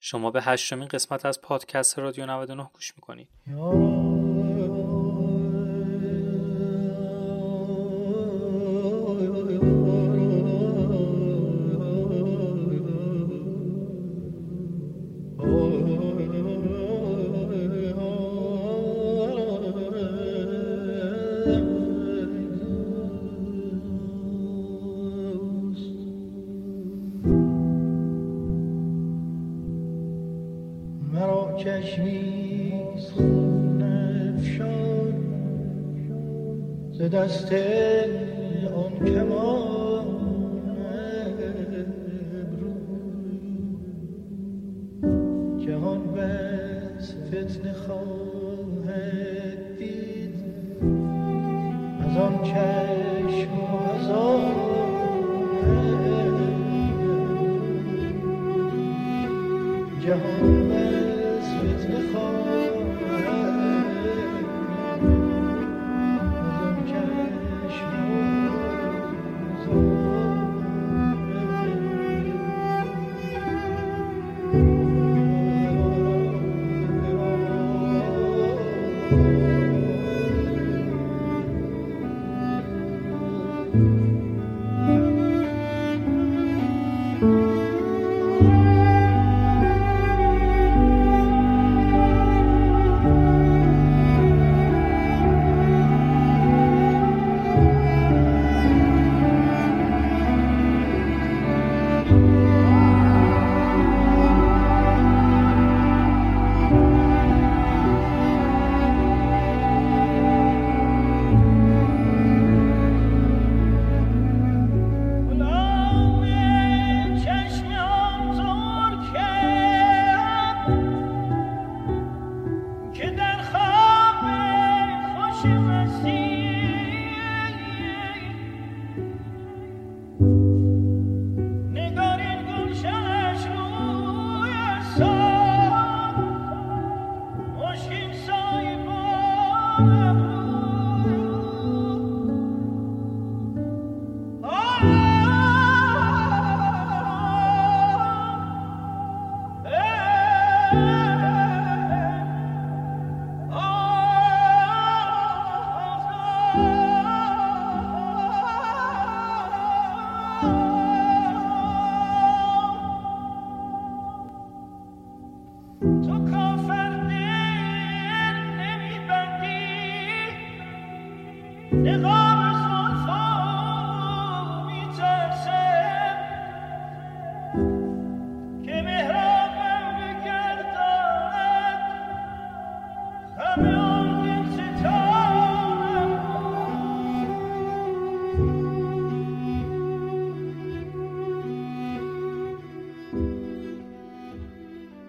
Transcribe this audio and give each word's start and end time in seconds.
شما 0.00 0.30
به 0.30 0.42
هشتمین 0.42 0.88
قسمت 0.88 1.26
از 1.26 1.40
پادکست 1.40 1.98
رادیو 1.98 2.26
99 2.26 2.70
گوش 2.74 2.92
می‌کنید. 2.96 3.28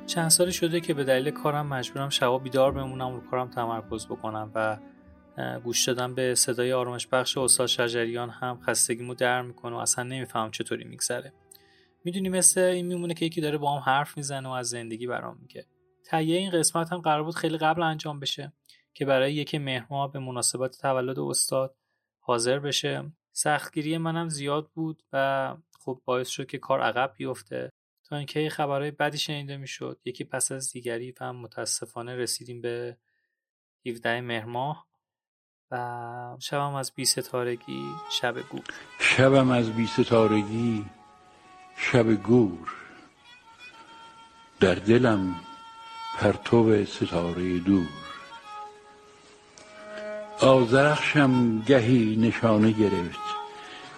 چند 0.09 0.29
سالی 0.29 0.51
شده 0.51 0.79
که 0.79 0.93
به 0.93 1.03
دلیل 1.03 1.31
کارم 1.31 1.67
مجبورم 1.67 2.09
شبا 2.09 2.37
بیدار 2.37 2.71
بمونم 2.71 3.13
رو 3.13 3.21
کارم 3.31 3.49
تمرکز 3.49 4.05
بکنم 4.07 4.51
و 4.55 4.77
گوش 5.63 5.87
دادن 5.87 6.15
به 6.15 6.35
صدای 6.35 6.73
آرامش 6.73 7.07
بخش 7.07 7.37
استاد 7.37 7.67
شجریان 7.67 8.29
هم 8.29 8.59
خستگیمو 8.59 9.13
در 9.13 9.41
می‌کنه 9.41 9.75
و 9.75 9.79
اصلا 9.79 10.03
نمیفهم 10.03 10.51
چطوری 10.51 10.83
میگذره. 10.83 11.33
می‌دونی 12.03 12.29
مثل 12.29 12.61
این 12.61 12.85
میمونه 12.85 13.13
که 13.13 13.25
یکی 13.25 13.41
داره 13.41 13.57
با 13.57 13.75
هم 13.75 13.93
حرف 13.93 14.17
می‌زنه 14.17 14.49
و 14.49 14.51
از 14.51 14.69
زندگی 14.69 15.07
برام 15.07 15.37
میگه. 15.41 15.65
تهیه 16.05 16.37
این 16.37 16.49
قسمت 16.49 16.93
هم 16.93 16.99
قرار 16.99 17.23
بود 17.23 17.35
خیلی 17.35 17.57
قبل 17.57 17.81
انجام 17.81 18.19
بشه 18.19 18.53
که 18.93 19.05
برای 19.05 19.33
یکی 19.33 19.57
مهر 19.57 20.07
به 20.07 20.19
مناسبت 20.19 20.77
تولد 20.81 21.19
استاد 21.19 21.75
حاضر 22.19 22.59
بشه. 22.59 23.11
سختگیری 23.31 23.97
منم 23.97 24.29
زیاد 24.29 24.69
بود 24.73 25.03
و 25.13 25.55
خب 25.79 26.01
باعث 26.05 26.27
شد 26.27 26.45
که 26.45 26.57
کار 26.57 26.81
عقب 26.81 27.13
بیفته. 27.17 27.69
تا 28.03 28.17
اینکه 28.17 28.49
خبرهای 28.49 28.91
بدی 28.91 29.17
شنیده 29.17 29.57
می‌شد. 29.57 29.99
یکی 30.05 30.23
پس 30.23 30.51
از 30.51 30.71
دیگری 30.71 31.13
و 31.21 31.33
متاسفانه 31.33 32.15
رسیدیم 32.15 32.61
به 32.61 32.97
17 33.85 34.21
مهر 34.21 34.45
ماه 34.45 34.88
و 35.71 36.35
شبم 36.39 36.73
از 36.75 36.91
بی 36.95 37.05
ستارگی 37.05 37.85
شب 38.09 38.39
گور. 38.39 38.63
شبم 38.99 39.51
از 39.51 39.69
بی 39.71 39.87
ستارگی 39.87 40.85
شب 41.77 42.13
گور. 42.13 42.73
در 44.59 44.75
دلم 44.75 45.35
پرتو 46.17 46.85
ستاره 46.85 47.59
دور. 47.59 47.87
آزرخشم 50.41 51.61
گهی 51.61 52.15
نشانه 52.15 52.71
گرفت. 52.71 53.19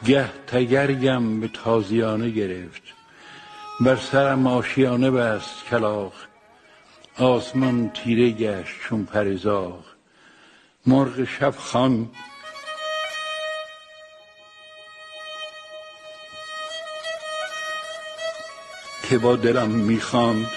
گه 0.05 0.29
تگرگم 0.47 1.39
به 1.39 1.47
تازیانه 1.47 2.29
گرفت. 2.29 2.81
بر 3.81 3.95
سرم 3.95 4.47
آشیانه 4.47 5.11
بست 5.11 5.65
کلاخ. 5.65 6.13
آسمان 7.19 7.89
تیره 7.89 8.31
گشت 8.31 8.81
چون 8.81 9.05
پرزاغ 9.05 9.90
مرغ 10.85 11.23
شب 11.23 11.55
خان. 11.57 12.09
که 19.09 19.17
با 19.17 19.35
دلم 19.35 19.69
می‌خواند. 19.69 20.51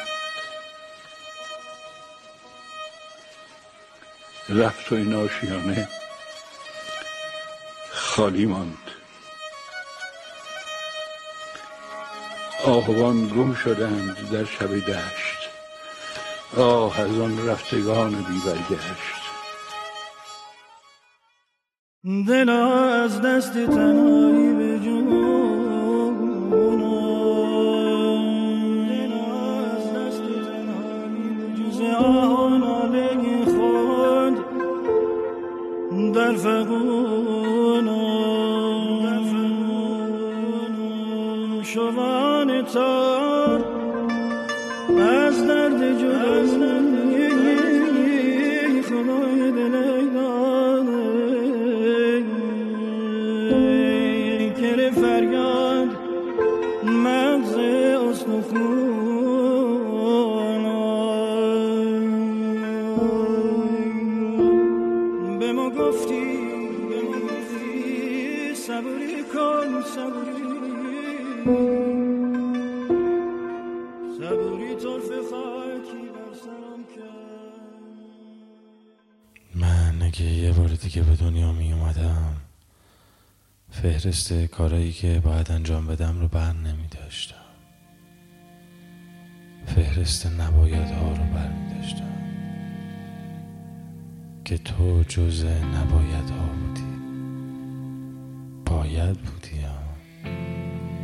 رفت 4.48 4.92
و 4.92 4.94
این 4.94 5.14
آشیانه 5.14 5.88
خالی 7.92 8.46
ماند. 8.46 8.78
آهوان 12.64 13.28
گم 13.28 13.54
شدند 13.54 14.30
در 14.30 14.44
شب 14.44 14.78
دشت. 14.78 15.48
آه 16.56 17.00
از 17.00 17.20
آن 17.20 17.48
رفتگان 17.48 18.10
بی 18.10 18.40
دل 22.04 22.48
از 22.48 23.20
دست 23.20 23.52
تنهایی 23.52 24.52
به 24.54 24.78
جون 24.78 25.23
فهرست 83.70 84.32
کارایی 84.32 84.92
که 84.92 85.20
باید 85.24 85.52
انجام 85.52 85.86
بدم 85.86 86.20
رو 86.20 86.28
بر 86.28 86.52
نمی 86.52 86.88
داشتم. 86.90 87.34
فهرست 89.66 90.26
نباید 90.26 90.90
ها 90.90 91.08
رو 91.08 91.24
بر 91.24 91.48
می 91.48 91.74
داشتم. 91.74 92.14
که 94.44 94.58
تو 94.58 95.04
جز 95.08 95.44
نباید 95.44 96.30
ها 96.30 96.46
بودی. 96.46 96.84
باید 98.66 99.18
بودی 99.18 99.60
ها. 99.60 99.78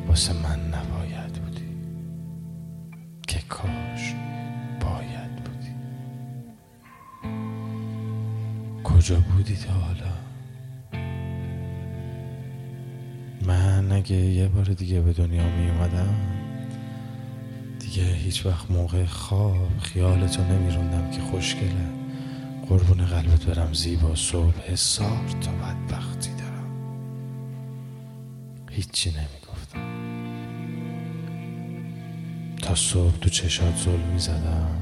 واسه 0.06 0.32
من 0.32 0.60
نباید 0.60 1.32
بودی. 1.32 1.76
که 3.28 3.38
کاش 3.48 3.79
کجا 9.00 9.20
بودی 9.20 9.56
تا 9.56 9.72
حالا؟ 9.72 10.12
من 13.46 13.92
اگه 13.92 14.16
یه 14.16 14.48
بار 14.48 14.64
دیگه 14.64 15.00
به 15.00 15.12
دنیا 15.12 15.42
می 15.42 15.70
اومدم 15.70 16.14
دیگه 17.78 18.04
هیچ 18.04 18.46
وقت 18.46 18.70
موقع 18.70 19.04
خواب 19.04 19.78
خیالتو 19.82 20.44
نمیروندم 20.44 21.10
که 21.10 21.20
خوشگله. 21.20 21.88
قربون 22.68 23.06
قلبت 23.06 23.44
برم 23.44 23.72
زیبا 23.72 24.14
صبح. 24.14 24.60
حسار 24.66 25.28
تا 25.40 25.50
بدبختی 25.50 26.30
دارم. 26.30 26.70
هیچی 28.70 29.10
نمی‌گفتم. 29.10 29.80
تا 32.62 32.74
صبح 32.74 33.18
تو 33.18 33.30
چشات 33.30 33.76
ظلم 33.76 34.12
می‌زدم 34.12 34.79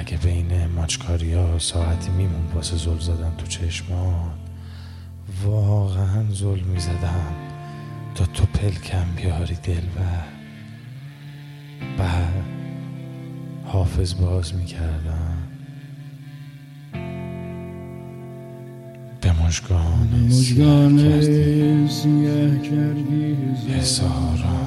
اگه 0.00 0.16
بین 0.16 0.66
ماچکاری 0.66 1.34
ها 1.34 1.58
ساعتی 1.58 2.10
میمون 2.10 2.52
واسه 2.54 2.76
زل 2.76 2.98
زدن 2.98 3.32
تو 3.38 3.46
چشمان 3.46 4.30
واقعا 5.44 6.32
ظلم 6.32 6.64
می 6.64 6.80
زدم 6.80 7.34
تا 8.14 8.26
تو 8.26 8.46
پلکم 8.46 9.04
بیاری 9.16 9.54
دل 9.54 9.74
و 9.74 10.00
بعد 11.98 12.44
حافظ 13.64 14.14
باز 14.14 14.54
می 14.54 14.64
کردم 14.64 15.36
به 19.20 19.32
مشگان 19.32 20.30
سیه 21.88 22.60
کردی. 22.62 23.36
هزاران. 23.74 24.60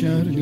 سیه 0.00 0.39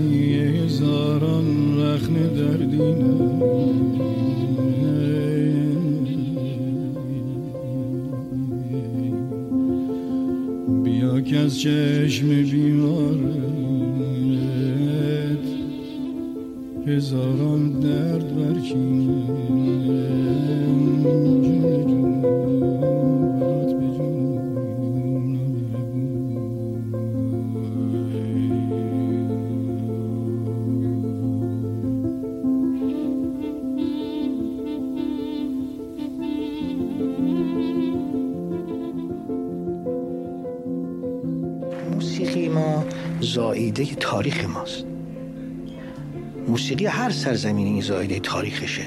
موسیقی 46.69 46.87
هر 46.87 47.11
سرزمینی 47.11 47.71
این 47.71 47.81
زایده 47.81 48.21
تاریخشه. 48.21 48.83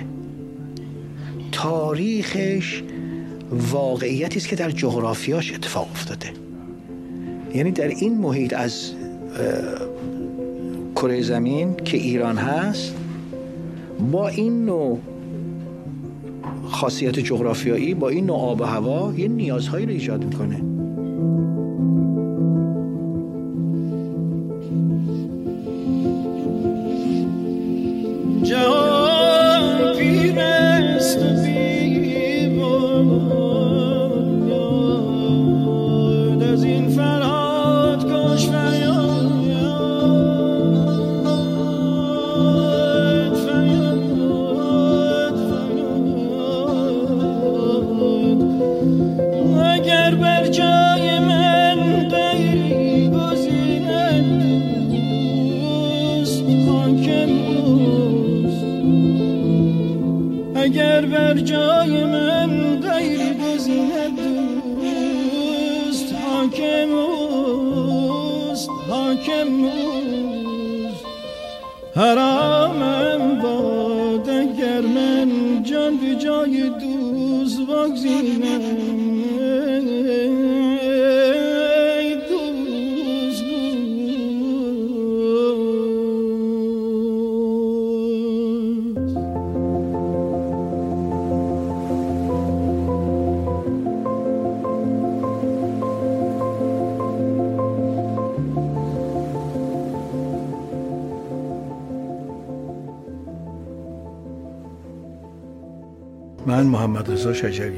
تاریخش 1.52 2.84
واقعیتی 3.52 4.38
است 4.38 4.48
که 4.48 4.56
در 4.56 4.72
جغرافیاش 4.72 5.54
اتفاق 5.54 5.90
افتاده. 5.92 6.30
یعنی 7.56 7.72
در 7.72 7.88
این 7.88 8.18
محیط 8.18 8.54
از 8.54 8.92
کره 10.96 11.22
زمین 11.22 11.76
که 11.76 11.98
ایران 11.98 12.38
هست 12.38 12.96
با 14.12 14.28
این 14.28 14.66
نوع 14.66 15.00
خاصیت 16.66 17.20
جغرافیایی 17.20 17.94
با 17.94 18.10
این 18.10 18.26
نوع 18.26 18.40
آب 18.40 18.62
و 18.62 18.64
هوا 18.64 19.14
یه 19.18 19.28
نیازهایی 19.28 19.86
رو 19.86 19.92
ایجاد 19.92 20.24
می‌کنه. 20.26 20.71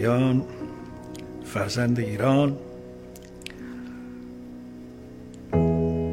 شجریان 0.04 0.44
فرزند 1.44 2.00
ایران. 2.00 2.58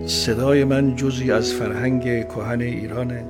صدای 0.07 0.65
من 0.65 0.97
جزی 0.97 1.33
از 1.33 1.53
فرهنگ 1.53 2.29
کهن 2.29 2.61
ایرانه 2.61 3.25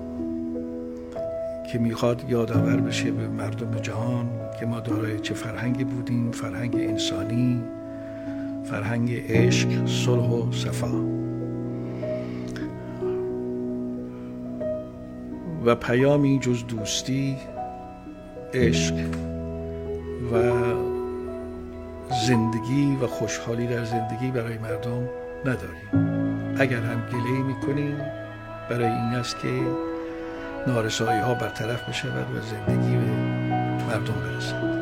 که 1.72 1.78
می‌خواد 1.78 2.24
یادآور 2.28 2.76
بشه 2.76 3.10
به 3.10 3.28
مردم 3.28 3.80
جهان 3.82 4.26
که 4.60 4.66
ما 4.66 4.80
دارای 4.80 5.20
چه 5.20 5.34
فرهنگی 5.34 5.84
بودیم 5.84 6.30
فرهنگ 6.30 6.74
انسانی 6.74 7.62
فرهنگ 8.64 9.10
عشق 9.28 9.86
صلح 9.86 10.28
و 10.28 10.52
صفا. 10.52 10.90
و 15.64 15.74
پیامی 15.74 16.38
جز 16.38 16.66
دوستی 16.66 17.36
عشق. 18.54 18.94
و 20.32 20.36
زندگی 22.26 22.96
و 23.02 23.06
خوشحالی 23.06 23.66
در 23.66 23.84
زندگی 23.84 24.30
برای 24.30 24.58
مردم 24.58 25.08
نداریم. 25.44 25.88
اگر 26.58 26.80
هم 26.80 27.02
گله 27.12 27.42
می‌کنیم 27.42 27.96
برای 28.70 28.86
این 28.86 29.14
است 29.14 29.38
که 29.38 29.48
نارسایی 30.66 31.20
ها 31.20 31.34
برطرف 31.34 31.88
بشود 31.88 32.36
و 32.36 32.40
زندگی 32.40 32.96
به 32.96 33.12
مردم 33.86 34.14
برسد. 34.14 34.79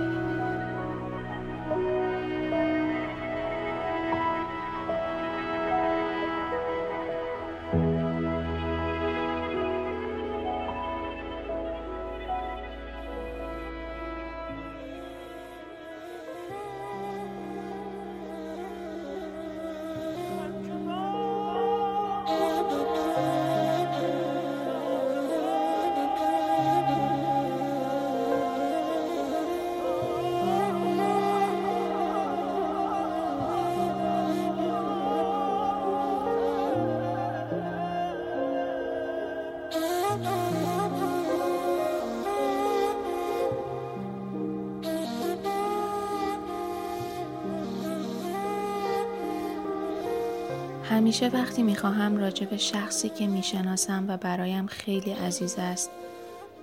همیشه 50.91 51.29
وقتی 51.29 51.63
می‌خواهم 51.63 52.17
راجع 52.17 52.47
به 52.47 52.57
شخصی 52.57 53.09
که 53.09 53.27
می‌شناسم 53.27 54.05
و 54.09 54.17
برایم 54.17 54.67
خیلی 54.67 55.13
عزیز 55.13 55.55
است 55.59 55.91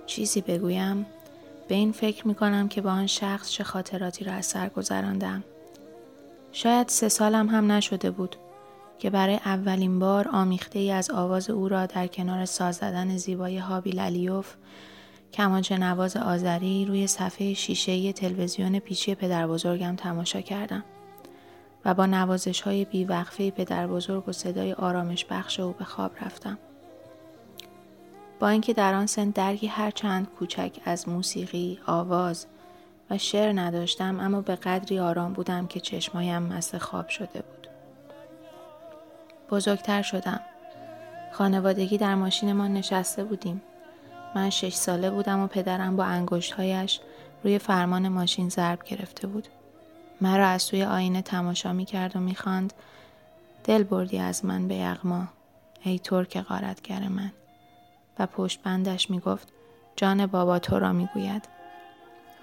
چیزی 0.06 0.40
بگویم 0.40 1.06
به 1.68 1.74
این 1.74 1.92
فکر 1.92 2.28
می‌کنم 2.28 2.68
که 2.68 2.80
با 2.80 2.90
آن 2.90 3.06
شخص 3.06 3.50
چه 3.50 3.64
خاطراتی 3.64 4.24
را 4.24 4.32
از 4.32 4.46
سر 4.46 4.68
گذراندم. 4.68 5.44
شاید 6.52 6.88
سه 6.88 7.08
سالم 7.08 7.48
هم 7.48 7.72
نشده 7.72 8.10
بود 8.10 8.36
که 8.98 9.10
برای 9.10 9.34
اولین 9.34 9.98
بار 9.98 10.28
آمیخته 10.28 10.78
ای 10.78 10.90
از 10.90 11.10
آواز 11.10 11.50
او 11.50 11.68
را 11.68 11.86
در 11.86 12.06
کنار 12.06 12.44
ساز 12.44 12.76
زدن 12.76 13.16
زیبای 13.16 13.58
هابیل 13.58 14.00
علیوف 14.00 14.54
کمانچه 15.32 15.78
نواز 15.78 16.16
آذری 16.16 16.84
روی 16.84 17.06
صفحه 17.06 17.54
شیشه 17.54 18.12
تلویزیون 18.12 18.78
پیچی 18.78 19.14
پدر 19.14 19.46
بزرگم 19.46 19.96
تماشا 19.96 20.40
کردم. 20.40 20.84
و 21.86 21.94
با 21.94 22.06
نوازش 22.06 22.60
های 22.60 22.84
بیوقفه 22.84 23.50
پدر 23.50 23.86
بزرگ 23.86 24.28
و 24.28 24.32
صدای 24.32 24.72
آرامش 24.72 25.24
بخش 25.24 25.60
او 25.60 25.72
به 25.72 25.84
خواب 25.84 26.12
رفتم. 26.20 26.58
با 28.40 28.48
اینکه 28.48 28.72
در 28.72 28.94
آن 28.94 29.06
سن 29.06 29.30
درگی 29.30 29.66
هر 29.66 29.90
چند 29.90 30.26
کوچک 30.38 30.80
از 30.84 31.08
موسیقی، 31.08 31.78
آواز 31.86 32.46
و 33.10 33.18
شعر 33.18 33.52
نداشتم 33.60 34.20
اما 34.20 34.40
به 34.40 34.56
قدری 34.56 34.98
آرام 34.98 35.32
بودم 35.32 35.66
که 35.66 35.80
چشمایم 35.80 36.42
مست 36.42 36.78
خواب 36.78 37.08
شده 37.08 37.42
بود. 37.42 37.68
بزرگتر 39.50 40.02
شدم. 40.02 40.40
خانوادگی 41.32 41.98
در 41.98 42.14
ماشین 42.14 42.52
ما 42.52 42.68
نشسته 42.68 43.24
بودیم. 43.24 43.62
من 44.34 44.50
شش 44.50 44.74
ساله 44.74 45.10
بودم 45.10 45.40
و 45.40 45.46
پدرم 45.46 45.96
با 45.96 46.04
انگشتهایش 46.04 47.00
روی 47.44 47.58
فرمان 47.58 48.08
ماشین 48.08 48.48
ضرب 48.48 48.84
گرفته 48.84 49.26
بود. 49.26 49.48
مرا 50.20 50.46
از 50.48 50.66
توی 50.66 50.84
آینه 50.84 51.22
تماشا 51.22 51.72
می 51.72 51.84
کرد 51.84 52.16
و 52.16 52.20
می 52.20 52.34
خاند 52.34 52.72
دل 53.64 53.82
بردی 53.82 54.18
از 54.18 54.44
من 54.44 54.68
به 54.68 54.74
یغما 54.74 55.28
ای 55.82 55.98
ترک 55.98 56.40
غارتگر 56.40 57.08
من 57.08 57.32
و 58.18 58.26
پشت 58.26 58.62
بندش 58.62 59.10
می 59.10 59.20
گفت 59.20 59.48
جان 59.96 60.26
بابا 60.26 60.58
تو 60.58 60.78
را 60.78 60.92
می 60.92 61.08
گوید 61.14 61.48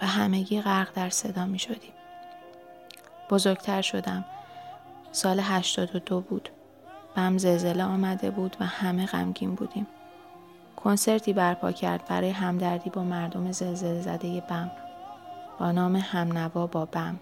و 0.02 0.06
همگی 0.06 0.62
غرق 0.62 0.94
در 0.94 1.10
صدا 1.10 1.46
می 1.46 1.60
شدیم. 1.60 1.94
بزرگتر 3.30 3.82
شدم. 3.82 4.26
سال 5.12 5.40
82 5.40 6.22
بود. 6.22 6.50
بم 7.16 7.38
زلزله 7.38 7.84
آمده 7.84 8.32
بود 8.32 8.58
و 8.60 8.66
همه 8.66 9.06
غمگین 9.06 9.56
بودیم. 9.56 9.88
کنسرتی 10.76 11.34
برپا 11.34 11.72
کرد 11.72 12.06
برای 12.06 12.30
همدردی 12.30 12.90
با 12.90 13.04
مردم 13.04 13.52
زلزله 13.52 14.02
زده 14.02 14.42
بم 14.42 14.72
با 15.60 15.72
نام 15.72 15.96
همنوا 15.96 16.68
با 16.68 16.86
بم. 16.86 17.20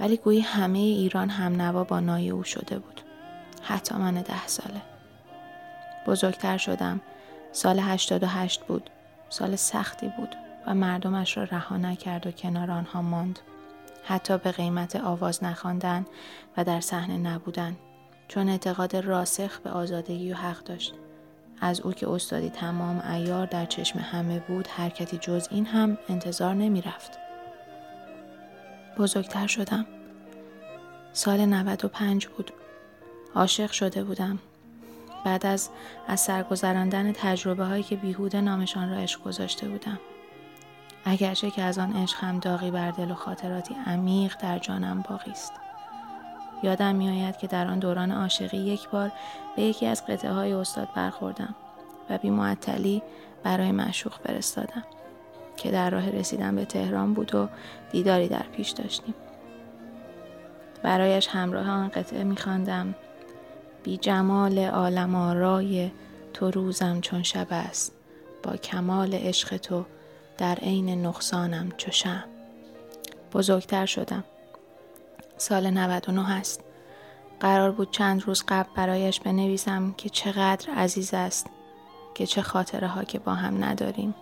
ولی 0.00 0.16
گویی 0.16 0.40
همه 0.40 0.78
ایران 0.78 1.28
هم 1.30 1.60
نوا 1.60 1.84
با 1.84 2.00
نای 2.00 2.30
او 2.30 2.44
شده 2.44 2.78
بود. 2.78 3.00
حتی 3.62 3.94
من 3.94 4.14
ده 4.14 4.46
ساله. 4.46 4.82
بزرگتر 6.06 6.56
شدم. 6.56 7.00
سال 7.52 7.78
88 7.78 8.64
بود. 8.64 8.90
سال 9.28 9.56
سختی 9.56 10.12
بود 10.16 10.36
و 10.66 10.74
مردمش 10.74 11.36
را 11.36 11.44
رها 11.44 11.76
نکرد 11.76 12.26
و 12.26 12.30
کنار 12.30 12.70
آنها 12.70 13.02
ماند. 13.02 13.38
حتی 14.04 14.38
به 14.38 14.52
قیمت 14.52 14.96
آواز 14.96 15.44
نخواندن 15.44 16.06
و 16.56 16.64
در 16.64 16.80
صحنه 16.80 17.16
نبودن 17.16 17.76
چون 18.28 18.48
اعتقاد 18.48 18.96
راسخ 18.96 19.58
به 19.58 19.70
آزادگی 19.70 20.32
و 20.32 20.36
حق 20.36 20.64
داشت. 20.64 20.94
از 21.60 21.80
او 21.80 21.92
که 21.92 22.10
استادی 22.10 22.50
تمام 22.50 23.02
ایار 23.10 23.46
در 23.46 23.66
چشم 23.66 23.98
همه 23.98 24.38
بود 24.38 24.66
حرکتی 24.66 25.18
جز 25.18 25.48
این 25.50 25.66
هم 25.66 25.98
انتظار 26.08 26.54
نمی 26.54 26.80
رفت. 26.80 27.23
بزرگتر 28.98 29.46
شدم. 29.46 29.86
سال 31.12 31.44
95 31.44 32.26
بود. 32.26 32.52
عاشق 33.34 33.70
شده 33.70 34.04
بودم. 34.04 34.38
بعد 35.24 35.46
از 35.46 35.70
از 36.08 36.20
سرگذراندن 36.20 37.12
تجربه 37.12 37.64
هایی 37.64 37.82
که 37.82 37.96
بیهوده 37.96 38.40
نامشان 38.40 38.90
را 38.90 38.96
عشق 38.96 39.22
گذاشته 39.22 39.68
بودم. 39.68 39.98
اگرچه 41.04 41.50
که 41.50 41.62
از 41.62 41.78
آن 41.78 41.92
عشق 41.92 42.18
هم 42.18 42.38
داغی 42.38 42.70
بر 42.70 42.90
دل 42.90 43.10
و 43.10 43.14
خاطراتی 43.14 43.74
عمیق 43.86 44.36
در 44.40 44.58
جانم 44.58 45.04
باقی 45.08 45.30
است. 45.30 45.52
یادم 46.62 46.94
میآید 46.94 47.36
که 47.36 47.46
در 47.46 47.66
آن 47.66 47.78
دوران 47.78 48.12
عاشقی 48.12 48.56
یک 48.56 48.88
بار 48.88 49.12
به 49.56 49.62
یکی 49.62 49.86
از 49.86 50.06
قطعه 50.06 50.32
های 50.32 50.52
استاد 50.52 50.88
برخوردم 50.96 51.54
و 52.10 52.18
بی 52.18 52.30
معطلی 52.30 53.02
برای 53.42 53.72
معشوق 53.72 54.12
فرستادم. 54.12 54.84
که 55.56 55.70
در 55.70 55.90
راه 55.90 56.10
رسیدن 56.10 56.56
به 56.56 56.64
تهران 56.64 57.14
بود 57.14 57.34
و 57.34 57.48
دیداری 57.92 58.28
در 58.28 58.44
پیش 58.56 58.70
داشتیم. 58.70 59.14
برایش 60.82 61.28
همراه 61.28 61.70
آن 61.70 61.88
قطعه 61.88 62.24
میخواندم. 62.24 62.94
بی 63.82 63.96
جمال 63.96 64.58
عالم 64.58 65.14
آرای 65.14 65.90
تو 66.34 66.50
روزم 66.50 67.00
چون 67.00 67.22
شب 67.22 67.46
است. 67.50 67.92
با 68.42 68.56
کمال 68.56 69.14
عشق 69.14 69.56
تو 69.56 69.84
در 70.38 70.54
عین 70.54 71.06
نقصانم 71.06 71.72
چو 71.76 71.90
شم 71.90 72.24
بزرگتر 73.32 73.86
شدم. 73.86 74.24
سال 75.36 75.70
99 75.70 76.30
است. 76.30 76.60
قرار 77.40 77.70
بود 77.70 77.90
چند 77.90 78.22
روز 78.22 78.44
قبل 78.48 78.68
برایش 78.76 79.20
بنویسم 79.20 79.94
که 79.96 80.08
چقدر 80.08 80.70
عزیز 80.74 81.14
است 81.14 81.46
که 82.14 82.26
چه 82.26 82.42
خاطره 82.42 82.88
ها 82.88 83.04
که 83.04 83.18
با 83.18 83.34
هم 83.34 83.64
نداریم. 83.64 84.14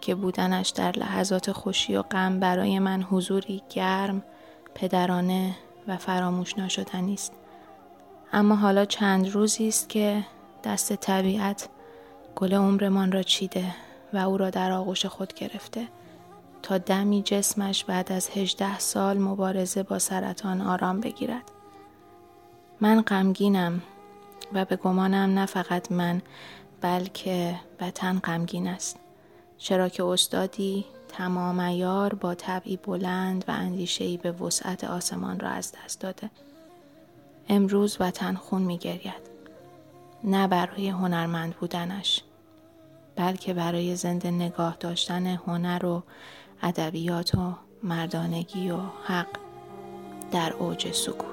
که 0.00 0.14
بودنش 0.14 0.68
در 0.68 0.92
لحظات 0.92 1.52
خوشی 1.52 1.96
و 1.96 2.02
غم 2.02 2.40
برای 2.40 2.78
من 2.78 3.02
حضوری 3.02 3.62
گرم، 3.70 4.22
پدرانه 4.74 5.54
و 5.88 5.96
فراموش 5.96 6.58
ناشدنی 6.58 7.14
است. 7.14 7.32
اما 8.32 8.56
حالا 8.56 8.84
چند 8.84 9.28
روزی 9.28 9.68
است 9.68 9.88
که 9.88 10.24
دست 10.64 10.92
طبیعت 10.92 11.68
گل 12.36 12.54
عمرمان 12.54 13.12
را 13.12 13.22
چیده 13.22 13.74
و 14.12 14.16
او 14.16 14.36
را 14.36 14.50
در 14.50 14.72
آغوش 14.72 15.06
خود 15.06 15.34
گرفته 15.34 15.88
تا 16.62 16.78
دمی 16.78 17.22
جسمش 17.22 17.84
بعد 17.84 18.12
از 18.12 18.30
هجده 18.30 18.78
سال 18.78 19.18
مبارزه 19.18 19.82
با 19.82 19.98
سرطان 19.98 20.60
آرام 20.60 21.00
بگیرد. 21.00 21.50
من 22.80 23.02
غمگینم 23.02 23.82
و 24.52 24.64
به 24.64 24.76
گمانم 24.76 25.38
نه 25.38 25.46
فقط 25.46 25.92
من 25.92 26.22
بلکه 26.80 27.60
وطن 27.80 28.18
غمگین 28.18 28.68
است. 28.68 29.00
چرا 29.58 29.88
که 29.88 30.04
استادی 30.04 30.84
تمام 31.08 31.60
ایار 31.60 32.14
با 32.14 32.34
طبعی 32.34 32.76
بلند 32.76 33.44
و 33.48 33.50
اندیشهی 33.52 34.16
به 34.16 34.32
وسعت 34.32 34.84
آسمان 34.84 35.40
را 35.40 35.48
از 35.48 35.72
دست 35.72 36.00
داده. 36.00 36.30
امروز 37.48 37.96
وطن 38.00 38.34
خون 38.34 38.62
می 38.62 38.78
گرید. 38.78 39.28
نه 40.24 40.48
برای 40.48 40.88
هنرمند 40.88 41.54
بودنش 41.54 42.22
بلکه 43.16 43.54
برای 43.54 43.96
زنده 43.96 44.30
نگاه 44.30 44.76
داشتن 44.80 45.26
هنر 45.26 45.86
و 45.86 46.02
ادبیات 46.62 47.34
و 47.34 47.52
مردانگی 47.82 48.70
و 48.70 48.78
حق 49.04 49.28
در 50.32 50.52
اوج 50.52 50.92
سکوت 50.92 51.27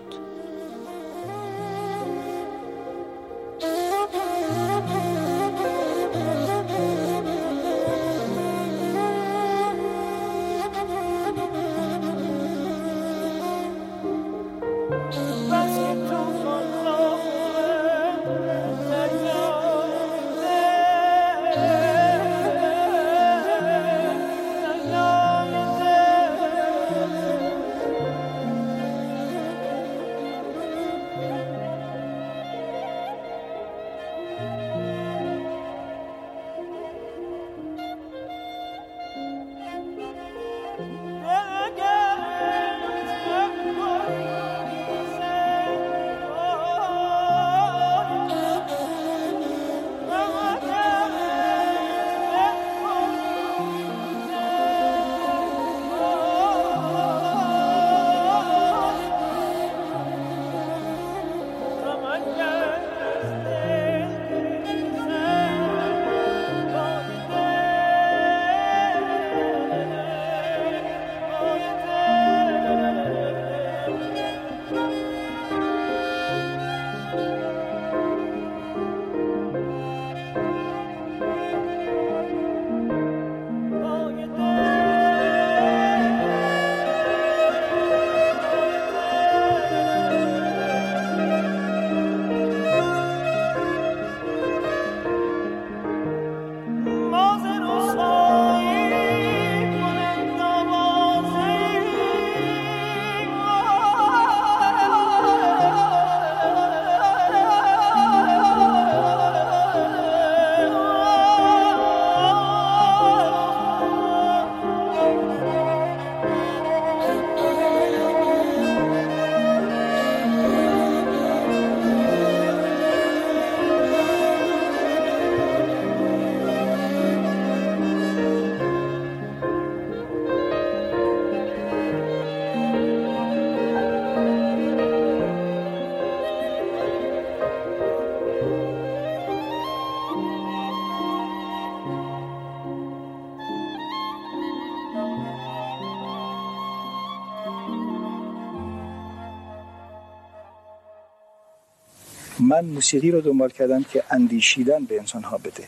من 152.56 152.66
موسیقی 152.66 153.12
رو 153.12 153.22
دنبال 153.22 153.50
کردم 153.50 153.84
که 153.84 154.04
اندیشیدن 154.12 154.86
به 154.86 155.00
انسان 155.00 155.24
ها 155.24 155.38
بده. 155.38 155.68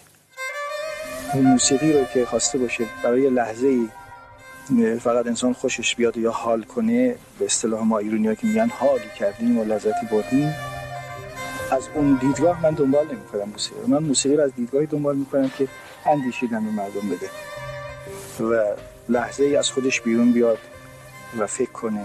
اون 1.33 1.45
موسیقی 1.45 1.93
رو 1.93 2.05
که 2.13 2.25
خواسته 2.25 2.57
باشه 2.57 2.85
برای 3.03 3.29
لحظه 3.29 3.67
ای 3.67 3.89
فقط 4.99 5.27
انسان 5.27 5.53
خوشش 5.53 5.95
بیاد 5.95 6.17
یا 6.17 6.31
حال 6.31 6.63
کنه 6.63 7.15
به 7.39 7.45
اصطلاح 7.45 7.83
ما 7.83 7.97
ایرونی 7.97 8.35
که 8.35 8.47
میگن 8.47 8.69
حالی 8.69 9.09
کردیم 9.19 9.57
و 9.57 9.63
لذتی 9.63 10.05
بردیم 10.11 10.53
از 11.71 11.83
اون 11.93 12.17
دیدگاه 12.21 12.63
من 12.63 12.71
دنبال 12.71 13.07
نمی 13.07 13.25
کنم 13.25 13.49
موسیقی 13.49 13.81
من 13.87 14.03
موسیقی 14.03 14.35
رو 14.35 14.43
از 14.43 14.55
دیدگاهی 14.55 14.85
دنبال 14.85 15.15
می 15.15 15.25
کنم 15.25 15.51
که 15.57 15.67
اندیشیدن 16.05 16.65
به 16.65 16.71
مردم 16.71 17.09
بده. 17.09 17.29
و 18.49 18.75
لحظه 19.09 19.43
ای 19.43 19.55
از 19.55 19.71
خودش 19.71 20.01
بیرون 20.01 20.31
بیاد 20.31 20.57
و 21.39 21.47
فکر 21.47 21.71
کنه. 21.71 22.01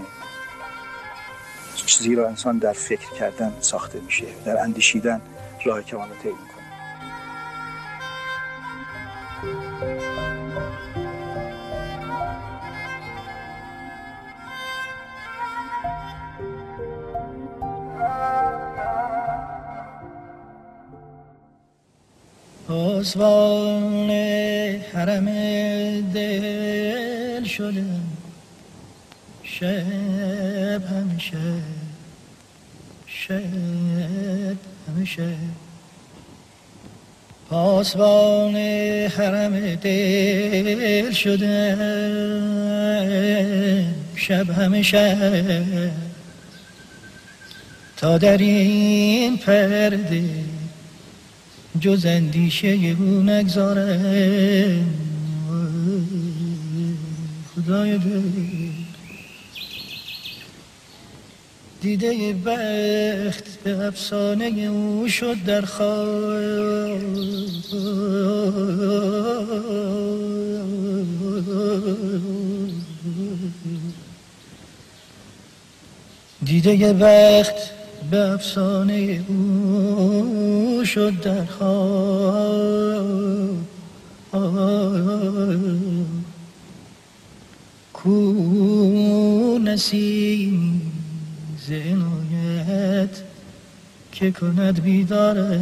زیرا 2.03 2.27
انسان 2.27 2.57
در 2.57 2.73
فکر 2.73 3.09
کردن 3.19 3.53
ساخته 3.59 3.99
میشه 3.99 4.25
در 4.45 4.63
اندیشیدن 4.63 5.21
راه 5.65 5.81
کمال 5.81 6.09
رو 6.09 6.15
طی 6.15 6.29
می‌کنه. 6.29 6.53
آسوان 22.99 23.42
پاسبان 37.93 38.55
حرم 39.07 39.75
دل 39.75 41.11
شده 41.11 41.77
شب 44.15 44.49
همیشه 44.49 45.63
تا 47.97 48.17
در 48.17 48.37
این 48.37 49.37
پرده 49.37 50.23
جز 51.79 52.05
اندیشه 52.05 52.67
او 52.67 53.21
نگذاره 53.21 54.79
خدای 57.55 57.97
دل. 57.97 58.21
دیده 61.81 62.33
بخت 62.33 63.52
به 63.63 63.87
افسانه 63.87 64.45
او 64.45 65.07
شد 65.07 65.43
در 65.45 65.61
خواب 65.61 66.99
دیده 76.45 76.93
بخت 76.93 77.55
به 78.11 78.33
افسانه 78.33 79.23
او 79.27 80.83
شد 80.85 81.21
در 81.21 81.45
کو 87.93 89.59
نسیم 89.63 90.91
زنایت 91.67 93.32
که 94.23 94.31
کند 94.31 94.81
بیداره 94.81 95.59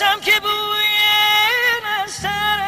ترسم 0.00 0.20
که 0.20 0.40
بوی 0.40 0.86
نستر 1.86 2.60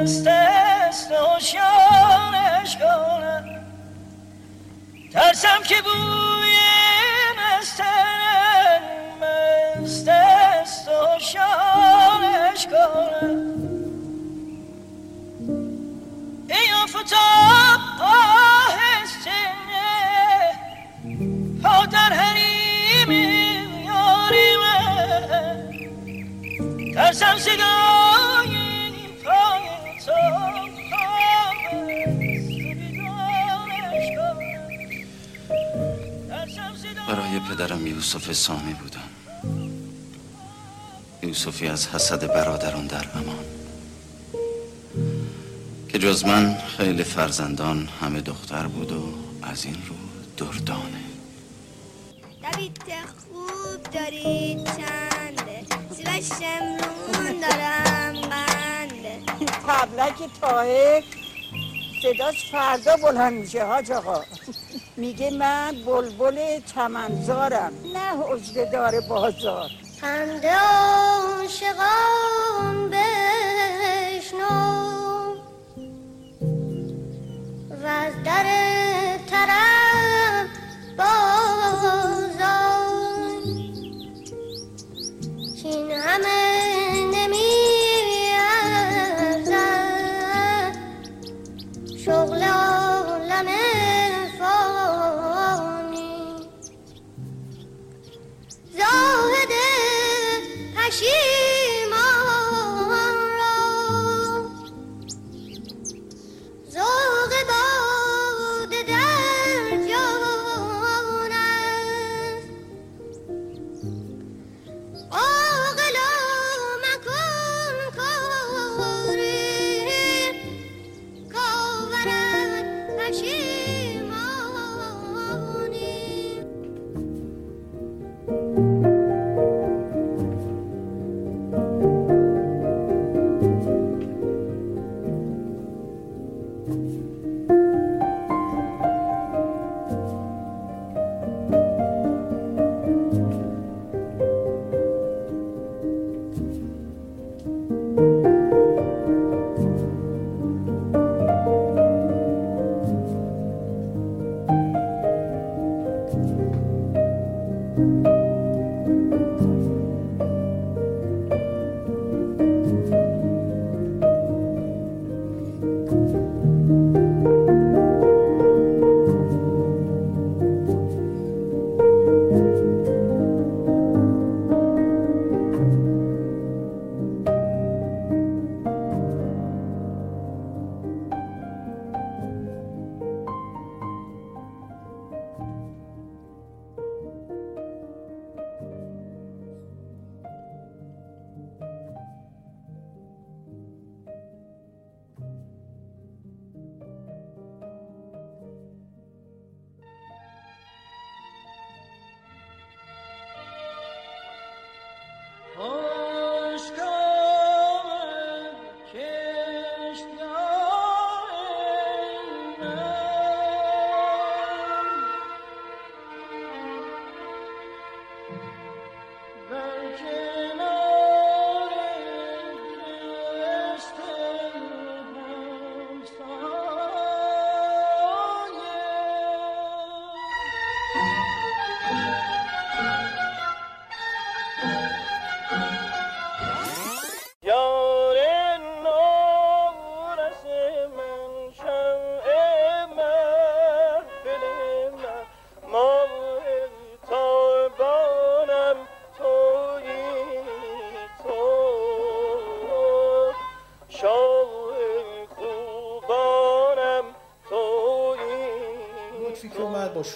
است 0.00 0.26
است 0.26 1.12
هوشیارش 1.12 2.76
کنم. 2.76 3.44
ترسم 5.12 5.62
که 5.68 5.74
بوی 5.82 6.39
برای 37.08 37.40
پدرم 37.40 37.86
یوسف 37.86 38.32
سامی 38.32 38.74
بودم. 38.74 39.08
یوسفی 41.22 41.68
از 41.68 41.88
حسد 41.88 42.26
برادران 42.34 42.86
در 42.86 43.06
امان. 43.14 43.44
که 45.88 45.98
جز 45.98 46.24
من 46.24 46.56
خیلی 46.76 47.04
فرزندان 47.04 47.88
همه 48.00 48.20
دختر 48.20 48.66
بود 48.66 48.92
و 48.92 49.14
از 49.42 49.64
این 49.64 49.76
رو 49.88 49.94
دردانه 50.36 50.79
تبلک 60.00 60.30
تاهک 60.40 61.04
صداش 62.02 62.50
فردا 62.52 62.96
بلند 62.96 63.32
میشه 63.32 63.64
حاج 63.64 63.92
آقا. 63.92 64.24
میگه 64.96 65.30
من 65.30 65.72
بلبل 65.86 66.60
چمنزارم 66.74 67.72
نه 67.94 68.22
حجده 68.24 68.64
دار 68.72 69.00
بازار. 69.00 69.70
پند 70.00 70.46
عاشقان 70.46 71.80
بشنو 72.90 73.19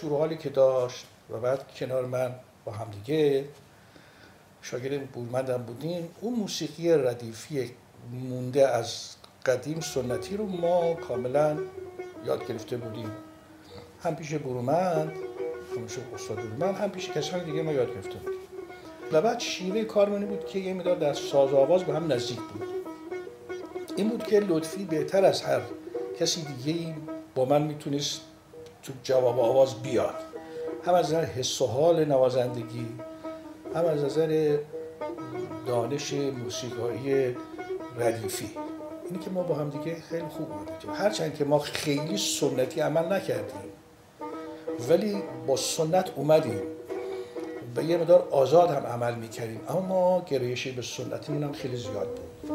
شروع 0.01 0.35
که 0.35 0.51
داشت 0.51 1.07
و 1.31 1.39
بعد 1.39 1.75
کنار 1.75 2.07
من 2.07 2.35
با 2.65 2.73
همدیگه 2.73 3.45
شاگرد 4.63 5.11
بورمندم 5.11 5.63
بودیم 5.63 6.09
اون 6.21 6.35
موسیقی 6.35 6.93
ردیفی 6.93 7.71
مونده 8.13 8.69
از 8.69 9.15
قدیم 9.47 9.81
سنتی 9.81 10.37
رو 10.37 10.47
ما 10.47 10.95
کاملا 10.95 11.59
یاد 12.27 12.49
گرفته 12.49 12.77
بودیم. 12.77 13.11
هم 14.03 14.17
پیش 14.17 14.35
برومند 14.35 15.13
همیشه 15.77 16.01
استاد 16.15 16.37
برومند 16.37 16.75
هم 16.75 16.91
پیش 16.91 17.11
کسان 17.11 17.45
دیگه 17.45 17.63
ما 17.63 17.73
یاد 17.73 17.95
گرفته 17.95 18.15
بودیم. 18.15 18.41
و 19.13 19.23
بعد 19.23 19.41
شیوه 19.41 19.85
کارمونی 19.85 20.25
بود 20.25 20.47
که 20.47 20.59
یه 20.59 20.75
مدار 20.75 20.97
در 20.97 21.13
ساز 21.15 21.55
آواز 21.55 21.85
به 21.85 21.95
هم 21.95 22.13
نزدیک 22.13 22.41
بود. 22.41 22.69
این 23.97 24.09
بود 24.09 24.23
که 24.23 24.41
لطفی 24.41 24.85
بهتر 24.85 25.25
از 25.25 25.43
هر 25.43 25.61
کسی 26.21 26.43
دیگه 26.43 26.95
با 27.35 27.45
من 27.45 27.63
می‌تونست 27.63 28.21
تو 28.85 28.93
جواب 29.03 29.41
آواز 29.41 29.83
بیاد. 29.83 30.15
هم 30.87 30.95
از 30.95 31.07
نظر 31.07 31.25
حس 31.25 31.63
و 31.63 31.67
حال 31.67 32.05
نوازندگی 32.05 32.87
هم 33.75 33.85
از 33.85 34.05
نظر 34.05 34.59
دانش 35.67 36.13
موسیقایی 36.13 37.37
ردیفی. 37.99 38.51
اینی 39.11 39.25
که 39.25 39.31
ما 39.31 39.43
با 39.43 39.55
هم 39.55 39.71
دیگه 39.71 39.97
خیلی 40.01 40.29
خوب 40.29 40.49
بودیم 40.49 40.91
هرچند 40.95 41.35
که 41.35 41.45
ما 41.45 41.59
خیلی 41.59 42.19
سنتی 42.19 42.81
عمل 42.81 43.13
نکردیم 43.13 43.73
ولی 44.89 45.23
با 45.47 45.57
سنت 45.57 46.11
اومدیم. 46.17 46.63
و 47.77 47.83
یه 47.83 47.97
مدار 47.97 48.29
آزاد 48.31 48.71
هم 48.71 48.87
عمل 48.87 49.15
می‌کردیم. 49.15 49.61
اما 49.69 49.81
ما 49.81 50.25
گرایشی 50.27 50.73
به 50.73 50.83
سنتیمون 50.83 51.43
هم 51.43 51.53
خیلی 51.53 51.77
زیاد 51.77 52.09
بود. 52.09 52.51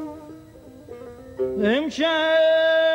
امشب 1.65 2.88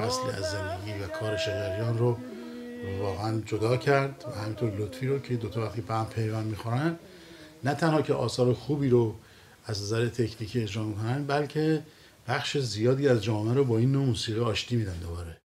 فصلی 0.00 0.30
از 0.30 0.50
زندگی 0.50 1.04
و 1.04 1.06
کار 1.06 1.36
شجریان 1.36 1.98
رو 1.98 2.18
واقعا 3.00 3.40
جدا 3.40 3.76
کرد 3.76 4.24
و 4.28 4.40
همینطور 4.40 4.70
لطفی 4.70 5.06
رو 5.06 5.18
که 5.18 5.36
دوتا 5.36 5.60
وقتی 5.60 5.80
به 5.80 5.94
هم 5.94 6.06
پیوند 6.06 6.46
می‌خورن 6.46 6.98
نه 7.64 7.74
تنها 7.74 8.02
که 8.02 8.14
آثار 8.14 8.54
خوبی 8.54 8.88
رو 8.88 9.14
از 9.66 9.82
نظر 9.82 10.08
تکنیکی 10.08 10.62
اجرا 10.62 10.84
می‌کنن 10.84 11.26
بلکه 11.26 11.82
بخش 12.28 12.58
زیادی 12.58 13.08
از 13.08 13.22
جامعه 13.24 13.54
رو 13.54 13.64
با 13.64 13.78
این 13.78 13.92
نوع 13.92 14.04
موسیقی 14.04 14.40
آشتی 14.40 14.76
میدن 14.76 14.96
دوباره. 15.02 15.39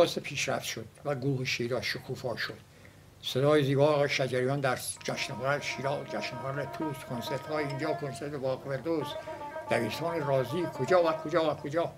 باعث 0.00 0.18
پیشرفت 0.18 0.64
شد 0.64 0.84
و 1.04 1.14
گروه 1.14 1.44
شیراز 1.44 1.82
شکوفا 1.82 2.36
شد. 2.36 2.58
صدای 3.22 3.64
زیبا 3.64 3.86
آقای 3.86 4.08
شجریان 4.08 4.60
در 4.60 4.78
جشنواره 5.04 5.62
شیراز 5.62 6.06
جشنواره 6.06 6.68
توس 6.78 6.96
کنسرت 7.10 7.40
های 7.40 7.64
اینجا 7.64 7.92
کنسرت 7.92 8.32
باغ 8.32 8.64
فردوس 8.64 9.06
دبیرستان 9.70 10.26
رازی 10.26 10.66
کجا 10.78 11.02
و 11.04 11.12
کجا 11.12 11.50
و 11.50 11.54
کجا؟ 11.54 11.92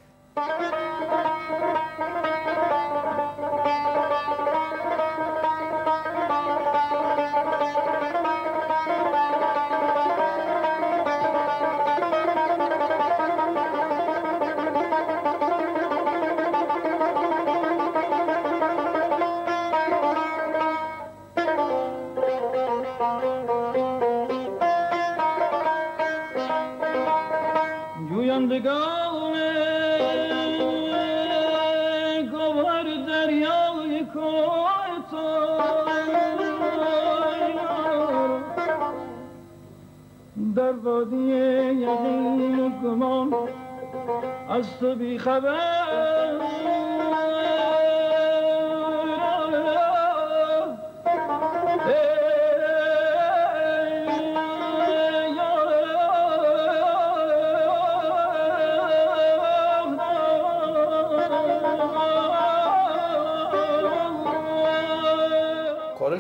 تو 44.83 44.95
بی 44.95 45.18
کارهایی 45.18 45.61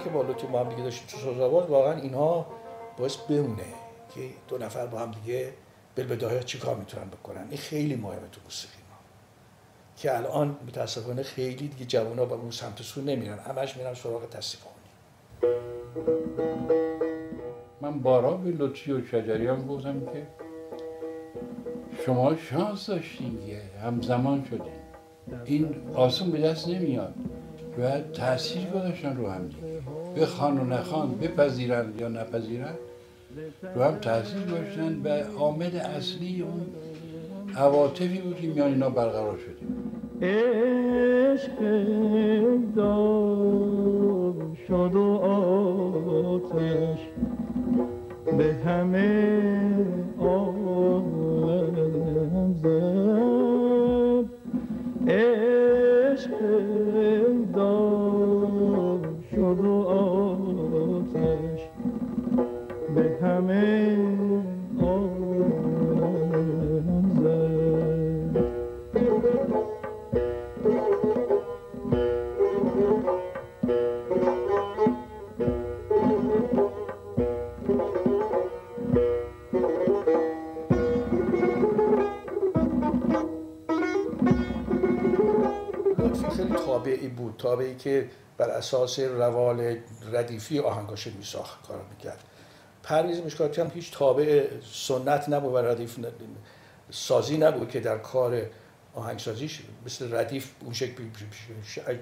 که 0.04 0.10
با 0.10 0.22
لطفی 0.22 0.46
با 0.46 0.60
هم 0.60 0.68
دیگه 0.68 0.82
داشتیم 0.82 1.06
تو 1.06 1.16
واقعا 1.68 1.92
اینها 1.92 2.46
باعث 2.98 3.16
بمونه 3.16 3.62
که 4.14 4.20
دو 4.48 4.58
نفر 4.58 4.86
با 4.86 4.98
هم 4.98 5.10
دیگه 5.10 5.52
بالبداهه 5.96 6.42
چی 6.42 6.58
کار 6.58 6.76
می‌تونن 6.76 7.08
بکنن؟ 7.08 7.46
این 7.50 7.58
خیلی 7.58 7.96
مهمه 7.96 8.28
تو 8.32 8.40
موسیقی 8.44 8.74
ما. 8.90 8.96
که 9.96 10.16
الان 10.16 10.56
متاسفانه 10.66 11.22
خیلی 11.22 11.68
دیگه 11.68 11.84
جوونا 11.84 12.24
با 12.24 12.36
اون 12.36 12.50
سمت 12.50 12.82
سو 12.82 13.00
نمیرن. 13.00 13.38
همش 13.38 13.76
میرن 13.76 13.94
سراغ 13.94 14.28
تصفیه 14.28 14.72
من 17.80 17.98
بارها 17.98 18.36
به 18.36 18.50
لطفی 18.50 18.92
و 18.92 19.06
شجریان 19.06 19.66
گفتم 19.66 20.00
که 20.00 20.26
شما 22.06 22.36
شانس 22.36 22.86
داشتین 22.86 23.46
که 23.46 23.60
همزمان 23.82 24.44
شدین. 24.44 24.82
این 25.44 25.74
آسون 25.94 26.30
به 26.30 26.40
دست 26.40 26.68
نمیاد. 26.68 27.14
و 27.78 28.00
تاثیر 28.00 28.70
گذاشتن 28.70 29.16
رو 29.16 29.30
هم 29.30 29.48
دیگه. 29.48 29.82
بخوان 30.16 30.58
و 30.60 30.64
نخوان 30.64 31.18
بپذیرن 31.18 31.94
یا 31.98 32.08
نپذیرن. 32.08 32.74
رو 33.74 33.82
هم 33.82 33.98
تاثیر 33.98 34.42
داشتن 34.42 35.00
و 35.04 35.08
عامل 35.38 35.76
اصلی 35.76 36.42
اون 36.42 36.66
عواطفی 37.56 38.18
بود 38.18 38.36
که 38.36 38.46
میان 38.46 38.68
اینا 38.68 38.90
برقرار 38.90 39.38
شدیم. 39.38 39.92
عشق 40.22 41.58
دام 42.76 44.54
شد 44.68 44.94
و 44.94 45.00
آتش 46.30 46.98
به 48.38 48.54
همه 48.54 49.32
آلم 50.18 51.72
زد 52.62 54.26
عشق 55.08 56.38
دام 57.54 59.02
شد 59.30 59.60
و 59.60 59.72
آتش 59.88 61.51
همه 62.98 63.96
عالم 64.80 66.02
زد 67.22 67.52
خیلی 86.36 86.54
تابعی 86.66 87.08
بود 87.08 87.34
تابعی 87.38 87.74
که 87.74 88.10
بر 88.38 88.50
اساس 88.50 88.98
روال 88.98 89.76
ردیفی 90.12 90.58
آهنگاش 90.58 91.06
میساخت 91.06 91.66
کار 91.68 91.80
می‌کرد. 91.90 92.31
پرویز 92.82 93.20
مشکاتی 93.20 93.60
هم 93.60 93.70
هیچ 93.74 93.92
تابع 93.92 94.46
سنت 94.72 95.28
نبود 95.28 95.54
و 95.54 95.58
ردیف 95.58 95.98
سازی 96.90 97.36
نبود 97.36 97.70
که 97.70 97.80
در 97.80 97.98
کار 97.98 98.42
آهنگسازیش 98.94 99.62
مثل 99.86 100.14
ردیف 100.14 100.50
اون 100.60 100.72
شکل 100.72 101.02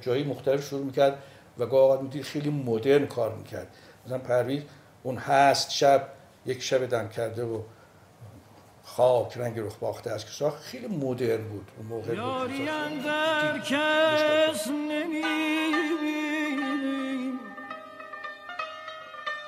جایی 0.01 0.25
مختلف 0.25 0.69
شروع 0.69 0.85
می‌کرد 0.85 1.23
و 1.59 1.67
گاه 1.67 1.81
اوقات 1.81 2.23
خیلی 2.23 2.51
مدرن 2.51 3.07
کار 3.07 3.35
می‌کرد. 3.35 3.69
مثلا 4.07 4.19
پرویز 4.19 4.63
اون 5.03 5.17
هست 5.17 5.71
شب 5.71 6.09
یک 6.47 6.63
شب 6.63 6.87
دم 6.87 7.09
کرده 7.09 7.45
و 7.45 7.63
خاک 8.85 9.37
رنگ 9.37 9.59
رخ 9.59 9.77
باخته 9.77 10.11
است 10.11 10.27
که 10.27 10.33
ساخت 10.33 10.63
خیلی 10.63 10.87
مدرن 10.87 11.49
بود 11.49 11.71
اون 11.77 11.87
موقع 11.87 12.15
یاری 12.15 12.69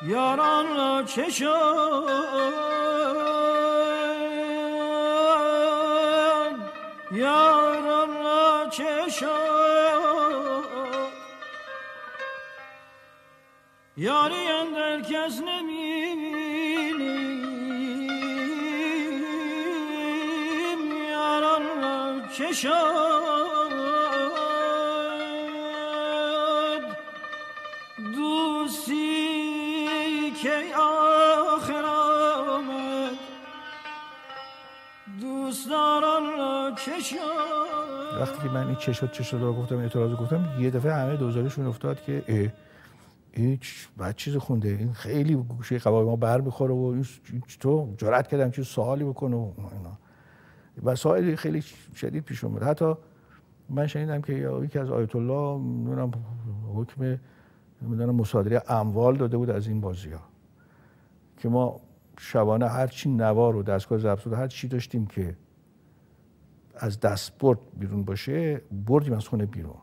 یاران 0.06 0.76
را 0.76 1.02
چه 1.02 1.30
شد 1.30 1.48
یاران 7.12 8.22
را 8.24 8.68
چه 8.70 9.08
شد 9.08 9.32
یاری 13.96 14.46
اندر 14.46 15.00
کس 15.00 15.40
نمی‌بینیم 15.40 16.22
یاران 21.10 21.62
را 21.82 22.20
وقتی 38.20 38.42
که 38.42 38.48
من 38.48 38.66
این 38.66 38.76
چه 38.76 38.92
شد 38.92 39.10
چه 39.10 39.22
شد 39.22 39.36
رو 39.36 39.52
گفتم 39.54 39.76
اعتراض 39.76 40.10
رو 40.10 40.16
گفتم 40.16 40.48
یه 40.60 40.70
دفعه 40.70 40.94
همه 40.94 41.16
دوزارشون 41.16 41.66
افتاد 41.66 42.02
که 42.02 42.24
اه 42.28 42.48
این 43.32 43.56
چ- 43.56 43.88
بعد 43.96 44.16
چیز 44.16 44.36
خونده؟ 44.36 44.68
این 44.68 44.92
خیلی 44.92 45.34
گوشه 45.34 45.78
قبای 45.78 46.04
ما 46.04 46.16
بر 46.16 46.40
می‌خوره 46.40 46.74
و 46.74 46.76
این 47.32 47.42
تو 47.60 47.94
جرأت 47.96 48.28
کردم 48.28 48.50
چه 48.50 48.62
سوالی 48.62 49.04
بکنه 49.04 49.36
و 49.36 49.52
اینا. 49.72 49.98
مسائل 50.82 51.34
خیلی 51.34 51.62
شدید 51.94 52.24
پیش 52.24 52.44
اومد. 52.44 52.62
حتی 52.62 52.94
من 53.68 53.86
شنیدم 53.86 54.20
که 54.20 54.32
یکی 54.64 54.78
از 54.78 54.90
آیت 54.90 55.16
الله 55.16 55.58
نمی‌دونم 55.58 56.10
حکم 56.74 57.18
نمی‌دونم 57.82 58.14
مصادره 58.14 58.62
اموال 58.68 59.16
داده 59.16 59.36
بود 59.36 59.50
از 59.50 59.66
این 59.66 59.80
بازی 59.80 60.10
ها 60.10 60.20
که 61.36 61.48
ما 61.48 61.80
شبانه 62.18 62.68
هر 62.68 62.86
چی 62.86 63.08
نوار 63.08 63.56
و 63.56 63.62
دستگاه 63.62 63.98
ضبط 63.98 64.26
هر 64.26 64.46
چی 64.46 64.68
داشتیم 64.68 65.06
که 65.06 65.36
از 66.76 67.00
دست 67.00 67.38
برد 67.38 67.58
بیرون 67.78 68.04
باشه 68.04 68.62
بردیم 68.86 69.12
از 69.12 69.28
خونه 69.28 69.46
بیرون. 69.46 69.76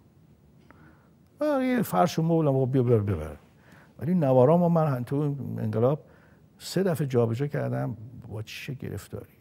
و 1.42 1.64
یه 1.64 1.82
فرش 1.82 2.20
و 2.20 2.22
مبل 2.22 2.48
هم 2.48 2.66
بیا 2.66 2.84
ببر 2.84 3.00
ببر 3.00 3.36
ولی 4.00 4.14
نوارا 4.14 4.58
ما 4.58 4.70
من 4.70 5.04
تو 5.04 5.36
انقلاب 5.58 6.00
سه 6.58 6.84
دفعه 6.84 7.08
جابجا 7.08 7.48
کردم 7.48 7.98
با 8.30 8.42
چه 8.42 8.74
گرفتاری؟ 8.74 9.40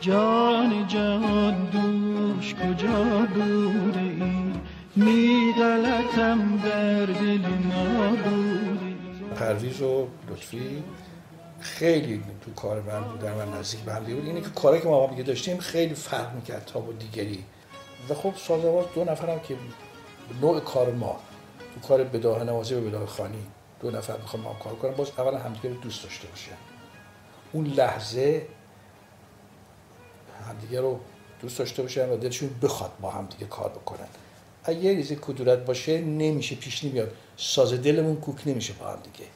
جان 0.00 0.86
جهان 0.86 1.70
دوش 1.70 2.54
کجا 2.54 3.26
بوده 3.34 4.00
ای؟ 4.00 4.52
می 4.96 5.52
غلطم 5.58 6.56
بر 6.56 7.06
دل 7.06 7.48
ما 7.48 8.08
بوده 8.08 8.96
پرویز 9.34 9.82
و 9.82 10.08
لطفی. 10.30 10.82
خیلی 11.60 12.22
تو 12.44 12.52
کار 12.52 12.82
من 12.82 13.00
بودن 13.00 13.32
و 13.32 13.58
نزدیک 13.58 13.80
به 13.80 14.00
بود. 14.00 14.26
اینه 14.26 14.40
که 14.40 14.50
کاری 14.50 14.80
که 14.80 14.88
ما 14.88 15.06
هم 15.06 15.22
داشتیم 15.22 15.58
خیلی 15.58 15.94
فرق 15.94 16.34
می‌کرد 16.34 16.64
تا 16.64 16.80
با 16.80 16.92
دیگری. 16.92 17.44
و 18.08 18.14
خب 18.14 18.34
سازواز 18.36 18.86
دو 18.94 19.04
نفرم 19.04 19.40
که 19.40 19.56
نوع 20.40 20.60
کار 20.60 20.92
ما. 20.92 21.20
تو 21.74 21.88
کار 21.88 22.04
بداه 22.04 22.44
نوازی 22.44 22.74
و 22.74 22.80
بداه 22.80 23.06
خانی 23.06 23.46
دو 23.80 23.90
نفر 23.90 24.16
می‌خوام 24.16 24.46
هم 24.46 24.58
کار 24.58 24.74
کنم 24.74 24.94
باز 24.94 25.10
اولا 25.18 25.38
همدیگه 25.38 25.70
رو 25.70 25.76
دوست 25.76 26.02
داشته 26.02 26.28
باشن. 26.28 26.56
اون 27.52 27.66
لحظه 27.66 28.46
همدیگه 30.48 30.80
رو 30.80 31.00
دوست 31.42 31.58
داشته 31.58 31.82
باشن 31.82 32.08
و 32.10 32.16
دلشون 32.16 32.50
بخواد 32.62 32.90
با 33.00 33.10
هم 33.10 33.26
دیگه 33.26 33.46
کار 33.46 33.68
بکنن. 33.68 34.08
اگه 34.64 34.78
یه 34.78 34.92
ریزی 34.92 35.16
کدورت 35.16 35.58
باشه 35.58 36.00
نمیشه 36.00 36.56
پیش 36.56 36.84
نمیاد. 36.84 37.12
ساز 37.36 37.72
دلمون 37.72 38.16
کوک 38.16 38.42
نمیشه 38.46 38.72
با 38.72 38.86
هم 38.86 38.98
دیگه. 39.02 39.28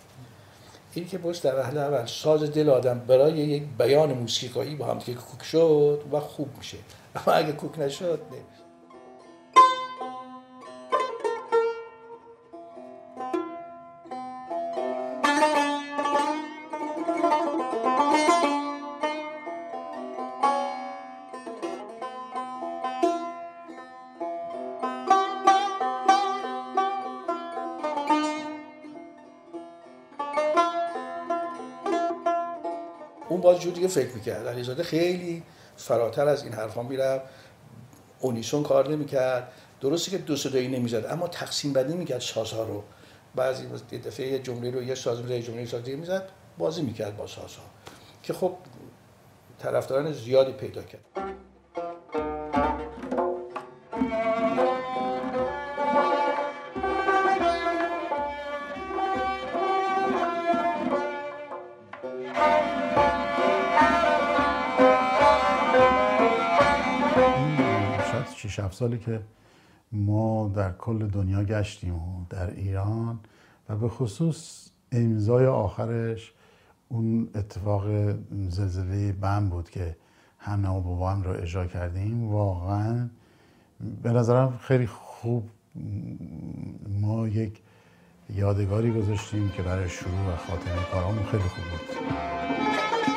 این 0.95 1.09
که 1.09 1.19
باز 1.19 1.43
در 1.43 1.59
وهله 1.59 1.81
اول 1.81 2.07
ساز 2.07 2.43
دل 2.43 2.69
آدم 2.69 2.99
برای 2.99 3.33
یک 3.33 3.63
بیان 3.79 4.13
موسیقایی 4.13 4.75
با 4.75 4.87
هم 4.87 4.99
دیگه 4.99 5.19
کوک 5.19 5.43
شد 5.43 6.03
و 6.13 6.21
خوب 6.21 6.49
میشه. 6.59 6.79
اما 7.17 7.37
اگه 7.37 7.53
کوک 7.53 7.79
نشد 7.79 8.21
نمیشه 8.31 8.60
دیگه 33.81 33.93
فکر 33.93 34.15
می‌کرد. 34.15 34.49
علیزاده 34.49 34.83
خیلی 34.83 35.43
فراتر 35.77 36.29
از 36.29 36.45
این 36.45 36.53
حرفا 36.53 36.83
می‌رفت. 36.83 37.25
اونیسون 38.21 38.63
کار 38.63 38.89
نمی‌کرد. 38.89 39.53
درسته 39.81 40.11
که 40.11 40.19
دو 40.19 40.37
صدایی 40.37 40.69
نمی‌زد 40.69 41.07
اما 41.07 41.29
تقسیم 41.29 41.73
بندی 41.73 41.95
می‌کرد 41.95 42.21
سازها 42.21 42.65
رو. 42.65 42.85
بعضی 43.35 43.67
دفعه 43.99 44.27
یه 44.27 44.39
جمله 44.39 44.71
رو 44.71 44.83
یه 44.83 44.95
ساز 44.95 45.21
می‌زد 45.21 45.47
جمله 45.47 45.67
ساز 45.67 45.89
می‌زد 45.89 46.29
بازی 46.59 46.83
می‌کرد 46.83 47.17
با 47.17 47.27
سازها 47.27 47.63
که 48.23 48.33
خب 48.33 48.57
طرفداران 49.59 50.13
زیادی 50.13 50.53
پیدا 50.53 50.83
کرد. 50.83 51.01
6 68.51 68.61
7 68.61 68.75
سالی 68.75 68.99
که 68.99 69.21
ما 69.93 70.53
در 70.55 70.73
کل 70.73 71.07
دنیا 71.07 71.45
گشتیم 71.45 71.95
و 71.95 72.25
در 72.31 72.51
ایران 72.51 73.19
و 73.69 73.77
به 73.77 73.89
خصوص 73.89 74.69
امضای 74.93 75.47
آخرش 75.47 76.33
اون 76.89 77.29
اتفاق 77.35 77.85
زلزله 78.49 79.13
بم 79.13 79.49
بود 79.49 79.71
که 79.71 79.97
هم 80.39 80.65
و 80.65 80.81
بابام 80.81 81.23
رو 81.23 81.31
اجرا 81.31 81.67
کردیم. 81.67 82.29
واقعا 82.29 83.09
به 84.03 84.13
نظرم 84.13 84.59
خیلی 84.63 84.87
خوب 84.87 85.49
ما 87.01 87.29
یک 87.29 87.61
یادگاری 88.35 88.93
گذاشتیم 88.93 89.49
که 89.49 89.63
برای 89.63 89.89
شروع 89.89 90.33
و 90.33 90.37
خاتمه 90.37 90.85
کارامون 90.93 91.25
خیلی 91.25 91.43
خوب 91.43 91.65
بود. 91.65 93.10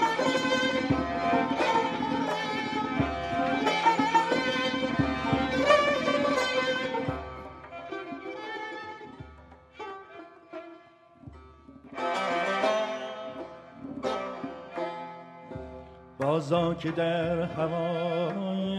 که 16.80 16.92
در 16.92 17.42
هوایت 17.42 18.74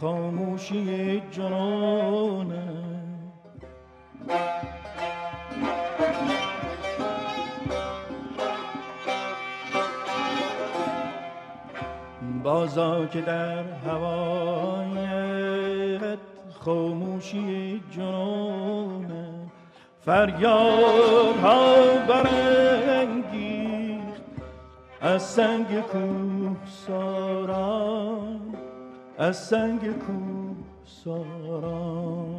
خاموشی 0.00 1.22
جنانم 1.30 2.84
بازا 12.42 13.06
که 13.06 13.20
در 13.20 13.62
هوایت 13.86 14.88
خاموشی 16.60 17.82
جنانم 17.96 19.50
فریاد 20.00 21.36
ها 21.42 21.74
برد 22.08 22.73
از 25.04 25.22
سنگ 25.22 25.80
کوه 25.80 26.56
ساران 26.66 28.40
از 29.18 29.36
سنگ 29.36 29.80
کوه 29.98 30.56
ساران 30.84 32.33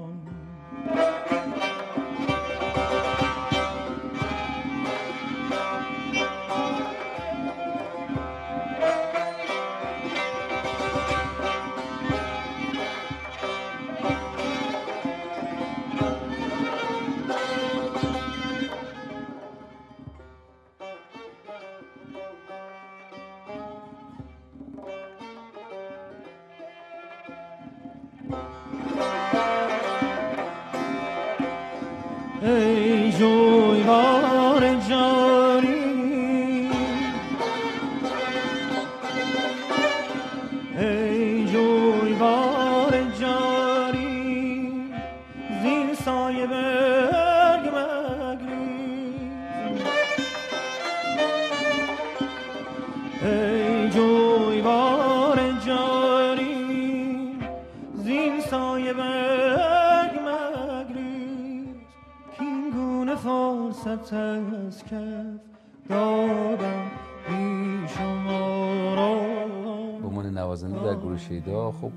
نوازنده 70.67 70.93
در 70.93 70.99
گروه 70.99 71.17
شیدا 71.17 71.71
خب 71.71 71.91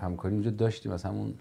همکاری 0.00 0.34
اونجا 0.34 0.50
داشتیم. 0.50 0.92
از 0.92 1.02
همون 1.02 1.34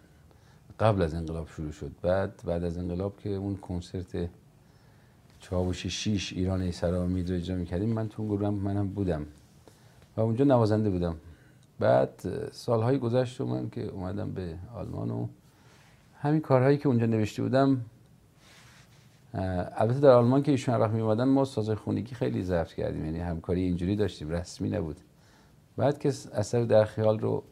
قبل 0.79 1.01
از 1.01 1.13
انقلاب 1.13 1.47
شروع 1.47 1.71
شد. 1.71 1.91
بعد 2.01 2.41
بعد 2.45 2.63
از 2.63 2.77
انقلاب 2.77 3.17
که 3.17 3.29
اون 3.29 3.55
کنسرت 3.55 4.29
چاوش 5.39 5.85
شیش 5.85 6.33
ایران 6.33 6.61
ای 6.61 6.71
سر 6.71 6.93
امید 6.93 7.29
رو 7.29 7.35
اجرا 7.35 7.55
می‌کردیم 7.55 7.89
من 7.89 8.09
تو 8.09 8.25
گروه 8.27 8.49
منم 8.49 8.87
بودم. 8.87 9.25
و 10.17 10.21
اونجا 10.21 10.45
نوازنده 10.45 10.89
بودم. 10.89 11.15
بعد 11.79 12.49
سالهای 12.51 12.97
گذشت 12.97 13.41
من 13.41 13.69
که 13.69 13.85
اومدم 13.85 14.31
به 14.31 14.55
آلمان 14.75 15.11
و 15.11 15.27
همین 16.19 16.41
کارهایی 16.41 16.77
که 16.77 16.87
اونجا 16.87 17.05
نوشته 17.05 17.43
بودم 17.43 17.81
البته 19.33 19.99
در 19.99 20.09
آلمان 20.09 20.43
که 20.43 20.51
ایشون 20.51 20.75
وقت 20.75 20.91
میومدن 20.91 21.23
ما 21.23 21.45
سازهای 21.45 21.75
خونگی 21.75 22.15
خیلی 22.15 22.43
ضبط 22.43 22.73
کردیم. 22.73 23.05
یعنی 23.05 23.19
همکاری 23.19 23.61
اینجوری 23.61 23.95
داشتیم. 23.95 24.29
رسمی 24.29 24.69
نبود. 24.69 24.97
بعد 25.79 25.99
که 25.99 26.09
اثر 26.33 26.63
در 26.63 26.85
خیال 26.85 27.19
رو 27.19 27.43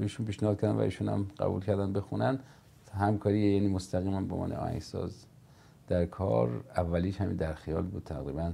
ایشون 0.00 0.26
پیشنهاد 0.26 0.60
کردن 0.60 0.74
و 0.74 0.78
ایشون 0.80 1.08
هم 1.08 1.26
قبول 1.38 1.64
کردن 1.64 1.92
بخونن 1.92 2.38
همکاری 2.94 3.54
یعنی 3.54 3.68
مستقیما 3.68 4.20
به 4.20 4.34
عنوان 4.34 4.52
آهنگساز 4.52 5.24
در 5.88 6.06
کار 6.06 6.64
اولیش 6.76 7.20
همین 7.20 7.36
در 7.36 7.54
خیال 7.54 7.82
بود. 7.82 8.02
تقریبا 8.04 8.52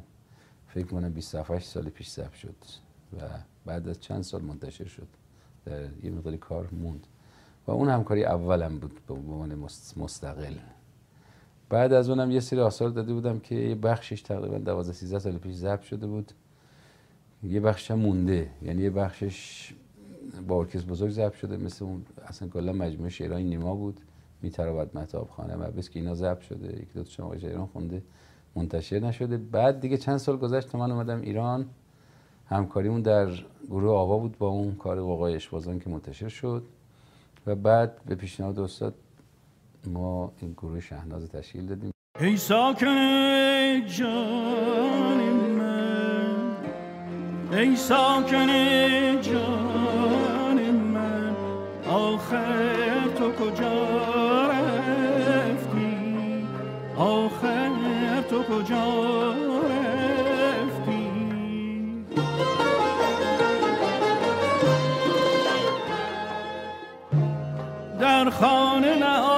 فکر 0.66 0.86
کنم 0.86 1.12
27 1.12 1.64
سال 1.64 1.88
پیش 1.88 2.08
ضبط 2.10 2.32
شد 2.32 2.54
و 3.16 3.20
بعد 3.66 3.88
از 3.88 4.00
چند 4.00 4.22
سال 4.22 4.42
منتشر 4.42 4.84
شد. 4.84 5.08
در 5.64 5.82
یه 6.04 6.10
مقداری 6.10 6.38
کار 6.38 6.68
موند. 6.72 7.06
و 7.66 7.70
اون 7.70 7.88
همکاری 7.88 8.24
اولم 8.24 8.78
بود 8.78 9.00
به 9.06 9.14
عنوان 9.14 9.54
مست- 9.54 9.98
مستقل. 9.98 10.54
بعد 11.68 11.92
از 11.92 12.08
اونم 12.08 12.30
یه 12.30 12.40
سری 12.40 12.60
آثار 12.60 12.88
داده 12.88 13.14
بودم 13.14 13.38
که 13.38 13.54
یه 13.54 13.74
بخشش 13.74 14.22
تقریبا 14.22 14.58
12 14.58 14.92
13 14.92 15.18
سال 15.18 15.38
پیش 15.38 15.54
ضبط 15.54 15.82
شده 15.82 16.06
بود. 16.06 16.32
یه 17.48 17.60
بخش 17.60 17.90
هم 17.90 17.98
مونده. 17.98 18.50
یعنی 18.62 18.82
یه 18.82 18.90
بخشش 18.90 19.72
با 20.48 20.58
ارکستر 20.58 20.86
بزرگ 20.86 21.10
ضبط 21.10 21.34
شده 21.34 21.56
مثل 21.56 21.84
اون 21.84 22.02
اصلا 22.26 22.48
کلا 22.48 22.72
مجموعه 22.72 23.10
شعرهای 23.10 23.44
نیما 23.44 23.74
بود 23.74 24.00
میتراود 24.42 24.98
متاب 24.98 25.30
خانه 25.30 25.54
و 25.56 25.80
که 25.80 26.00
اینا 26.00 26.14
ضبط 26.14 26.40
شده 26.40 26.72
یکی 26.82 26.94
دو 26.94 27.04
تا 27.04 27.24
آقای 27.24 27.40
شاعران 27.40 27.66
خونده 27.66 28.02
منتشر 28.56 28.98
نشده. 28.98 29.36
بعد 29.36 29.80
دیگه 29.80 29.96
چند 29.96 30.16
سال 30.16 30.36
گذشت 30.36 30.74
من 30.74 30.92
اومدم 30.92 31.20
ایران. 31.20 31.66
همکاریمون 32.46 33.02
در 33.02 33.28
گروه 33.70 33.92
آوا 33.92 34.18
بود 34.18 34.38
با 34.38 34.48
اون 34.48 34.74
کار 34.74 34.98
وقای 34.98 35.34
اشبازان 35.34 35.78
که 35.78 35.90
منتشر 35.90 36.28
شد. 36.28 36.66
و 37.46 37.54
بعد 37.54 38.04
به 38.06 38.14
پیشنهاد 38.14 38.58
استاد 38.58 38.94
ما 39.86 40.32
این 40.40 40.52
گروه 40.52 40.80
شهناز 40.80 41.28
تشکیل 41.28 41.66
دادیم. 41.66 41.90
ای 42.20 42.36
ساکن 42.36 43.86
ای 47.56 47.76
ساکن 47.76 48.46
جان 49.22 50.70
من 50.70 51.36
آخر 51.88 53.08
تو 53.18 53.32
کجا 53.32 53.86
رفتی؟ 54.46 56.46
آخر 56.98 57.70
تو 58.30 58.42
کجا 58.42 59.32
رفتی؟ 60.40 61.10
در 68.00 68.30
خانه 68.30 68.98
نهان 68.98 69.33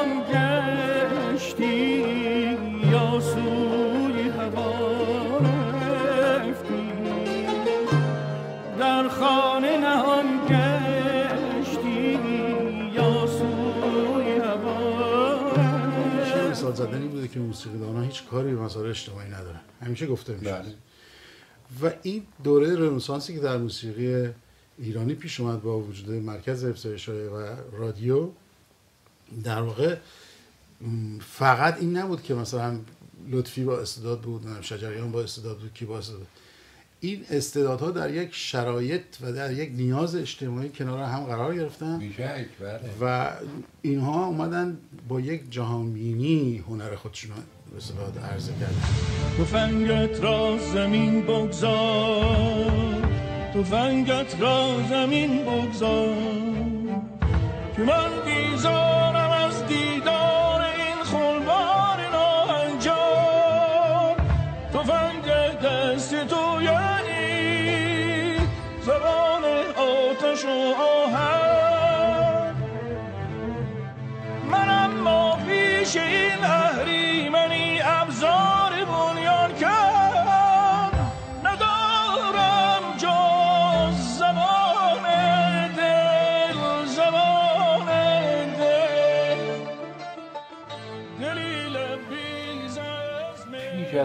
هیچ 18.16 18.28
کاری 18.28 18.54
به 18.54 18.60
مسائل 18.60 18.90
اجتماعی 18.90 19.28
نداره 19.28 19.60
همیشه 19.80 20.06
گفته 20.06 20.34
میشه. 20.34 20.62
و 21.82 21.90
این 22.02 22.22
دوره 22.44 22.76
رنسانسی 22.76 23.34
که 23.34 23.40
در 23.40 23.56
موسیقی 23.56 24.28
ایرانی 24.78 25.14
پیش 25.14 25.40
اومد 25.40 25.62
با 25.62 25.80
وجود 25.80 26.10
مرکز 26.10 26.64
حفظ 26.64 26.86
اشاره 26.86 27.28
و 27.28 27.56
رادیو 27.72 28.28
در 29.44 29.62
واقع 29.62 29.96
فقط 31.20 31.78
این 31.80 31.96
نبود 31.96 32.22
که 32.22 32.34
مثلا 32.34 32.78
لطفی 33.30 33.64
با 33.64 33.78
استعداد 33.78 34.20
بود 34.20 34.42
نمی‌دونم 34.42 34.62
شجریان 34.62 35.12
با 35.12 35.22
استعداد 35.22 35.58
بود 35.58 35.74
کی 35.74 35.84
با 35.84 35.98
استعداد 35.98 36.20
بود. 36.20 36.28
این 37.00 37.24
استعدادها 37.30 37.90
در 37.90 38.14
یک 38.14 38.28
شرایط 38.32 39.02
و 39.20 39.32
در 39.32 39.52
یک 39.52 39.70
نیاز 39.72 40.16
اجتماعی 40.16 40.68
کنار 40.68 41.02
هم 41.02 41.24
قرار 41.24 41.54
گرفتن. 41.54 41.98
بله. 42.60 42.80
و 43.00 43.32
اینها 43.82 44.26
اومدن 44.26 44.78
با 45.08 45.20
یک 45.20 45.50
جهانبینی 45.50 46.58
هنر 46.58 46.94
خودشون 46.96 47.36
به 47.76 48.20
عرضه 48.20 48.52
کردن. 48.52 48.82
تفنگت 49.38 50.20
را 50.20 50.58
زمین 50.74 51.22
بگذار. 51.22 52.72
تفنگت 53.54 54.40
را 54.40 54.76
زمین 54.90 55.44
بگذار. 55.44 56.14
که 57.76 57.82
من 57.82 58.10
بیزارم 58.24 59.15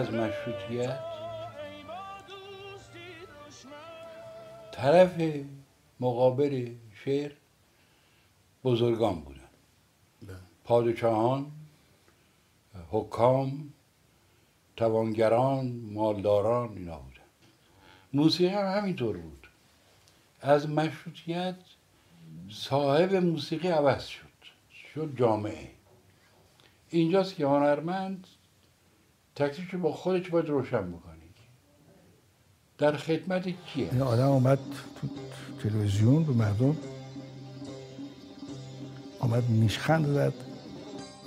از 0.02 0.10
مشروطیت. 0.10 0.98
طرف 4.72 5.20
مقابل 6.00 6.70
شعر 7.04 7.32
بزرگان 8.64 9.20
بودن. 9.20 9.50
پادشاهان 10.64 11.52
حکام 12.90 13.72
توانگران 14.76 15.66
مالداران 15.92 16.76
اینا 16.76 16.98
بودن. 16.98 17.26
موسیقی 18.12 18.54
هم 18.54 18.78
همینطور 18.78 19.16
بود. 19.16 19.48
از 20.40 20.68
مشروطیت 20.68 21.56
صاحب 22.50 23.14
موسیقی 23.14 23.68
عوض 23.68 24.06
شد. 24.06 24.28
شد 24.94 25.12
جامعه. 25.16 25.70
اینجاست 26.90 27.34
که 27.34 27.46
هنرمند 27.46 28.26
تکلیفش 29.36 29.74
با 29.74 29.92
خودش 29.92 30.28
باید 30.28 30.48
روشن 30.48 30.92
بکنه 30.92 31.12
در 32.78 32.96
خدمت 32.96 33.48
کیه؟ 33.48 33.88
این 33.92 34.02
آدم 34.02 34.28
اومد 34.28 34.58
تو 35.00 35.08
تلویزیون 35.62 36.24
به 36.24 36.32
مردم 36.32 36.76
آمد 39.20 39.42
نیشخند 39.50 40.06
زد. 40.06 40.32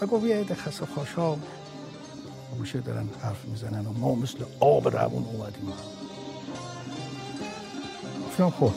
و 0.01 0.06
گفت 0.06 0.26
یه 0.26 0.36
عده 0.36 0.56
خسته 0.56 0.86
خوشا 0.86 1.38
میشه 2.60 2.80
دارن 2.80 3.10
حرف 3.22 3.45
می‌زنن 3.45 3.86
و 3.86 3.93
ما 3.93 4.16
مثل 4.16 4.45
آب 4.60 4.88
روون 4.88 5.24
اومدیم. 5.24 5.74
گفتم 8.28 8.49
خب. 8.49 8.72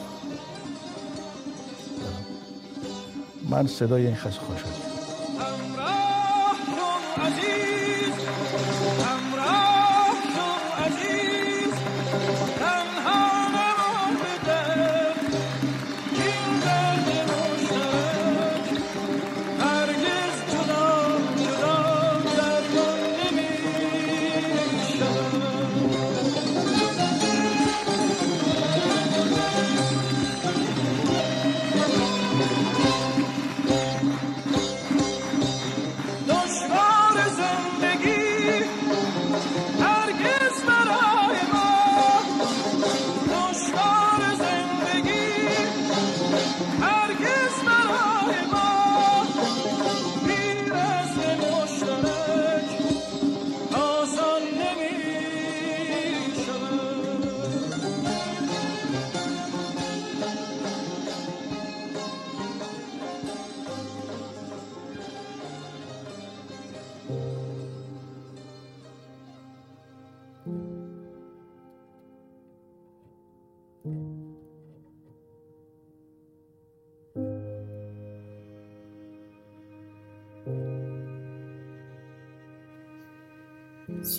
من 3.51 3.67
صدای 3.67 4.07
این 4.07 4.17
خسته 4.17 4.41
خوشا 4.41 4.69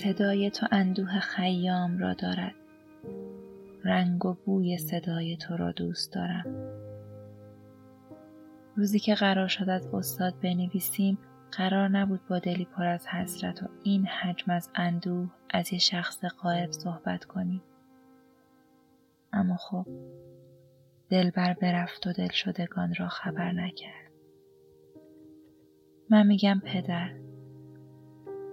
صدای 0.10 0.50
تو 0.50 0.68
اندوه 0.72 1.20
خیام 1.20 1.98
را 1.98 2.14
دارد. 2.14 2.56
رنگ 3.84 4.26
و 4.26 4.34
بوی 4.46 4.78
صدای 4.78 5.38
تو 5.38 5.58
را 5.58 5.72
دوست 5.72 6.14
دارم. 6.14 6.46
روزی 8.76 9.00
که 9.00 9.16
قرار 9.16 9.48
شد 9.48 9.70
از 9.70 9.88
استاد 9.94 10.34
بنویسیم 10.44 11.18
قرار 11.52 11.88
نبود 11.90 12.20
با 12.30 12.40
دلی 12.40 12.66
پر 12.66 12.86
از 12.86 13.08
حسرت 13.08 13.64
و 13.64 13.66
این 13.84 14.06
حجم 14.06 14.52
از 14.52 14.70
اندوه 14.76 15.30
از 15.50 15.74
یه 15.74 15.80
شخص 15.80 16.26
قائب 16.26 16.72
صحبت 16.72 17.26
کنیم. 17.26 17.62
اما 19.34 19.56
خب 19.56 19.86
دلبر 21.10 21.54
برفت 21.54 22.08
و 22.08 22.14
دل 22.14 22.30
شدگان 22.30 22.94
را 22.96 23.08
خبر 23.08 23.52
نکرد. 23.52 24.12
من 26.10 26.28
میگم 26.28 26.62
پدر. 26.66 27.29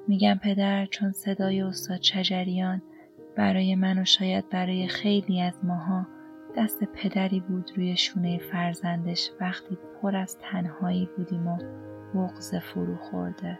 میگم 0.09 0.41
پدر 0.43 0.87
چون 0.87 1.13
صدای 1.13 1.61
استاد 1.63 2.03
شجریان 2.03 2.83
برای 3.37 3.75
من 3.75 3.99
و 3.99 4.05
شاید 4.05 4.49
برای 4.49 4.89
خیلی 4.89 5.41
از 5.41 5.55
ماها 5.63 6.07
دست 6.57 6.85
پدری 6.85 7.41
بود 7.41 7.71
روی 7.77 7.97
شونه 7.97 8.39
فرزندش 8.39 9.31
وقتی 9.41 9.79
پر 10.03 10.17
از 10.17 10.39
تنهایی 10.39 11.09
بودیم 11.17 11.47
و 11.47 11.59
بغز 12.15 12.55
فرو 12.55 12.97
خورده. 12.97 13.59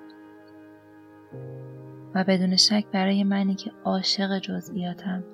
و 2.15 2.25
بدون 2.25 2.57
شک 2.57 2.85
برای 2.93 3.25
منی 3.25 3.55
که 3.55 3.73
عاشق 3.85 4.39
جزئیاتم 4.39 5.25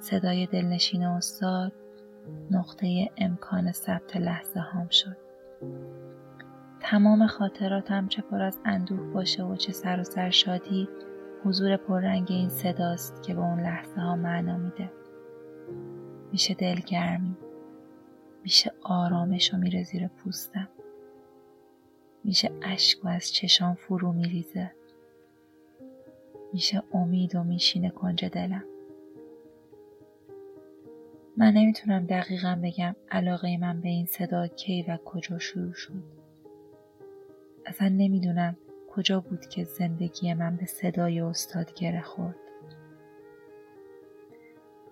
صدای 0.00 0.46
دلنشین 0.46 1.04
استاد 1.04 1.72
نقطه 2.50 3.10
امکان 3.16 3.72
ثبت 3.72 4.16
لحظه 4.16 4.60
هام 4.60 4.88
شد. 4.88 5.16
تمام 6.80 7.26
خاطراتم 7.26 8.08
چه 8.08 8.22
پر 8.22 8.42
از 8.42 8.58
اندوه 8.64 9.12
باشه 9.12 9.42
و 9.44 9.56
چه 9.56 9.72
سر 9.72 10.00
و 10.00 10.04
سر 10.04 10.30
شادی 10.30 10.88
حضور 11.44 11.76
پررنگ 11.76 12.26
این 12.30 12.48
صداست 12.48 13.22
که 13.22 13.34
به 13.34 13.40
اون 13.40 13.60
لحظه 13.60 14.00
ها 14.00 14.16
معنا 14.16 14.56
میده. 14.56 14.90
میشه 16.32 16.54
دلگرمی. 16.54 17.36
میشه 18.42 18.72
آرامش 18.82 19.54
و 19.54 19.56
میره 19.56 19.82
زیر 19.82 20.08
پوستم. 20.08 20.68
میشه 22.24 22.50
اشک 22.62 23.04
و 23.04 23.08
از 23.08 23.32
چشام 23.32 23.74
فرو 23.74 24.12
میریزه. 24.12 24.70
میشه 26.52 26.82
امید 26.92 27.36
و 27.36 27.44
میشینه 27.44 27.90
کنج 27.90 28.24
دلم. 28.24 28.64
من 31.36 31.52
نمی‌تونم 31.52 32.06
دقیقا 32.06 32.58
بگم 32.62 32.96
علاقه 33.10 33.56
من 33.56 33.80
به 33.80 33.88
این 33.88 34.06
صدا 34.06 34.46
کی 34.46 34.82
و 34.88 34.96
کجا 34.96 35.38
شروع 35.38 35.72
شد. 35.72 36.17
اصلا 37.68 37.88
نمی‌دونم 37.88 38.56
کجا 38.90 39.20
بود 39.20 39.46
که 39.46 39.64
زندگی 39.64 40.34
من 40.34 40.56
به 40.56 40.66
صدای 40.66 41.20
استاد 41.20 41.74
گره 41.74 42.02
خورد. 42.02 42.36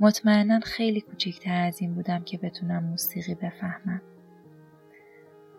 مطمئنا 0.01 0.61
خیلی 0.61 1.01
کوچکتر 1.01 1.61
از 1.62 1.83
این 1.83 1.95
بودم 1.95 2.24
که 2.24 2.39
بتونم 2.39 2.85
موسیقی 2.85 3.35
بفهمم. 3.35 4.03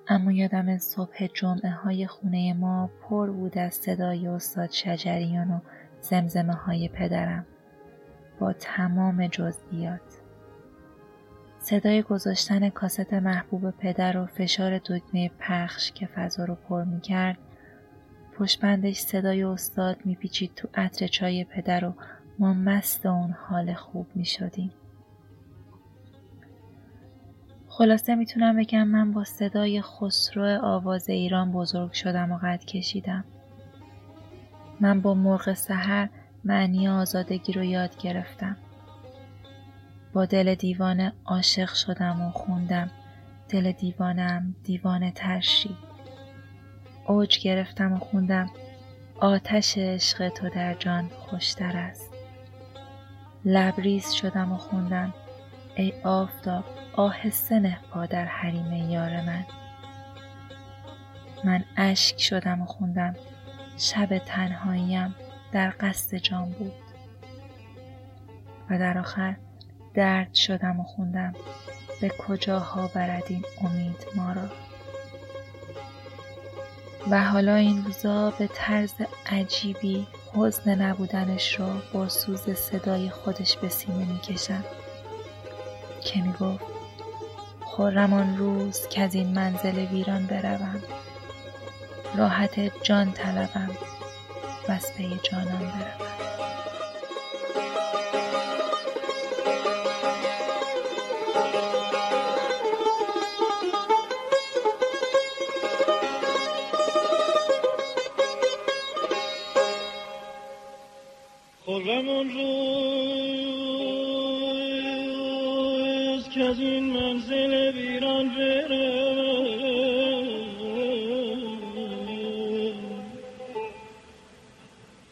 اما 0.07 0.31
یادم 0.31 0.77
صبح 0.77 1.27
جمعه 1.33 1.69
های 1.69 2.07
خونه 2.07 2.53
ما 2.53 2.89
پر 3.01 3.31
بود 3.31 3.57
از 3.57 3.73
صدای 3.73 4.27
استاد 4.27 4.71
شجریان 4.71 5.51
و 5.51 5.59
زمزمه 6.01 6.53
های 6.53 6.87
پدرم. 6.87 7.45
با 8.39 8.53
تمام 8.53 9.27
جزئیات. 9.27 10.21
صدای 11.69 12.01
گذاشتن 12.01 12.69
کاست 12.69 13.13
محبوب 13.13 13.71
پدر 13.71 14.17
و 14.17 14.25
فشار 14.25 14.77
دکمه 14.77 15.31
پخش 15.39 15.91
که 15.91 16.05
فضا 16.05 16.45
رو 16.45 16.55
پر 16.55 16.83
می 16.83 17.01
کرد 17.01 17.37
پشت 18.37 18.61
بندش 18.61 18.97
صدای 18.97 19.43
استاد 19.43 19.97
میپیچید 20.05 20.51
تو 20.55 20.67
عطر 20.75 21.07
چای 21.07 21.43
پدر 21.43 21.85
و 21.85 21.93
ما 22.39 22.53
مست 22.53 23.05
اون 23.05 23.31
حال 23.31 23.73
خوب 23.73 24.07
می 24.15 24.25
شدیم. 24.25 24.71
خلاصه 27.67 28.15
می‌تونم 28.15 28.57
بگم 28.57 28.87
من 28.87 29.11
با 29.11 29.23
صدای 29.23 29.81
خسرو 29.81 30.65
آواز 30.65 31.09
ایران 31.09 31.51
بزرگ 31.51 31.91
شدم 31.91 32.31
و 32.31 32.37
قد 32.37 32.65
کشیدم. 32.65 33.23
من 34.79 35.01
با 35.01 35.13
مرغ 35.13 35.53
سحر 35.53 36.09
معنی 36.43 36.87
آزادگی 36.87 37.53
رو 37.53 37.63
یاد 37.63 37.97
گرفتم. 37.97 38.57
با 40.17 40.25
دل 40.25 40.55
دیوانه 40.55 41.13
عاشق 41.25 41.73
شدم 41.73 42.21
و 42.21 42.31
خوندم. 42.31 42.91
دل 43.49 43.71
دیوانم 43.71 44.55
دیوانه 44.63 45.11
ترشی. 45.11 45.77
اوج 47.07 47.39
گرفتم 47.39 47.93
و 47.93 47.99
خوندم. 47.99 48.49
آتش 49.19 49.77
عشق 49.77 50.29
تو 50.29 50.49
در 50.49 50.73
جان 50.73 51.09
خوشتر 51.09 51.77
است. 51.77 52.13
لبریز 53.45 54.11
شدم 54.11 54.51
و 54.51 54.57
خوندم. 54.57 55.13
ای 55.75 55.93
آفتاب 56.03 56.65
آهسته 56.93 57.59
نه 57.59 57.77
پا 57.91 58.05
در 58.05 58.25
حریم 58.25 58.73
یار 58.73 59.21
من. 59.21 59.45
من 61.43 61.63
اشک 61.75 62.21
شدم 62.21 62.61
و 62.61 62.65
خوندم. 62.65 63.15
شب 63.77 64.17
تنهاییم 64.17 65.15
در 65.51 65.73
قصد 65.79 66.17
جان 66.17 66.51
بود. 66.51 66.73
و 68.69 68.79
در 68.79 68.97
آخر 68.97 69.35
درد 69.97 70.33
شدم 70.33 70.79
و 70.79 70.83
خوندم. 70.83 71.33
به 72.01 72.09
کجاها 72.09 72.87
برد 72.87 73.23
این 73.29 73.45
امید 73.61 74.05
ما 74.15 74.33
را؟ 74.33 74.49
و 77.11 77.23
حالا 77.23 77.55
این 77.55 77.85
روزا 77.85 78.31
به 78.31 78.49
طرز 78.53 78.93
عجیبی 79.25 80.07
حزن 80.33 80.81
نبودنش 80.81 81.59
را 81.59 81.81
با 81.93 82.09
سوز 82.09 82.49
صدای 82.49 83.09
خودش 83.09 83.57
به 83.57 83.69
سینه 83.69 84.05
می‌کشم. 84.05 84.63
که 86.01 86.21
می‌گفت 86.21 86.65
خرم 87.65 88.13
آن 88.13 88.37
روز 88.37 88.87
که 88.87 89.01
از 89.01 89.15
این 89.15 89.27
منزل 89.27 89.77
ویران 89.77 90.25
بروم. 90.25 90.81
راحت 92.15 92.83
جان 92.83 93.11
طلبم. 93.11 93.71
از 94.67 94.93
پی 94.93 95.19
جانان 95.23 95.59
بروم. 95.59 96.16
آن 111.97 112.29
روز 112.29 112.57
که 116.29 116.43
از 116.43 116.59
این 116.59 116.83
منزل 116.83 117.71
ویران 117.75 118.29
برم. 118.29 118.97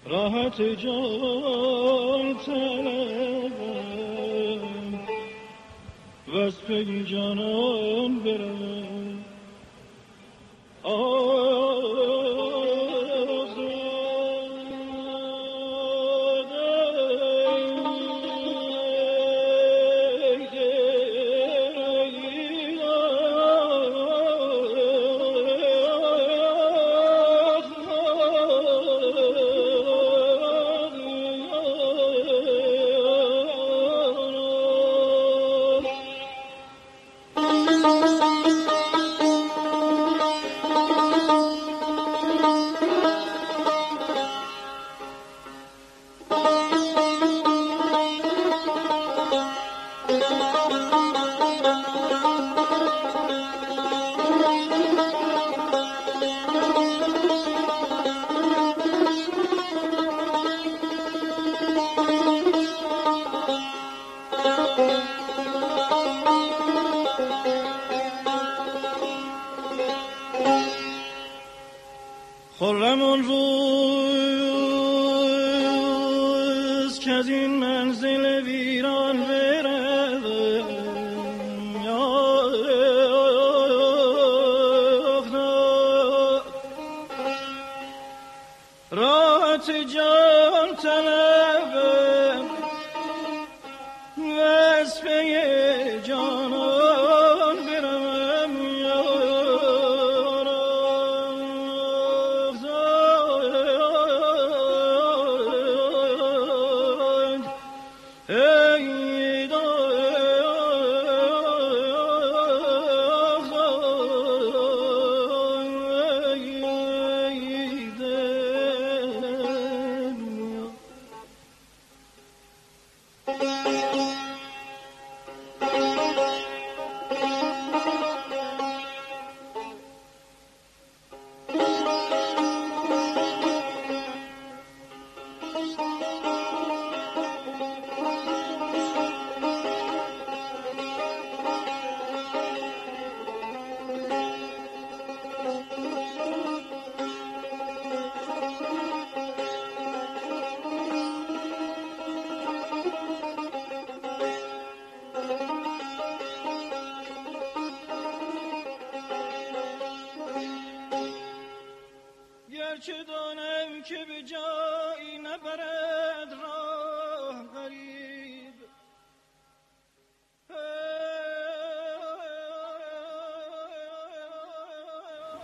راحت 0.05 0.61
جان 0.61 2.35
طلبم. 2.45 3.45
و 6.27 6.37
از 6.37 6.55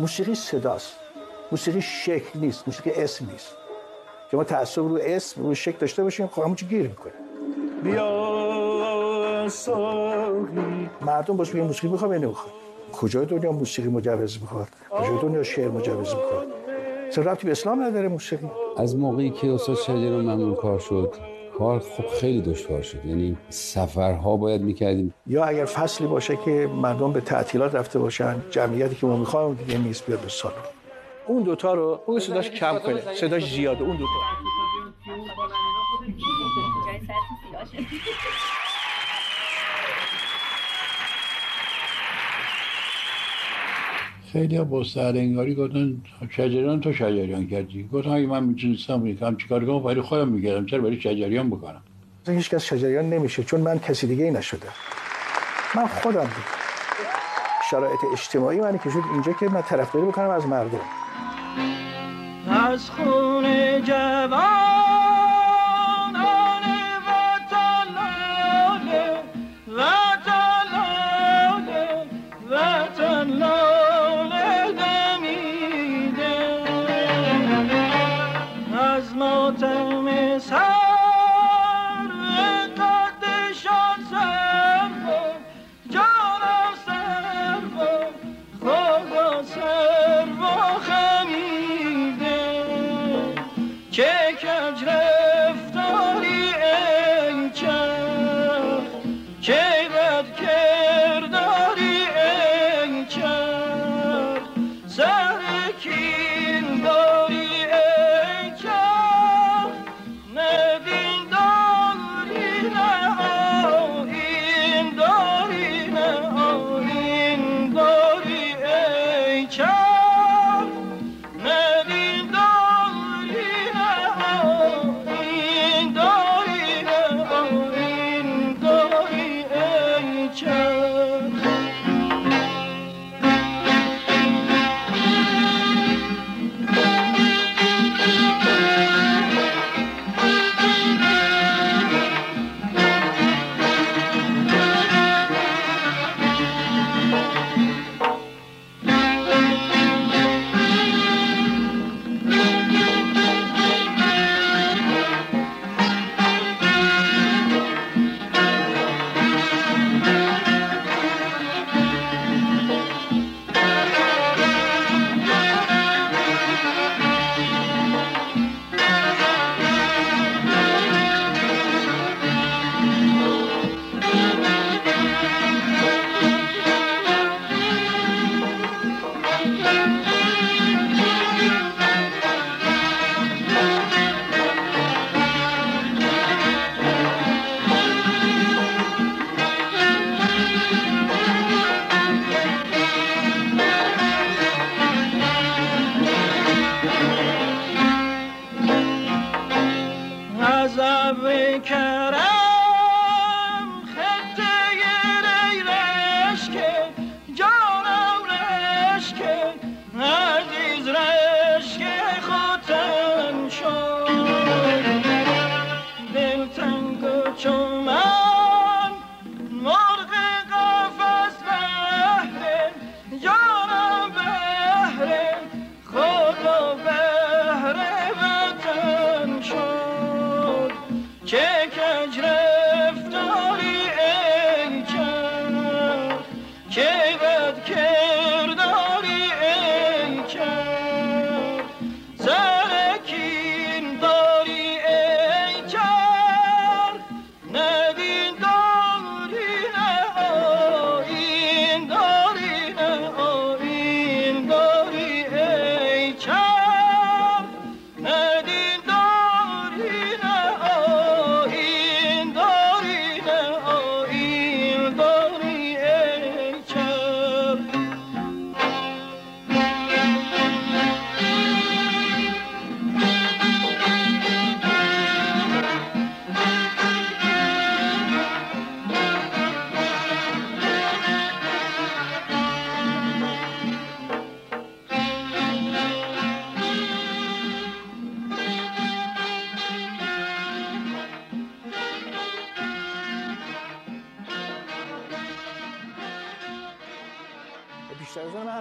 موسیقی 0.01 0.35
صداست. 0.35 0.95
موسیقی 1.51 1.81
شکل 1.81 2.39
نیست 2.39 2.63
موسیقی 2.67 2.91
اسم 2.91 3.25
نیست. 3.31 3.55
که 4.31 4.37
ما 4.37 4.43
تعصب 4.43 4.81
رو 4.81 4.99
اسم 5.01 5.43
رو 5.43 5.55
شکل 5.55 5.77
داشته 5.77 6.03
باشیم 6.03 6.27
خب 6.27 6.41
همون 6.41 6.55
چی 6.55 6.65
گیر 6.65 6.87
می‌کنه. 6.87 7.13
بیا 7.83 9.47
ساقی. 9.49 10.89
مردم 11.01 11.37
باش 11.37 11.53
میگن 11.53 11.67
موسیقی 11.67 11.87
می‌خوام 11.87 12.13
یا 12.13 12.17
نمی‌خوام 12.17 12.53
کجای 12.93 13.25
دنیا 13.25 13.51
موسیقی 13.51 13.89
مجوز 13.89 14.41
می‌خواد؟ 14.41 14.67
کجای 14.89 15.17
دنیا 15.21 15.43
شعر 15.43 15.69
مجوز 15.69 16.15
می‌خواد؟ 16.15 16.47
چه 17.15 17.21
ربطی 17.21 17.45
به 17.45 17.51
اسلام 17.51 17.83
نداره 17.83 18.07
موسیقی. 18.07 18.51
از 18.77 18.95
موقعی 18.95 19.29
که 19.29 19.51
استاد 19.51 19.75
شجریان 19.75 20.21
ممنون 20.21 20.55
کار 20.55 20.79
شد. 20.79 21.13
کار 21.62 21.80
خب 21.80 22.07
خیلی 22.07 22.41
دشوار 22.41 22.82
شد. 22.82 23.05
یعنی 23.05 23.38
سفرها 23.49 24.38
باید 24.38 24.62
می‌کردیم. 24.62 25.14
یا 25.28 25.43
اگر 25.45 25.66
فصلی 25.66 26.07
باشه 26.07 26.38
که 26.45 26.70
مردم 26.82 27.14
به 27.14 27.22
تعطیلات 27.22 27.76
رفته 27.76 27.99
باشن 27.99 28.36
جمعیتی 28.49 28.95
که 28.95 29.07
ما 29.07 29.18
می‌خوایم 29.18 29.53
دیگه 29.53 29.78
نیست 29.78 30.05
بیاد 30.05 30.20
به 30.20 30.30
سالن. 30.30 30.55
اون 31.28 31.43
دوتا 31.43 31.74
رو 31.74 31.99
اون 32.05 32.20
صداش 32.20 32.49
کم 32.49 32.80
کنه. 32.80 33.01
صداش 33.16 33.53
زیاده 33.53 33.84
اون 33.84 33.97
دوتا. 33.97 34.40
خیلی 44.32 44.55
ها 44.57 44.63
با 44.63 44.84
سرانگاری 44.84 45.55
گفتن 45.55 46.01
شجریان 46.29 46.79
تو 46.79 46.93
شجریان 46.93 47.47
کردی. 47.47 47.89
گفتم 47.93 48.09
اگه 48.09 48.27
من 48.27 48.43
می‌تونستم 48.43 48.99
می‌کنم 48.99 49.38
چیکار 49.38 49.65
کنم 49.65 49.79
برای 49.79 50.01
خودم 50.01 50.27
می‌کردم 50.27 50.65
چرا؟ 50.65 50.82
برای 50.82 51.01
شجریان 51.01 51.49
بکنم. 51.49 51.82
اصلا 52.23 52.36
هیچ 52.36 52.49
کس 52.49 52.63
شجریان 52.63 53.09
نمیشه 53.09 53.43
چون 53.43 53.61
من 53.61 53.79
کسی 53.79 54.07
دیگه 54.07 54.23
ای 54.23 54.32
نشدم 54.32 54.73
من 55.75 55.88
خودم 55.88 56.19
بودم 56.19 56.32
شرایط 57.71 57.99
اجتماعی 58.13 58.59
من 58.59 58.77
که 58.77 58.89
شد 58.89 59.01
اینجا 59.13 59.34
که 59.34 59.49
من 59.49 59.61
طرفداری 59.61 60.05
بکنم 60.05 60.29
از 60.29 60.47
مردم. 60.47 60.79
از 62.49 62.89
خون 62.89 63.45
جوانان 63.84 64.70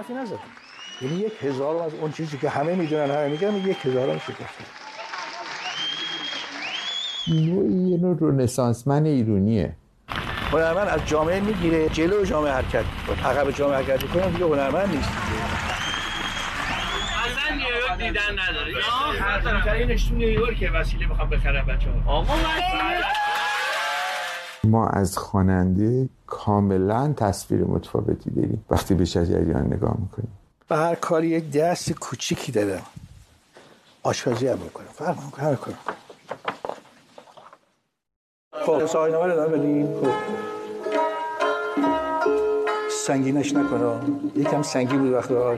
حرفی 0.01 0.15
نزدم 0.15 0.39
یعنی 1.03 1.17
یک 1.17 1.33
هزارم 1.43 1.83
از 1.83 1.95
اون 1.95 2.13
چیزی 2.13 2.39
که 2.39 2.51
همه 2.51 2.75
می‌دونن 2.75 3.11
همه 3.11 3.29
میگن 3.29 3.55
یک 3.55 3.87
هزارم 3.87 4.19
شکفته 4.19 4.65
نوعی 7.29 7.91
یه 7.91 7.99
نوع 7.99 8.17
رنسانسمن 8.21 9.07
ایرونیه. 9.07 9.77
هنرمند 10.53 10.89
از 10.89 11.07
جامعه 11.07 11.41
می‌گیره 11.41 11.89
جلو 11.89 12.25
جامعه 12.25 12.53
حرکت 12.53 12.85
می‌کنه. 13.09 13.27
عقب 13.27 13.51
جامعه 13.51 13.77
حرکت 13.77 14.03
می‌کنه 14.03 14.31
دیگه 14.31 14.45
هنرمند 14.45 14.97
نیست. 14.97 15.11
دیدن 17.99 18.39
نداره. 18.39 18.73
یا 19.67 19.73
اینش 19.73 20.05
تو 20.05 20.15
نیویورک 20.15 20.71
وسیله 20.75 21.07
می‌خوام 21.07 21.31
بخرم 21.31 21.67
بچه 21.67 21.91
ها 21.91 22.13
آقا 22.13 22.35
ما 24.65 24.87
از 24.87 25.19
خواننده 25.19 26.09
کاملا 26.27 27.13
تصویر 27.17 27.65
متفاوتی 27.65 28.31
داریم. 28.31 28.65
وقتی 28.71 28.95
به 28.95 29.05
شجریان 29.05 29.67
نگاه 29.67 29.97
می‌کنیم. 30.01 30.33
به 30.69 30.77
هر 30.77 30.95
کاری 30.95 31.29
یک 31.29 31.51
دست 31.51 31.93
کوچیکی 31.93 32.53
دارم 32.53 32.83
آشپزی 34.03 34.47
هم 34.49 34.59
می‌کنم. 34.59 34.87
فرق 34.95 35.25
می‌کنم 35.25 35.45
هر 35.45 35.55
کار 35.55 35.75
خب 38.53 38.87
سایه 38.87 39.15
نامه 39.15 39.27
رو 39.27 39.51
بدیم. 39.51 39.87
خب. 39.87 40.41
سنگینش 43.07 43.55
نکنه 43.55 44.01
یکم 44.37 44.63
سنگی 44.63 44.97
بود 44.97 45.13
را 45.13 45.57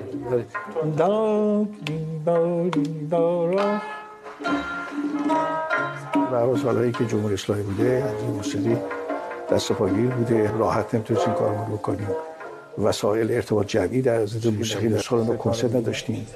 برای 6.32 6.56
سالهایی 6.56 6.92
که 6.92 7.04
جمهوری 7.04 7.34
اسلامی 7.34 7.62
بوده 7.62 8.04
این 8.20 8.30
موسیقی 8.30 8.76
دست 9.50 9.72
پاگیر 9.72 10.10
بوده 10.10 10.58
راحت 10.58 10.94
نمی‌تونستیم 10.94 11.34
کارمون 11.34 11.66
رو 11.70 11.76
بکنیم. 11.76 12.08
وسایل 12.78 13.32
ارتباط 13.32 13.66
جمعی 13.66 14.02
در 14.02 14.26
ضد 14.26 14.46
موسیقی 14.46 14.88
در 14.88 14.98
سالن 14.98 15.36
کنسرت 15.36 15.76
نداشتیم. 15.76 16.26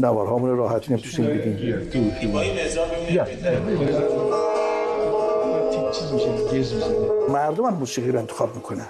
نوارهامون 0.00 0.56
راحت 0.56 0.90
نمی‌تونستیم 0.90 1.26
بدیم 1.26 1.74
مردم 7.28 7.64
هم 7.64 7.74
موسیقی 7.74 8.10
رو 8.12 8.18
انتخاب 8.18 8.54
می‌کنن. 8.54 8.86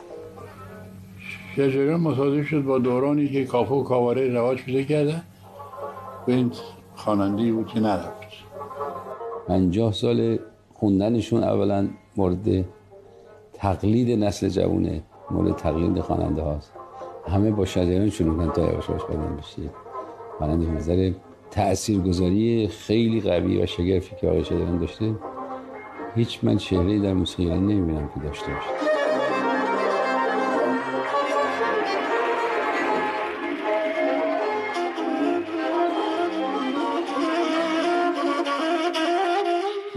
شجریان 1.57 2.01
مصادف 2.01 2.47
شد 2.47 2.63
با 2.63 2.79
دورانی 2.79 3.29
که 3.29 3.45
کافه 3.45 3.75
و 3.75 3.83
کاواره 3.83 4.29
رواج 4.29 4.59
پیدا 4.63 4.83
کرده 4.83 5.23
به 6.27 6.33
این 6.33 6.53
خواننده 6.97 7.53
بود 7.53 7.67
که 7.67 7.81
نرفت. 7.81 8.25
پنجاه 9.49 9.93
سال 9.93 10.39
خوندنشون 10.75 11.45
اولا 11.45 11.89
مورد 12.17 12.65
تقلید 13.53 14.25
نسل 14.25 14.49
جوونه 14.49 15.03
مورد 15.31 15.57
تقلید 15.57 16.01
خواننده 16.01 16.43
هاست. 16.43 16.73
همه 17.29 17.51
با 17.51 17.65
شجریان 17.65 18.11
شروع 18.11 18.39
کردن 18.39 18.53
تا 18.53 18.63
یواش 18.63 18.89
یواش 18.89 19.05
بدن 19.05 19.37
بشه. 19.37 19.71
خواننده 20.39 20.67
به 20.67 20.73
نظر 20.73 21.13
تاثیرگذاری 21.51 22.69
خیلی 22.69 23.21
قوی 23.21 23.63
و 23.63 23.67
شگرفی 23.67 24.17
که 24.21 24.29
آقای 24.29 24.45
شجریان 24.45 24.79
داشته. 24.79 25.15
هیچ 26.15 26.41
من 26.43 26.57
چهره 26.57 26.99
در 26.99 27.13
موسیقی 27.13 27.59
نمی‌بینم 27.59 28.11
که 28.15 28.21
داشته 28.21 28.47
باشه. 28.47 28.94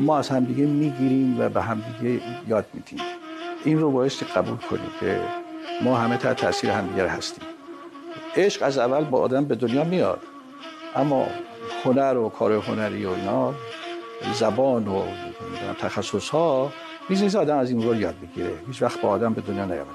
ما 0.07 0.17
از 0.17 0.29
همدیگه 0.29 0.65
می‌گیریم 0.65 1.39
و 1.39 1.49
به 1.49 1.61
همدیگه 1.61 2.21
یاد 2.47 2.65
میدیم. 2.73 2.99
این 3.63 3.79
رو 3.79 3.91
بایستی 3.91 4.25
قبول 4.25 4.57
کنیم 4.57 4.91
که 4.99 5.21
ما 5.81 5.97
همه 5.97 6.17
تحت 6.17 6.37
تاثیر 6.37 6.69
همدیگه 6.69 7.07
هستیم. 7.07 7.43
عشق 8.35 8.63
از 8.63 8.77
اول 8.77 9.03
با 9.03 9.19
آدم 9.19 9.45
به 9.45 9.55
دنیا 9.55 9.83
میاد 9.83 10.19
اما 10.95 11.27
هنر 11.83 12.17
و 12.17 12.29
کار 12.29 12.53
هنری 12.53 13.05
و 13.05 13.09
اینا 13.09 13.53
زبان 14.33 14.87
و 14.87 15.03
تخصص 15.79 16.29
ها 16.29 16.71
business 17.09 17.35
آدم 17.35 17.57
از 17.57 17.69
این 17.69 17.83
رو 17.83 17.95
یاد 17.95 18.15
بگیره 18.19 18.53
هیچ 18.67 18.81
وقت 18.81 19.01
با 19.01 19.09
آدم 19.09 19.33
به 19.33 19.41
دنیا 19.41 19.65
نیامد 19.65 19.87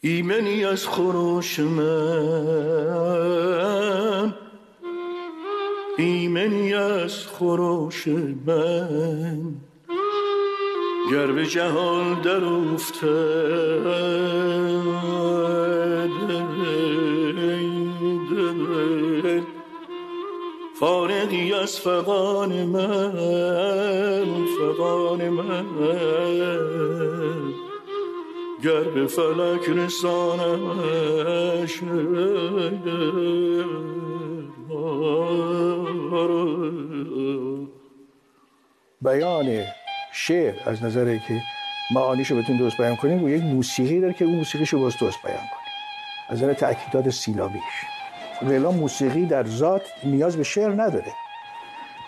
I 0.00 0.13
mean 0.13 0.64
از 0.64 0.86
خروش 0.86 1.60
من 1.60 2.98
ایمنی 5.98 6.74
از 6.74 7.26
خروش 7.26 8.08
من. 8.46 9.54
گر 11.10 11.26
به 11.26 11.46
جهان 11.46 12.22
در 12.22 12.44
افتد 12.44 13.08
فارغی 20.74 21.52
از 21.52 21.80
فقان 21.80 22.64
من 22.64 24.46
فقان 24.58 25.28
من. 25.28 25.64
گر 28.62 28.80
به 28.80 29.06
فلک 29.06 29.68
رسانمش 29.68 31.82
بیان 39.02 39.64
شعر 40.12 40.54
از 40.66 40.82
نظر 40.82 41.16
که 41.16 41.42
معانیشو 41.94 42.36
بتون 42.36 42.56
درست 42.56 42.76
بیان 42.76 42.96
کنیم 42.96 43.24
و 43.24 43.28
یک 43.28 43.42
موسیقی 43.42 44.00
داره 44.00 44.12
که 44.12 44.24
اون 44.24 44.34
موسیقیشو 44.34 44.80
باز 44.80 44.96
درست 45.00 45.18
بیان 45.24 45.36
کنیم. 45.36 45.72
از 46.28 46.42
نظر 46.42 46.52
تأکیدات 46.52 47.10
سیلابیش. 47.10 47.62
ولی 48.42 48.58
موسیقی 48.58 49.26
در 49.26 49.46
ذات 49.46 49.82
نیاز 50.04 50.36
به 50.36 50.42
شعر 50.42 50.70
نداره. 50.70 51.12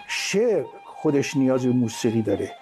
شعر 0.08 0.64
خودش 0.84 1.36
نیاز 1.36 1.66
به 1.66 1.72
موسیقی 1.72 2.22
داره. 2.22 2.52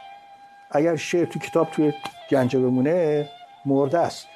اگر 0.70 0.96
شعر 0.96 1.24
تو 1.24 1.38
کتاب 1.38 1.70
توی 1.70 1.92
گنجه 2.30 2.58
بمونه 2.58 3.28
مرده 3.64 3.98
است. 3.98 4.26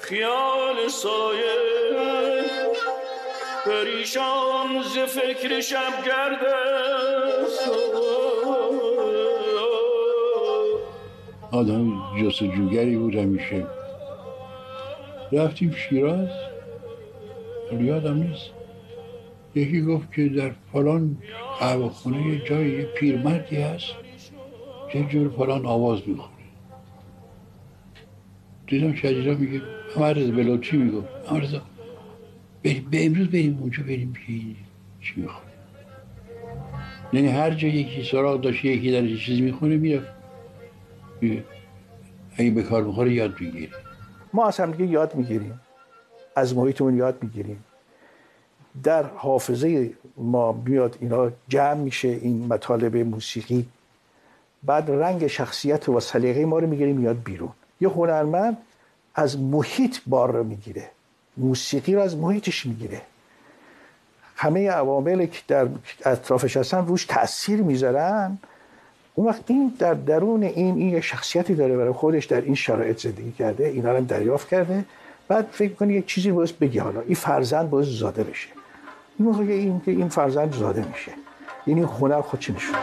خیال 0.00 0.88
سایه. 0.88 1.56
پریشان 3.66 4.82
ز 4.82 4.98
فکر 4.98 5.60
شب 5.60 6.04
گرده 6.04 6.56
آدم 11.50 11.92
جستجوگری 12.22 12.96
بود 12.96 13.14
همیشه. 13.14 13.66
رفتیم 15.32 15.70
شیراز. 15.70 16.28
یادم 17.80 18.22
نیست. 18.22 18.50
یکی 19.54 19.82
گفت 19.82 20.12
که 20.12 20.28
در 20.28 20.50
فلان 20.72 21.16
قهوه‌خانه 21.60 22.26
یه 22.26 22.44
جایی 22.44 22.84
پیرمردی 22.84 23.56
هست 23.56 23.94
یه 24.94 25.08
جور 25.08 25.28
فلان 25.28 25.66
آواز 25.66 26.02
می‌خوره 26.06 26.30
دیدم 28.66 28.94
شجیرا 28.94 29.34
میگه 29.34 29.62
امرز 29.96 30.30
به 30.30 30.42
لطفی 30.42 30.76
می‌گفت. 30.76 31.08
بریم 32.62 32.86
به 32.90 33.06
امروز 33.06 33.28
بریم 33.28 33.58
اونجا 33.60 33.82
بریم 33.82 34.12
چی 35.00 35.14
می‌خوره 35.16 35.46
یعنی 37.12 37.28
هر 37.28 37.50
جا 37.50 37.68
یکی 37.68 38.02
سراغ 38.04 38.40
داشت 38.40 38.64
یکی 38.64 38.92
در 38.92 39.16
چیزی 39.16 39.40
می‌خونه 39.40 39.76
می‌رفت. 39.76 40.15
اگه 42.36 42.50
به 42.50 42.62
کار 42.62 42.82
می‌خوره 42.82 43.12
یاد 43.12 43.40
می‌گیره 43.40 43.72
ما 44.32 44.46
از 44.46 44.60
همدیگه 44.60 44.92
یاد 44.92 45.14
می‌گیریم. 45.14 45.60
از 46.36 46.56
محیطمون 46.56 46.96
یاد 46.96 47.22
می‌گیریم. 47.22 47.64
در 48.82 49.02
حافظه 49.02 49.90
ما 50.16 50.52
میاد 50.52 50.96
اینا 51.00 51.30
جمع 51.48 51.74
میشه 51.74 52.08
این 52.08 52.46
مطالب 52.46 52.96
موسیقی. 52.96 53.66
بعد 54.62 54.90
رنگ 54.90 55.26
شخصیت 55.26 55.88
و 55.88 56.00
سلیقه 56.00 56.44
ما 56.44 56.58
رو 56.58 56.66
می‌گیره 56.66 56.92
میاد 56.92 57.22
بیرون. 57.22 57.52
یه 57.80 57.88
هنرمند 57.88 58.56
از 59.14 59.38
محیط 59.38 59.96
بار 60.06 60.32
رو 60.32 60.44
می‌گیره. 60.44 60.90
موسیقی 61.36 61.94
رو 61.94 62.00
از 62.00 62.16
محیطش 62.16 62.66
می‌گیره. 62.66 63.00
همه 64.36 64.70
عواملی 64.70 65.26
که 65.26 65.40
در 65.48 65.68
اطرافش 66.04 66.56
هستن 66.56 66.86
روش 66.86 67.04
تاثیر 67.04 67.62
می‌ذارن. 67.62 68.38
اون 69.18 69.26
وقت 69.26 69.42
این 69.46 69.72
در 69.78 69.94
درون 69.94 70.42
این 70.42 70.76
این 70.76 70.88
یه 70.88 71.00
شخصیتی 71.00 71.54
داره 71.54 71.76
برای 71.76 71.92
خودش 71.92 72.24
در 72.24 72.40
این 72.40 72.54
شرایط 72.54 73.00
زندگی 73.00 73.32
کرده. 73.32 73.66
اینا 73.66 73.90
رو 73.90 73.96
هم 73.96 74.04
دریافت 74.04 74.48
کرده. 74.48 74.84
بعد 75.28 75.48
فکر 75.52 75.72
کنی 75.72 75.94
یک 75.94 76.06
چیزی 76.06 76.32
باید 76.32 76.58
بگی 76.60 76.78
حالا. 76.78 77.00
این 77.00 77.14
فرزند 77.14 77.70
باید 77.70 77.88
زاده 77.88 78.24
بشه. 78.24 78.48
این 79.18 79.28
موقع 79.28 79.44
این 79.44 79.80
که 79.84 79.90
این 79.90 80.08
فرزند 80.08 80.54
زاده 80.54 80.84
میشه. 80.92 81.12
یعنی 81.66 81.80
هنر 81.80 82.20
خودش 82.20 82.50
نشون 82.50 82.74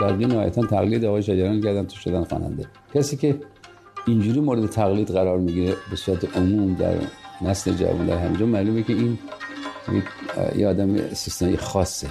بقیه 0.00 0.26
نهایتا 0.26 0.66
تقلید 0.66 1.04
آقای 1.04 1.22
شجریان 1.22 1.60
کردن 1.60 1.86
تو 1.86 1.96
شدن 1.96 2.24
خواننده. 2.24 2.66
کسی 2.94 3.16
که 3.16 3.40
اینجوری 4.06 4.40
مورد 4.40 4.66
تقلید 4.66 5.08
قرار 5.08 5.38
می‌گیره 5.38 5.74
به 5.90 5.96
صورت 5.96 6.36
عموم 6.36 6.74
در 6.74 6.94
نسل 7.42 7.72
جوان 7.72 8.06
در 8.06 8.18
همینجا 8.18 8.46
معلومه 8.46 8.82
که 8.82 8.92
این 8.92 9.18
یک 9.92 10.04
یه 10.56 10.68
آدم 10.68 10.94
استثنایی 10.94 11.56
خاصه. 11.56 12.10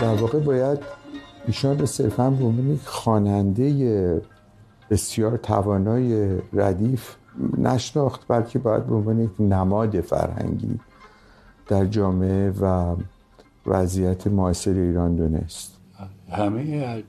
در 0.00 0.14
واقع 0.14 0.38
باید 0.38 0.78
ایشان 1.46 1.78
رو 1.78 1.86
صرفا 1.86 2.30
به 2.30 2.44
عنوان 2.44 2.70
یک 2.70 2.80
خواننده 2.84 4.22
بسیار 4.90 5.36
توانای 5.36 6.38
ردیف 6.52 7.16
نشناخت 7.58 8.20
بلکه 8.28 8.58
باید 8.58 8.86
به 8.86 8.94
عنوان 8.94 9.20
یک 9.20 9.30
نماد 9.40 10.00
فرهنگی 10.00 10.80
در 11.68 11.84
جامعه 11.86 12.50
و 12.50 12.96
وضعیت 13.66 14.26
معاصر 14.26 14.70
ایران 14.70 15.16
دونست. 15.16 15.78
همه 16.30 17.02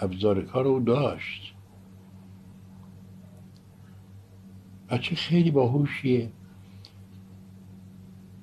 ابزار 0.00 0.42
کار 0.42 0.66
او 0.66 0.80
داشت. 0.80 1.51
بچه 4.92 5.14
خیلی 5.16 5.50
باهوشیه. 5.50 6.28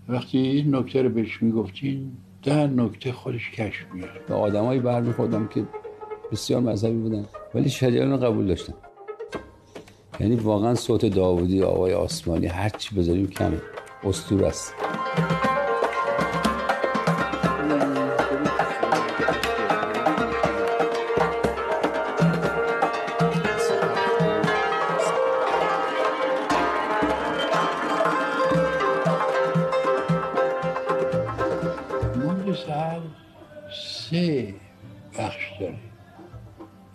وقتی 0.10 0.38
این 0.38 0.76
نکته 0.76 1.02
رو 1.02 1.10
بهش 1.10 1.44
می‌گفتین 1.44 2.12
در 2.44 2.68
نکته 2.68 3.12
خودش 3.12 3.52
کشف 3.52 3.86
میاد 3.94 4.26
به 4.28 4.34
آدمایی 4.34 4.80
برمیخوردم 4.80 5.48
که 5.48 5.64
بسیار 6.32 6.62
مذهبی 6.62 6.98
بودن 6.98 7.26
ولی 7.56 7.70
شجریان 7.70 8.12
رو 8.12 8.18
قبول 8.18 8.48
داشتم 8.48 8.74
یعنی 10.20 10.36
واقعا 10.36 10.76
صوت 10.76 11.06
داوودی 11.06 11.64
آقای 11.64 11.94
آسمانی 11.94 12.46
هر 12.46 12.70
چی 12.70 12.96
بذاریم 12.96 13.28
کمه. 13.28 13.62
اسطوره 14.04 14.48
است. 14.48 14.74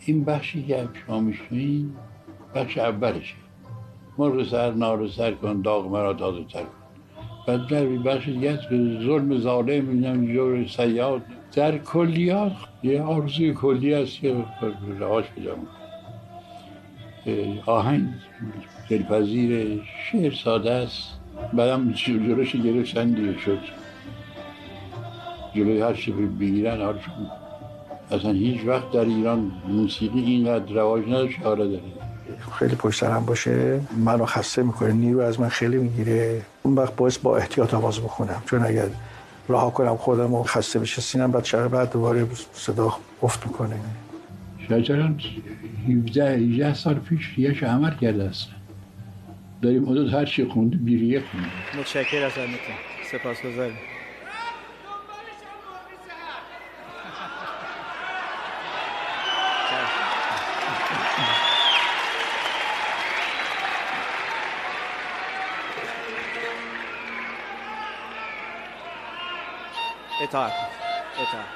این 0.07 0.25
بخشی 0.25 0.63
که 0.63 0.89
شما 1.07 1.21
میشنوین 1.21 1.93
بخش 2.55 2.79
اولشه. 2.79 3.35
مرغ 4.19 4.49
سر 4.49 4.71
نار 4.73 5.09
سر 5.09 5.33
کن 5.33 5.61
داغ 5.61 5.87
مرا 5.87 6.15
تازه 6.15 6.45
تر 6.45 6.63
کن. 6.63 6.69
بعد 7.47 7.67
در 7.67 7.85
بخش 7.85 8.29
دیگه 8.29 8.53
هست 8.53 8.69
که 8.69 8.77
ظلم 9.07 9.39
ظالم 9.39 9.89
اینم 9.89 10.27
جور 10.35 10.67
سیاد. 10.67 11.23
در 11.53 11.79
کلیات 11.79 12.53
یه 12.83 13.03
آرزوی 13.03 13.55
کلی 13.55 13.95
هست 13.95 14.21
که 14.21 14.37
رهاش 14.99 15.25
پیدا. 15.35 15.57
آهنگ 17.67 18.09
دلپذیر 18.91 19.83
شعر 20.13 20.33
ساده 20.35 20.73
است. 20.73 21.21
بعدم 21.53 21.93
جلوش 21.93 22.57
گرفتن 22.57 23.11
دیگه 23.11 23.39
شد. 23.39 23.59
جلوی 25.55 25.81
هر 25.81 25.95
چی 25.95 26.13
بگیرن 26.13 26.81
حالشون 26.81 27.15
اصلا 28.15 28.33
هیچ 28.33 28.61
وقت 28.67 28.93
در 28.93 29.01
ایران 29.01 29.53
موسیقی 29.69 30.21
اینقدر 30.21 30.73
رواج 30.73 31.05
نداشت 31.07 31.39
حالا 31.43 31.67
داره. 31.67 31.83
خیلی 32.59 32.75
پشت 32.75 33.01
سرم 33.01 33.25
باشه. 33.27 33.81
منو 34.05 34.25
خسته 34.25 34.63
می‌کنه. 34.63 34.93
نیرو 34.93 35.21
از 35.21 35.41
من 35.41 35.49
خیلی 35.49 35.77
می‌گیره. 35.77 36.43
اون 36.63 36.75
وقت 36.75 36.97
باعث 36.97 37.19
با 37.19 37.37
احتیاط 37.37 37.75
آواز 37.75 38.01
بخونم. 38.01 38.43
چون 38.47 38.67
اگر 38.67 38.87
رها 39.49 39.71
کنم 39.71 39.97
خودم 39.97 40.35
و 40.35 40.43
خسته 40.43 40.79
بشه 40.79 41.03
سینم 41.03 41.31
بعد 41.33 41.45
شب 41.45 41.69
بعد 41.69 41.93
دوباره 41.93 42.27
صدا 42.53 42.97
افت 43.23 43.47
می‌کنه. 43.47 43.77
شجران 44.69 45.21
17 45.89 46.31
18 46.31 46.75
سال 46.75 46.95
پیش 46.95 47.35
ریهش 47.37 47.63
عمل 47.63 47.95
کرده 48.01 48.25
است. 48.25 48.49
داریم 49.63 49.91
حدود 49.91 50.15
هر 50.15 50.25
چی 50.25 50.45
خونده 50.45 50.77
بیریه 50.77 51.23
خونده 51.31 51.81
متشکر 51.81 52.25
از 52.25 52.33
همتون. 52.33 52.75
سپاسگزارم. 53.13 53.73
اطاعت. 70.25 70.53
اطاعت. 71.23 71.51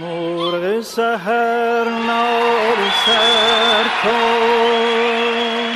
مرغ 0.00 0.80
سهر 0.80 1.84
نار 1.84 2.78
سر 3.06 3.86
کن. 4.02 5.74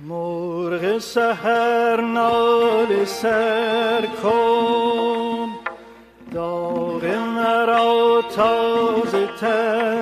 مرغ 0.00 0.98
سهر 0.98 2.00
نال 2.00 3.04
سر 3.04 4.06
کن. 4.22 5.48
داغ 6.34 7.04
مرا 7.36 8.22
تازه 8.36 9.26
تر 9.40 10.01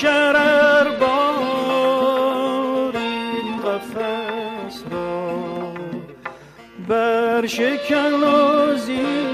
شرر 0.00 0.88
بار 1.00 2.96
این 2.96 3.56
قفس 3.62 4.82
را 4.90 5.74
بر 6.88 7.46
شکن 7.46 8.76
زیر 8.76 9.27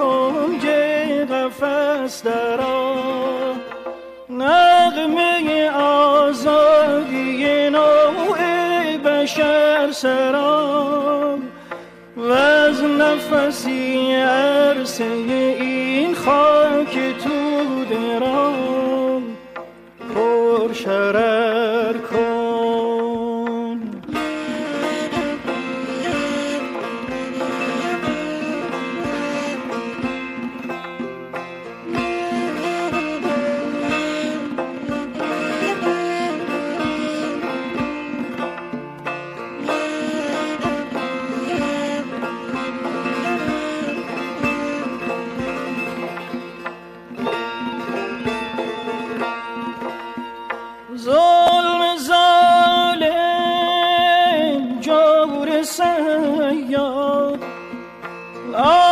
کنگ 0.00 0.66
قفس 1.32 2.22
درا 2.22 2.94
نغمه 4.30 5.70
آزادی 5.70 7.70
نوع 7.70 8.38
بشر 9.04 9.90
سرام 9.92 11.42
و 12.16 12.32
از 12.32 12.82
نفسی 12.82 14.14
عرصه 14.14 15.04
این 15.04 16.14
خاک 16.14 16.59
سیاد 56.70 57.42
آشیم 58.54 58.89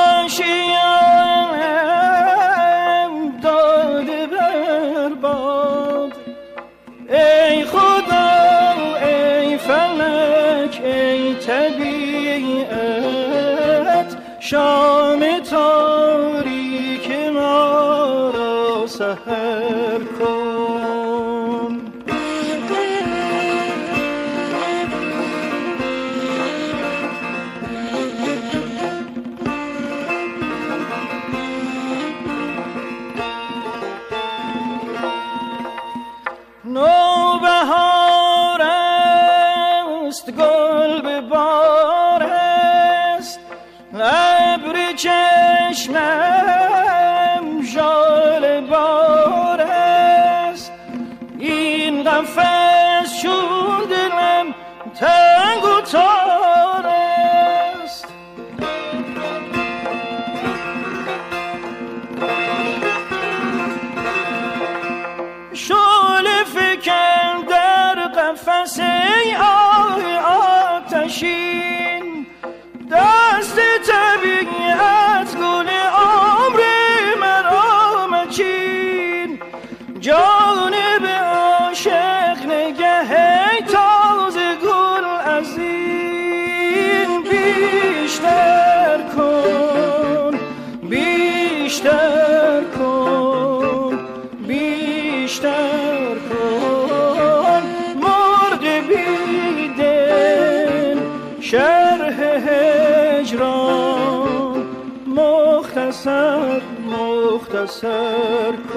ser 107.69 108.68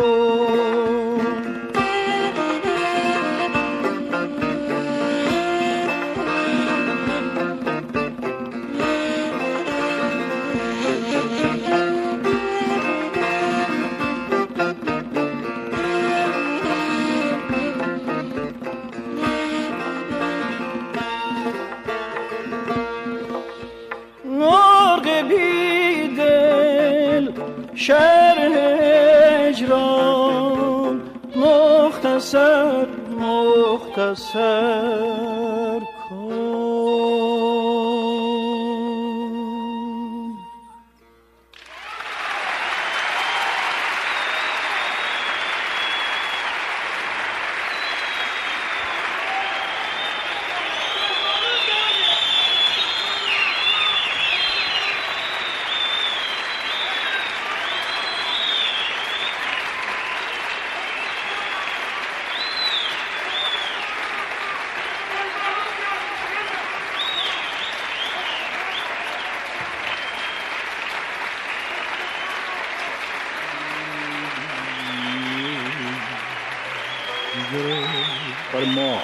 ما 78.71 78.99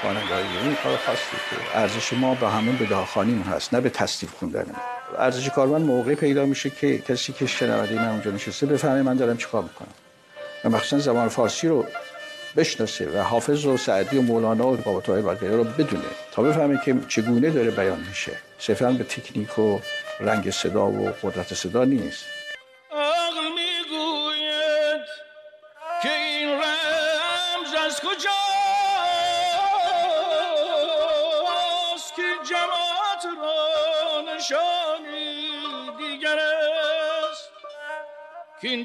خوانندگی 0.00 0.58
این 0.62 0.74
کار 0.74 0.96
خاصی 0.96 1.36
که 1.50 1.78
ارزش 1.78 2.12
ما 2.12 2.34
به 2.34 2.48
همون 2.48 2.76
به 2.76 2.86
داخانیمون 2.86 3.42
هست 3.42 3.74
نه 3.74 3.80
به 3.80 3.90
تصدیق 3.90 4.30
خوندن 4.30 4.66
ارزش 5.18 5.50
کارمند 5.50 5.86
موقعی 5.86 6.14
پیدا 6.14 6.46
میشه 6.46 6.70
که 6.70 6.98
کسی 6.98 7.32
که 7.32 7.66
من 7.66 8.08
اونجا 8.08 8.30
نشسته 8.30 8.66
بفهمه 8.66 9.02
من 9.02 9.14
دارم 9.14 9.36
چیکار 9.36 9.62
می‌کنم. 9.62 9.94
و 10.64 10.68
مخصوصا 10.68 10.98
زبان 10.98 11.28
فارسی 11.28 11.68
رو 11.68 11.86
بشناسه 12.56 13.10
و 13.10 13.22
حافظ 13.22 13.64
و 13.64 13.76
سعدی 13.76 14.18
و 14.18 14.22
مولانا 14.22 14.66
و 14.66 14.76
بابا 14.76 15.00
طاهر 15.00 15.20
رو 15.40 15.64
بدونه 15.64 16.02
تا 16.32 16.42
بفهمه 16.42 16.80
که 16.84 16.96
چگونه 17.08 17.50
داره 17.50 17.70
بیان 17.70 18.00
میشه. 18.08 18.32
صرفا 18.58 18.90
به 18.90 19.04
تکنیک 19.04 19.58
و 19.58 19.78
رنگ 20.20 20.50
صدا 20.50 20.86
و 20.86 21.12
قدرت 21.22 21.54
صدا 21.54 21.84
نیست. 21.84 22.35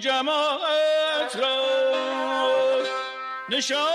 جماعت 0.02 1.36
را 1.36 1.62
نشانی 3.50 3.92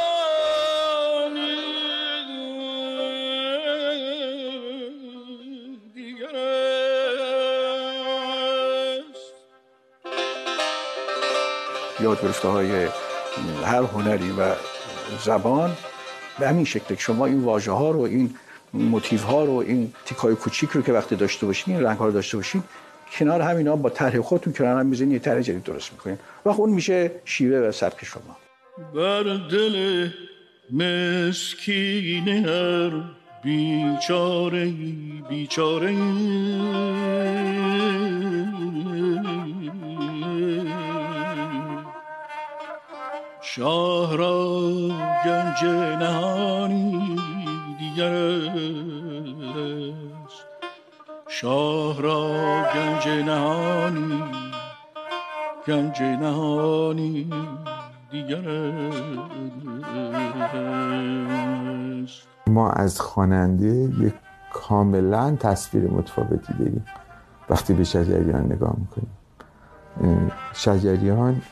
دیگر 5.95 6.37
یاد 12.01 12.23
گرفته 12.23 12.49
های 12.49 12.89
هر 13.65 13.83
هنری 13.83 14.31
و 14.31 14.55
زبان 15.25 15.77
به 16.39 16.49
همین 16.49 16.65
شکل 16.65 16.95
که 16.95 16.97
شما 16.97 17.27
این 17.27 17.41
واژه 17.41 17.73
ها 17.73 17.91
رو 17.91 18.01
این 18.01 18.35
موتیف 18.75 19.23
ها 19.23 19.45
رو 19.45 19.53
این 19.53 19.95
تیکای 20.05 20.35
کوچیک 20.35 20.71
رو 20.71 20.83
که 20.83 20.93
وقتی 20.93 21.17
داشته 21.17 21.47
باشین 21.47 21.75
این 21.75 21.85
رنگ 21.85 21.99
ها 21.99 22.07
رو 22.07 22.13
داشته 22.13 22.37
باشین 22.37 22.63
کنار 23.13 23.41
همینا 23.41 23.77
با 23.77 23.91
طرح 23.91 24.21
خودتون 24.21 24.53
کنار 24.53 24.81
هم 24.81 24.87
می‌زنید 24.87 25.13
یه 25.13 25.19
طرح 25.19 25.41
جدید 25.41 25.63
درست 25.63 25.93
می‌کنین 25.93 26.19
و 26.45 26.49
اون 26.49 26.71
میشه 26.71 27.11
شیوه 27.25 27.59
و 27.69 27.73
سبک 27.73 28.05
شما. 28.05 28.37
بر 28.95 29.23
دل 29.51 30.09
مسکین 30.73 32.29
هر 32.29 32.91
بیچاره 33.45 34.73
بیچاره. 35.29 35.97
شاه 43.43 44.17
را 44.17 44.61
گنج 45.27 45.65
نهانی 46.03 46.36
شاه 51.41 52.03
را 52.03 52.31
گنج 52.75 53.09
نهانی 53.09 54.23
گنج 55.67 56.03
نهانی 56.03 57.31
دیگر 58.11 58.73
ما 62.47 62.71
از 62.71 63.01
خواننده 63.01 63.67
یک 64.07 64.15
کاملا 64.53 65.37
تصویر 65.41 65.91
متفاوتی 65.91 66.53
داریم. 66.59 66.85
وقتی 67.51 67.75
به 67.75 67.85
شجریان 67.85 68.53
نگاه 68.53 68.77
می‌کنیم. 68.79 69.13
شجریان 70.53 71.43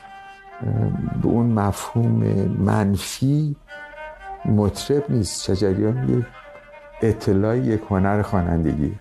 به 1.22 1.28
اون 1.28 1.46
مفهوم 1.46 2.24
منفی 2.58 3.56
مطرب 4.44 5.04
نیست. 5.08 5.42
شجریان 5.42 6.08
یک 6.08 6.24
اطلاع 7.02 7.58
یک 7.58 7.80
هنر 7.90 8.22
خوانندگی. 8.22 8.98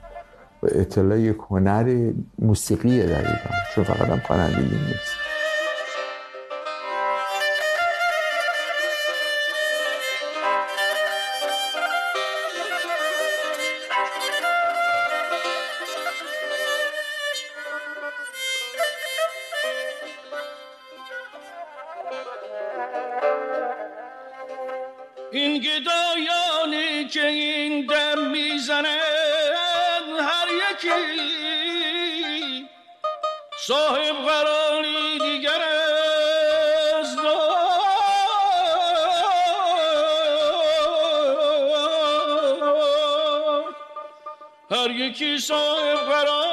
اطلاع 0.72 1.20
یک 1.20 1.38
هنر 1.50 2.14
موسیقی 2.40 3.00
دقیقا 3.00 3.50
چون 3.76 3.84
فقط 3.84 4.10
هم 4.10 4.20
خوانندگی 4.20 4.76
نیست. 4.88 5.16
این 25.32 25.62
گدایانی 25.62 27.10
که 27.10 27.26
این 27.26 27.88
یکی 27.88 28.13
صاحب 33.68 34.16
قراری 34.26 35.20
دیگر 35.20 35.62
است 37.00 37.18
هر 44.72 44.92
یکی 44.92 45.38
صاحب 45.38 45.98
قراری 45.98 46.53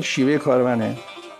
این 0.00 0.04
شیوه 0.06 0.38
کار 0.38 0.62
منه. 0.62 0.96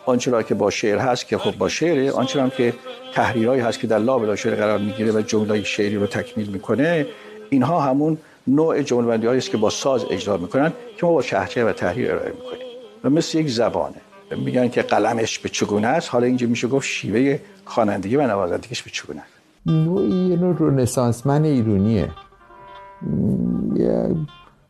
آنچه 0.07 0.43
که 0.43 0.55
با 0.55 0.71
شعر 0.71 0.99
هست 0.99 1.29
که 1.29 1.39
خب 1.39 1.59
با 1.59 1.69
شعره 1.69 2.13
آنچه 2.13 2.43
هم 2.43 2.51
که 2.51 2.75
تحریرهایی 3.15 3.61
هست 3.61 3.81
که 3.81 3.87
در 3.87 3.99
لابلا 3.99 4.37
شعر 4.37 4.55
قرار 4.55 4.79
می‌گیره 4.79 5.13
و 5.13 5.21
جمله 5.21 5.63
شعری 5.63 5.97
رو 5.97 6.07
تکمیل 6.07 6.51
می‌کنه 6.51 7.07
اینها 7.51 7.81
همون 7.81 8.19
نوع 8.47 8.83
جمله‌بندی 8.83 9.27
است 9.27 9.51
که 9.51 9.57
با 9.57 9.71
ساز 9.71 10.05
اجرا 10.11 10.37
می‌کنن 10.37 10.73
که 10.97 11.07
ما 11.07 11.13
با 11.13 11.23
شهرچه 11.23 11.65
و 11.65 11.73
تحریر 11.73 12.13
ارائه 12.13 12.29
می‌کنیم. 12.29 12.67
و 13.05 13.11
مثل 13.11 13.39
یک 13.39 13.49
زبانه. 13.51 14.01
میگن 14.37 14.69
که 14.69 14.83
قلمش 14.83 15.39
به 15.39 15.49
چگونه 15.49 15.87
است؟ 15.87 16.09
حالا 16.09 16.27
اینجا 16.27 16.47
میشه 16.47 16.69
گفت 16.69 16.87
شیوه 16.87 17.39
خوانندگی 17.65 18.17
و 18.17 18.27
نوازندگیش 18.27 18.83
به 18.83 18.91
چگونه 18.91 19.21
است. 19.21 19.33
نوعی 19.67 20.29
یه 20.29 20.37
نوع 20.37 20.57
رنسانسمن 20.61 21.45
ایرونیه. 21.45 22.11
یه 23.77 24.17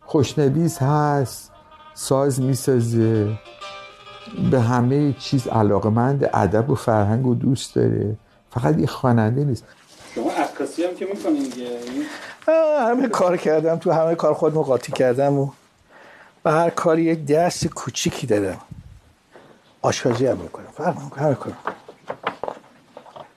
خوشنویس 0.00 0.78
هست 0.82 1.52
ساز 1.94 2.40
می‌سازه. 2.40 3.38
به 4.51 4.61
همه 4.61 5.12
چیز 5.12 5.47
علاقمند 5.48 6.31
ادب 6.35 6.70
و 6.70 6.74
فرهنگ 6.74 7.27
و 7.27 7.35
دوست 7.35 7.74
داره. 7.74 8.16
فقط 8.51 8.78
یه 8.78 8.86
خواننده 8.86 9.44
نیست. 9.44 9.65
شما 10.15 10.31
عکاسی 10.31 10.85
هم 10.85 10.94
که 10.94 11.07
می‌کنین 11.07 11.43
دیگه 11.43 11.69
همه 12.81 13.09
کار 13.09 13.36
کردم 13.36 13.77
تو 13.77 13.93
همه 13.93 14.15
کار 14.15 14.35
خود 14.35 14.55
قاطی 14.55 14.93
کردم 14.93 15.39
و 15.39 15.51
به 16.43 16.51
هر 16.51 16.70
کاری 16.70 17.02
یک 17.02 17.27
دست 17.27 17.66
کوچیکی 17.66 18.27
دادم. 18.27 18.59
آشپزی 19.82 20.27
هم 20.27 20.36
می‌کنم. 20.36 20.66
فرق 20.77 21.01
نمی‌کنه 21.01 21.23
همه 21.24 21.35
کار 21.35 21.52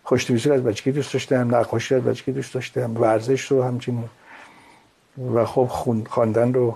خوشنویسی 0.04 0.52
از 0.52 0.64
بچگی 0.64 0.92
دوست 0.92 1.14
داشتم 1.14 1.56
نقاشی 1.56 1.96
رو 1.96 2.02
از 2.02 2.08
بچگی 2.08 2.32
دوست 2.32 2.54
داشتم 2.54 3.02
ورزش 3.02 3.42
رو 3.42 3.64
همچنین. 3.64 4.10
و 5.36 5.46
خب 5.46 5.68
خون 5.70 6.04
خواندن 6.10 6.54
رو 6.54 6.76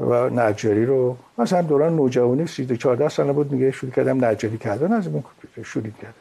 و 0.00 0.28
نجاری 0.28 0.86
رو 0.86 1.16
مثلا 1.38 1.62
دوران 1.62 1.96
نوجوانی 1.96 2.46
13 2.46 2.76
14 2.76 3.08
سال 3.08 3.32
بود 3.32 3.52
میگه 3.52 3.70
شروع 3.70 3.92
کردم 3.92 4.24
نجاری 4.24 4.58
کردن 4.58 4.92
از 4.92 5.06
این 5.06 5.24
شروع 5.64 5.84
کردم. 5.84 6.14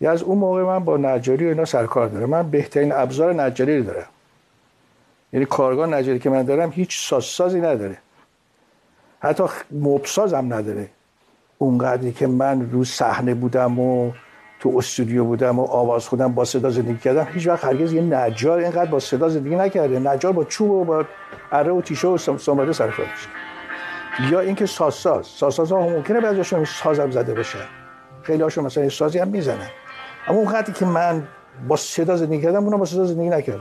یا 0.00 0.12
از 0.12 0.22
اون 0.22 0.38
موقع 0.38 0.62
من 0.62 0.78
با 0.78 0.96
نجاری 0.96 1.46
و 1.46 1.48
اینا 1.48 1.64
سرکار 1.64 2.08
دارم. 2.08 2.30
من 2.30 2.50
بهترین 2.50 2.92
ابزار 2.92 3.42
نجاری 3.42 3.78
رو 3.78 3.84
دارم. 3.84 4.06
یعنی 5.32 5.46
کارگاه 5.46 5.86
نجاری 5.86 6.18
که 6.18 6.30
من 6.30 6.42
دارم 6.42 6.70
هیچ 6.70 7.08
سازسازی 7.08 7.60
نداره. 7.60 7.96
حتی 9.20 9.44
مبساز 9.70 10.34
هم 10.34 10.54
نداره. 10.54 10.88
اونقدری 11.58 12.12
که 12.12 12.26
من 12.26 12.70
رو 12.70 12.84
صحنه 12.84 13.34
بودم 13.34 13.78
و 13.78 14.12
تو 14.60 14.74
استودیو 14.76 15.24
بودم 15.24 15.58
و 15.58 15.62
آواز 15.62 16.08
خودم 16.08 16.32
با 16.32 16.44
صدا 16.44 16.70
زندگی 16.70 16.98
کردم. 16.98 17.26
هیچ 17.34 17.46
وقت 17.46 17.64
هرگز 17.64 17.92
یه 17.92 18.02
نجار 18.02 18.58
اینقدر 18.58 18.90
با 18.90 19.00
صدا 19.00 19.28
زندگی 19.28 19.56
نکرده. 19.56 19.98
نجار 19.98 20.32
با 20.32 20.44
چوب 20.44 20.70
و 20.70 20.84
با 20.84 21.04
اره 21.52 21.72
و 21.72 21.80
تیشه 21.80 22.08
و 22.08 22.18
ساماده 22.18 22.72
سر 22.72 22.88
کار 22.90 23.06
یا 24.30 24.40
اینکه 24.40 24.66
سازساز. 24.66 25.26
سازساز 25.26 25.72
ها 25.72 25.80
ممکنه 25.80 26.20
بعضیشون 26.20 26.64
سازم 26.64 27.10
زده 27.10 27.34
بشه. 27.34 27.58
خیلی 28.22 28.42
هاشون 28.42 28.64
مثلا 28.64 28.88
سازی 28.88 29.18
هم 29.18 29.28
می‌زنن. 29.28 29.68
اما 30.28 30.38
اون 30.38 30.52
قدری 30.52 30.72
که 30.72 30.86
من 30.86 31.22
با 31.68 31.76
صدا 31.76 32.16
زندگی 32.16 32.42
کردم 32.42 32.64
اونم 32.64 32.78
با 32.78 32.84
صدا 32.84 33.04
زندگی 33.04 33.28
نکردم 33.28 33.60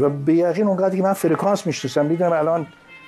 و 0.00 0.08
به 0.08 0.34
یقین 0.34 0.66
اون 0.66 0.76
قدری 0.76 0.96
که 0.96 1.02
من 1.02 1.12
فرکانس 1.12 1.66
می‌شناسم 1.66 2.06
می‌دونم 2.06 2.32
الان 2.32 2.66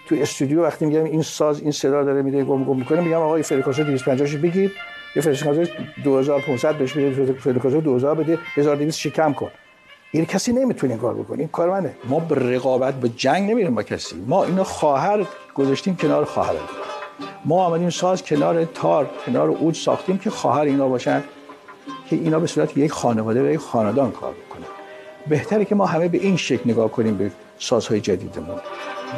تو 0.08 0.14
استودیو 0.18 0.62
وقتی 0.62 0.86
میگم 0.86 1.04
این 1.04 1.22
ساز 1.22 1.60
این 1.60 1.72
صدا 1.72 2.04
داره 2.04 2.22
میده 2.22 2.44
گم 2.44 2.64
گم 2.64 2.76
می‌کنه 2.76 3.00
میگم 3.00 3.16
آقا 3.16 3.34
این 3.34 3.42
فرکانس 3.42 3.80
250 3.80 4.42
بگیر. 4.42 4.72
یه 5.16 5.22
فرکانس 5.22 5.68
2500 6.04 6.74
بهش 6.74 6.92
بده 6.92 7.32
فرکانس 7.32 7.74
2000 7.74 8.14
بده 8.14 8.38
1200 8.56 9.08
کم 9.08 9.32
کن. 9.32 9.50
این 10.12 10.26
کسی 10.26 10.52
نمی‌تونه 10.52 10.92
این 10.92 11.02
کار 11.02 11.14
بکنه. 11.14 11.38
این 11.38 11.48
کار 11.48 11.70
منه. 11.70 11.94
ما 12.08 12.20
به 12.20 12.34
رقابت 12.34 12.94
به 12.94 13.08
جنگ 13.08 13.50
نمیریم 13.50 13.74
با 13.74 13.82
کسی. 13.82 14.16
ما 14.26 14.44
اینو 14.44 14.64
خواهر 14.64 15.26
گذاشتیم 15.54 15.96
کنار 15.96 16.24
خواهر. 16.24 16.54
ما 17.44 17.64
آمدیم 17.64 17.90
ساز 17.90 18.22
کنار 18.22 18.64
تار 18.64 19.10
کنار 19.26 19.48
اوج 19.48 19.76
ساختیم 19.76 20.18
که 20.18 20.30
خواهر 20.30 20.64
اینا 20.64 20.88
باشن 20.88 21.22
که 22.10 22.16
اینا 22.16 22.38
به 22.38 22.46
صورت 22.46 22.76
یک 22.76 22.92
خانواده 22.92 23.42
و 23.42 23.50
یک 23.50 23.60
خاندان 23.60 24.10
کار 24.12 24.32
بکنن. 24.32 24.66
بهتره 25.28 25.64
که 25.64 25.74
ما 25.74 25.86
همه 25.86 26.08
به 26.08 26.18
این 26.18 26.36
شکل 26.36 26.70
نگاه 26.70 26.90
کنیم 26.90 27.16
به 27.16 27.30
سازهای 27.58 28.00
جدیدمون. 28.00 28.60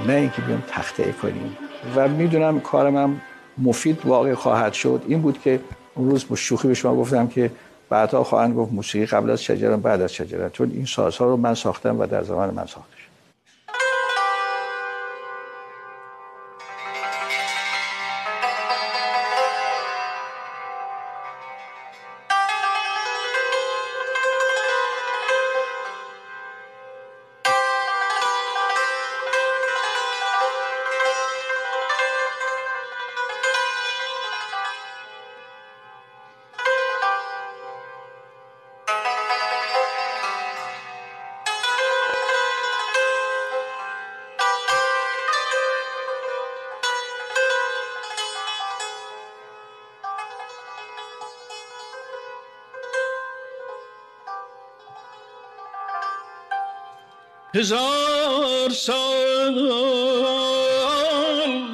نه 0.06 0.12
اینکه 0.12 0.42
بیام 0.42 0.62
تخته 0.68 1.14
کنیم. 1.22 1.56
و 1.96 2.08
می‌دونم 2.08 2.60
کارم 2.60 2.96
هم 2.96 3.20
مفید 3.58 4.06
واقع 4.06 4.34
خواهد 4.34 4.72
شد. 4.72 5.02
این 5.08 5.22
بود 5.22 5.40
که 5.42 5.60
اون 5.94 6.10
روز 6.10 6.28
با 6.28 6.36
شوخی 6.36 6.68
به 6.68 6.74
شما 6.74 6.96
گفتم 6.96 7.26
که 7.26 7.50
بعدها 7.88 8.24
خواهند 8.24 8.54
گفت 8.54 8.72
موسیقی 8.72 9.06
قبل 9.06 9.30
از 9.30 9.42
شجران 9.42 9.80
بعد 9.80 10.00
از 10.00 10.12
شجران. 10.12 10.50
چون 10.50 10.70
این 10.70 10.86
سازها 10.86 11.24
رو 11.24 11.36
من 11.36 11.54
ساختم 11.54 12.00
و 12.00 12.06
در 12.06 12.22
زمان 12.22 12.50
من 12.54 12.66
ساخته 12.66 12.96
هزار 57.62 58.70
سال 58.70 59.56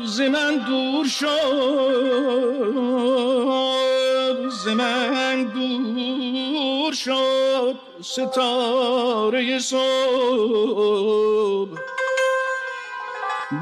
ز 0.05 0.20
من 0.20 0.56
دور 0.56 1.06
شد 1.06 1.28
ز 4.65 4.69
من 4.69 5.44
دور 5.44 6.93
شد 6.93 7.74
ستاره 8.02 9.59
صبح. 9.59 9.78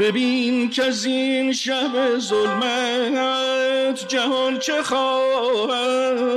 ببین 0.01 0.71
که 0.71 0.85
از 0.85 1.05
این 1.05 1.53
شب 1.53 2.19
ظلمت 2.19 4.09
جهان 4.09 4.59
چه 4.59 4.83
خواهد؟ 4.83 6.37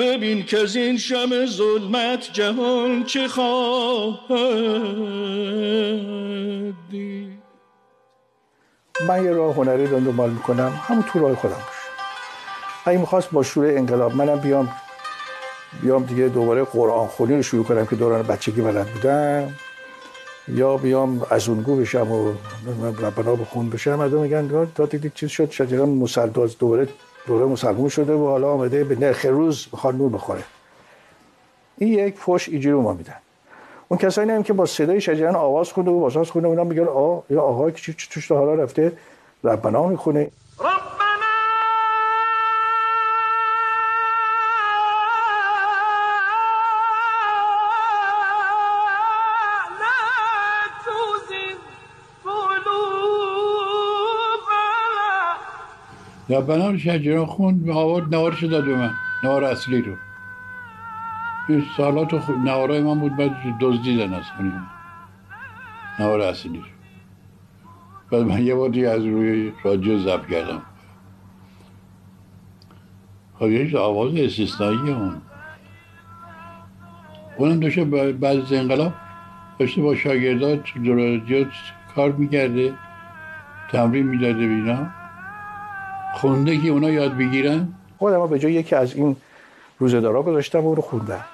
ببین 0.00 0.44
که 0.44 0.58
از 0.58 0.76
این 0.76 0.98
شب 0.98 1.46
ظلمت 1.46 2.32
جهان 2.32 3.04
چه 3.04 3.28
خواهد 3.28 4.18
دید 6.90 7.42
من 9.08 9.24
یه 9.24 9.30
راه 9.30 9.54
هنری 9.54 9.86
رو 9.86 10.00
دنبال 10.00 10.30
می‌کنم 10.30 10.80
همون 10.88 11.02
تو 11.02 11.18
راه 11.18 11.34
خودم 11.34 11.62
اگه 12.84 12.98
می‌خواست 12.98 13.30
با 13.30 13.42
شروع 13.42 13.68
انقلاب 13.68 14.16
منم 14.16 14.36
بیام 14.36 14.68
بیام 15.82 16.04
دیگه 16.04 16.28
دوباره 16.28 16.64
قرآن 16.64 17.06
خونی 17.06 17.36
رو 17.36 17.42
شروع 17.42 17.64
کنم 17.64 17.86
که 17.86 17.96
دوران 17.96 18.22
بچگی 18.22 18.60
بلد 18.60 18.86
بودم 18.86 19.54
یا 20.48 20.76
بیام 20.76 21.26
از 21.30 21.48
اونگو 21.48 21.76
بشم 21.76 22.12
و 22.12 22.32
ربنا 23.00 23.36
بخون 23.36 23.70
بشم 23.70 23.94
مردم 23.94 24.20
میگن 24.20 24.68
تا 24.74 24.86
دیدی 24.86 25.10
چیز 25.14 25.30
شد 25.30 25.50
شجران 25.50 25.88
مسلداز 25.88 26.58
دوباره 26.58 26.88
دوره 27.26 27.46
مسلمون 27.46 27.88
شده 27.88 28.14
و 28.14 28.26
حالا 28.26 28.52
آمده 28.52 28.84
به 28.84 28.94
نرخ 28.94 29.24
روز 29.24 29.66
می‌خواد 29.72 29.94
نور 29.94 30.10
بخوره. 30.10 30.42
این 31.78 31.92
یک 31.92 32.14
فوش 32.18 32.48
اینجوری 32.48 32.74
ما 32.74 32.92
میدن. 32.92 33.16
اون 33.88 33.98
کسایی 33.98 34.30
هم 34.30 34.42
که 34.42 34.52
با 34.52 34.66
صدای 34.66 35.00
شجران 35.00 35.34
آواز 35.34 35.72
خونده 35.72 35.90
و 35.90 36.00
بازاز 36.00 36.30
خونده 36.30 36.48
اونا 36.48 36.64
میگن 36.64 36.88
آ 36.88 37.18
یا 37.30 37.42
آقای 37.42 37.72
که 37.72 37.92
توش 38.10 38.32
حالا 38.32 38.54
رفته 38.54 38.92
ربنا 39.44 39.86
می‌خونه. 39.86 40.30
ربنا 56.30 56.70
رو 56.70 56.78
شجران 56.78 57.26
خوند 57.26 57.70
آورد 57.70 58.14
نوارش 58.14 58.44
داد 58.44 58.64
به 58.64 58.76
من. 58.76 58.90
نوار 59.24 59.44
اصلی 59.44 59.82
رو. 59.82 59.96
این 61.48 61.64
سالات 61.76 62.18
خود 62.18 62.36
نوارای 62.36 62.82
من 62.82 63.00
بود 63.00 63.16
بعد 63.16 63.36
دزدیدن 63.60 64.14
از 64.14 64.24
خونیم 64.36 64.66
نوار 65.98 66.20
اصلی 66.20 66.58
رو. 66.58 66.64
بعد 68.10 68.22
من 68.22 68.42
یه 68.42 68.54
بار 68.54 68.68
از 68.68 69.04
روی 69.04 69.52
رادیو 69.64 69.98
ضبط 69.98 70.26
کردم. 70.26 70.62
خب 73.38 73.48
یه 73.48 73.78
آواز 73.78 74.14
استثنایی 74.14 74.90
اون. 74.90 75.22
اونم 77.36 77.60
داشته 77.60 77.84
بعد 77.84 78.24
از 78.24 78.52
انقلاب 78.52 78.92
داشته 79.58 79.82
با 79.82 79.94
شاگردات 79.94 80.60
رادیو 80.76 81.46
کار 81.94 82.12
می‌کرده 82.12 82.74
تمرین 83.72 84.06
می‌داده 84.06 84.46
بینا 84.46 84.76
خونده 84.76 84.99
که 86.62 86.68
اونا 86.68 86.90
یاد 86.90 87.16
بگیرن؟ 87.16 87.68
خودم 87.98 88.26
به 88.26 88.38
جای 88.38 88.52
یکی 88.52 88.74
از 88.76 88.94
این 88.94 89.16
روزدارا 89.78 90.22
گذاشتم 90.22 90.64
و 90.64 90.74
رو 90.74 90.82
خوندم. 90.82 91.24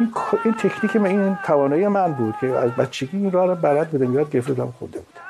این, 0.00 0.12
این 0.44 0.54
تکنیک 0.54 0.96
من 0.96 1.06
این 1.06 1.38
توانایی 1.44 1.88
من 1.88 2.12
بود 2.12 2.34
که 2.40 2.46
از 2.46 2.70
بچگی 2.70 3.16
این 3.16 3.32
راه 3.32 3.46
رو 3.46 3.54
بلد 3.54 3.90
بودم 3.90 4.14
یاد 4.14 4.30
گرفته 4.30 4.52
بودم 4.52 4.72
خونده 4.78 4.98
بودم. 4.98 5.20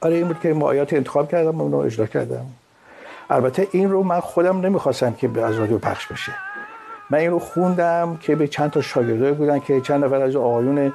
آره 0.00 0.14
این 0.14 0.26
بود 0.26 0.40
که 0.40 0.54
ما 0.54 0.66
آیات 0.66 0.92
انتخاب 0.92 1.30
کردم 1.30 1.60
و 1.60 1.76
اجرا 1.76 2.06
کردم. 2.06 2.46
البته 3.30 3.68
این 3.70 3.90
رو 3.90 4.02
من 4.02 4.20
خودم 4.20 4.60
نمی‌خواستم 4.60 5.12
که 5.12 5.28
به 5.28 5.42
از 5.42 5.58
رادیو 5.58 5.78
پخش 5.78 6.06
بشه. 6.06 6.32
من 7.10 7.18
این 7.18 7.30
رو 7.30 7.38
خوندم 7.38 8.16
که 8.20 8.36
به 8.36 8.48
چند 8.48 8.70
تا 8.70 8.80
شاگردای 8.80 9.32
بودن 9.32 9.58
که 9.58 9.80
چند 9.80 10.04
نفر 10.04 10.22
از 10.22 10.36
آقایون 10.36 10.92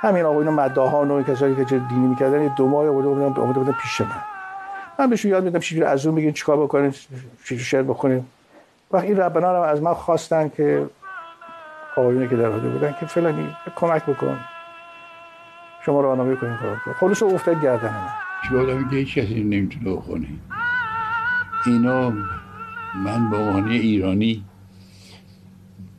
همین 0.00 0.24
آقایون 0.24 0.54
مداهان 0.54 1.10
و 1.10 1.22
کسایی 1.22 1.54
که 1.54 1.64
دینی 1.64 2.06
می‌کردن 2.06 2.54
دو 2.56 2.68
ماه 2.68 2.88
آورده 2.88 3.58
بودن 3.58 3.72
پیش 3.72 4.00
من. 4.00 4.31
من 4.98 5.10
بهشون 5.10 5.30
یاد 5.30 5.44
میدم 5.44 5.58
چجوری 5.58 5.84
از 5.84 6.06
اون 6.06 6.14
بگین 6.14 6.32
چیکار 6.32 6.56
بکنین 6.56 6.94
چجوری 7.44 7.64
شعر 7.64 7.82
بخونیم. 7.82 8.26
وقتی 8.92 9.06
این 9.06 9.16
ربنا 9.16 9.52
رو 9.52 9.62
از 9.62 9.82
من 9.82 9.94
خواستن 9.94 10.48
که 10.48 10.86
آقایونی 11.96 12.28
که 12.28 12.36
در 12.36 12.50
حاضر 12.50 12.68
بودن 12.68 12.94
که 13.00 13.06
فلانی 13.06 13.56
کمک 13.76 14.04
بکن. 14.04 14.40
شما 15.86 16.00
راهنمایی 16.00 16.36
کنین 16.36 16.56
کار 16.56 16.76
کن 16.84 16.92
خودش 16.92 17.22
افتاد 17.22 17.62
گردن 17.62 17.88
من. 17.88 18.08
چه 18.48 18.58
آدم 18.60 18.78
میگه 18.78 18.96
هیچ 18.96 19.18
کسی 19.18 19.44
نمی‌تونه 19.44 19.96
بخونه. 19.96 20.26
اینا 21.66 22.10
من 23.04 23.30
به 23.30 23.36
عنوان 23.36 23.68
ایرانی 23.68 24.44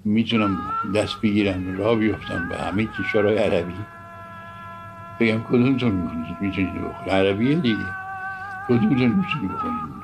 می‌تونم 0.05 0.57
دست 0.95 1.21
بگیرم 1.21 1.77
راه 1.77 1.95
بیفتم 1.95 2.49
به 2.49 2.57
همه 2.57 2.85
کشورهای 2.85 3.37
عربی. 3.37 3.73
بگم 5.19 5.43
کدومتون 5.43 5.91
می‌تونید 6.41 6.69
بخونید؟ 6.69 7.09
عربیه 7.09 7.55
دیگه. 7.55 8.02
کدومتون 8.67 9.07
می‌تونید 9.07 9.51
بخونید 9.51 10.03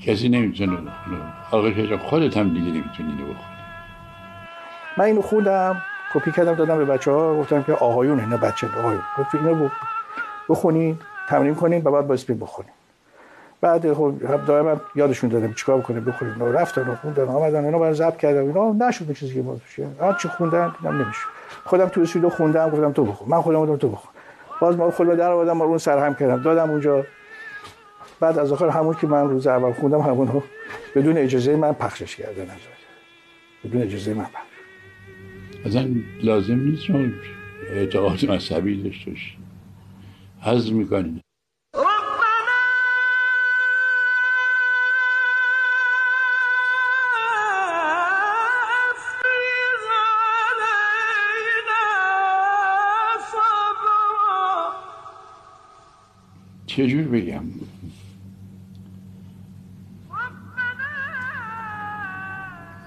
کسی 0.00 0.28
نمی‌تونه 0.28 0.76
بخونه 0.76 1.96
خودت 1.96 2.36
هم 2.36 2.48
دیگه 2.48 2.70
نمی‌تونی 2.70 3.12
اینو 3.12 3.24
بخونی 3.24 3.54
من 4.96 5.04
اینو 5.04 5.22
خوندم 5.22 5.82
کپی 6.14 6.32
کردم 6.32 6.54
دادم 6.54 6.78
به 6.78 6.84
بچه 6.84 7.10
ها 7.10 7.34
گفتم 7.34 7.62
که 7.62 7.72
آقایون 7.72 8.20
اینا 8.20 8.36
بچه 8.36 8.68
آقایون. 8.78 9.02
گفت 9.18 9.34
اینو 9.34 9.68
بخونید 10.48 11.00
تمرین 11.28 11.54
کنین 11.54 11.82
و 11.84 11.90
بعد 11.90 12.06
باید 12.06 12.40
بخونین 12.40 12.72
بعد 13.64 13.92
خب 13.92 14.14
دائما 14.46 14.80
یادشون 14.94 15.30
دادم 15.30 15.52
چیکار 15.52 15.78
بکنیم 15.78 16.04
بخونیم 16.04 16.34
اینا 16.34 16.50
رفتن 16.50 16.88
و 16.88 16.94
خوندن 16.94 17.24
آمدن 17.24 17.64
اینا 17.64 17.78
برای 17.78 17.94
ضبط 17.94 18.16
کردم 18.16 18.46
اینا. 18.46 18.88
نشد 18.88 19.12
چیزی 19.12 19.34
که 19.34 19.42
ما 19.42 19.56
هر 20.00 20.12
چی 20.12 20.28
خوندن؟ 20.28 20.72
دیدم 20.78 21.02
نمیشه 21.02 21.20
خودم 21.64 21.88
تو 21.88 22.00
استودیو 22.00 22.28
خوندم 22.28 22.70
گفتم 22.70 22.92
تو 22.92 23.04
بخون 23.04 23.28
من 23.28 23.40
خودم 23.40 23.60
گفتم 23.60 23.76
تو 23.76 23.88
بخون 23.88 24.10
باز 24.60 24.76
ما 24.76 24.90
خودم 24.90 25.14
در 25.14 25.30
آوردم 25.30 25.60
اون 25.60 25.78
سرهم 25.78 26.14
کردم. 26.14 26.42
دادم 26.42 26.70
اونجا. 26.70 27.04
بعد 28.20 28.38
از 28.38 28.52
آخر 28.52 28.68
همون 28.68 28.94
که 28.94 29.06
من 29.06 29.28
روز 29.28 29.46
اول 29.46 29.72
خوندم 29.72 30.00
همون 30.00 30.28
رو 30.28 30.42
بدون 30.94 31.18
اجازه 31.18 31.56
من 31.56 31.72
پخشش 31.72 32.16
کردن 32.16 32.46
بدون 33.64 33.82
اجازه 33.82 34.14
من 34.14 34.24
پخش. 34.24 35.84
لازم 36.22 36.54
نیست 36.54 36.82
شما 36.82 36.98
اعتقاد 37.70 38.24
مذهبی 38.30 38.82
داشته 38.82 39.10
باشید 39.10 39.38
حضر 40.40 40.72
می‌کنید 40.72 41.24
چجور 56.76 57.02
بگم؟ 57.02 57.42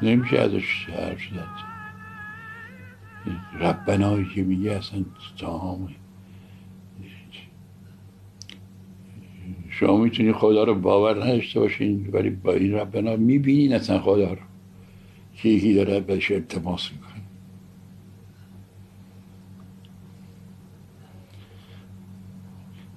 نمیشه 0.01 0.39
ازش 0.39 0.89
حرف 0.89 1.19
زد. 1.19 1.67
ربنایی 3.59 4.25
که 4.35 4.43
میگه 4.43 4.71
اصلا 4.71 5.05
تمام. 5.39 5.89
شما 9.69 9.97
می‌تونی 9.97 10.33
خدا 10.33 10.63
رو 10.63 10.75
باور 10.75 11.23
نداشته 11.23 11.59
باشین 11.59 12.09
ولی 12.13 12.29
با 12.29 12.53
این 12.53 12.73
ربنا 12.73 13.15
می‌بینین 13.15 13.73
اصلا 13.73 13.99
خدا 13.99 14.33
رو 14.33 14.41
که 15.35 15.49
یکی 15.49 15.73
داره 15.73 15.99
بهش 15.99 16.31
التماس 16.31 16.91
می‌کنه. 16.91 17.06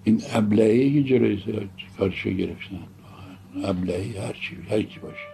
این 0.05 0.23
ابلهی 0.33 0.95
که 0.95 1.09
جلوی 1.09 1.69
کارشو 1.99 2.31
گرفتن. 2.31 2.81
ابلهی 3.65 4.17
هرچی 4.17 4.57
هرکی 4.71 4.99
باشه. 4.99 5.30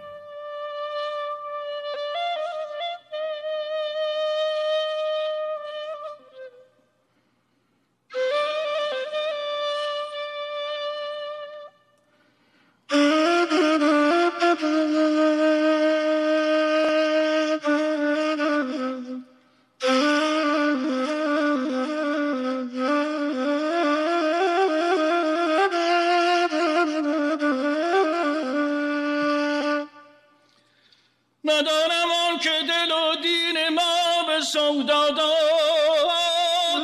سودا 34.41 35.09
داد 35.09 35.27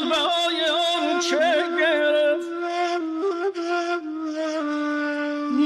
بهای 0.10 0.66
آن 0.66 1.20
چه 1.20 1.64
گرفت؟ 1.80 2.48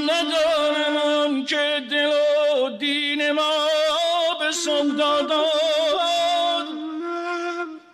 ندانم 0.08 0.96
آن 0.96 1.44
که 1.44 1.82
دل 1.90 2.12
و 2.62 2.70
دین 2.78 3.32
ما 3.32 3.68
به 4.40 4.52
سودا 4.52 5.22
داد 5.22 6.68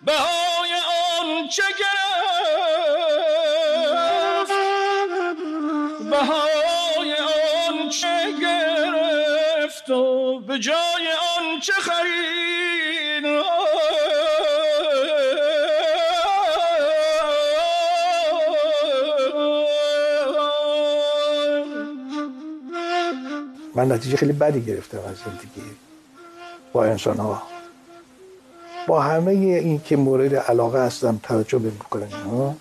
بهای 0.01 0.73
آن 1.19 1.47
چه 1.47 1.63
گرفت؟ 1.79 1.95
بهای 6.09 7.13
آن 7.67 7.89
چه 7.89 8.31
گرفت 8.41 9.89
و 9.89 10.39
به 10.39 10.59
جای 10.59 11.07
آن 11.37 11.59
چه 11.59 11.73
خرید؟ 11.73 12.24
من 23.85 23.91
نتیجه 23.91 24.17
خیلی 24.17 24.33
بدی 24.33 24.61
گرفتم 24.61 24.97
از 24.97 25.15
زندگی 25.25 25.61
با 26.73 26.85
انسان 26.85 27.17
ها 27.17 27.41
با 28.87 29.01
همه 29.01 29.31
این 29.31 29.81
که 29.85 29.97
مورد 29.97 30.35
علاقه 30.35 30.79
هستم 30.79 31.19
توجه 31.23 31.59
می‌کنم 31.59 32.07
ها 32.31 32.55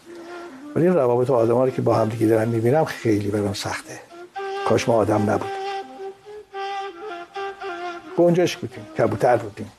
ولی 0.76 0.88
روابط 0.88 1.30
آدم 1.30 1.54
ها 1.54 1.64
رو 1.64 1.70
که 1.70 1.82
با 1.82 1.94
هم 1.94 2.08
دیگه 2.08 2.26
دارم 2.26 2.48
می‌بینم 2.48 2.84
خیلی 2.84 3.28
برام 3.28 3.52
سخته. 3.52 4.00
کاش 4.68 4.88
ما 4.88 4.94
آدم 4.94 5.30
نبود 5.30 5.50
گنجش 8.16 8.56
بودیم 8.56 8.86
کبوتر 8.98 9.36
بودیم؟ 9.36 9.72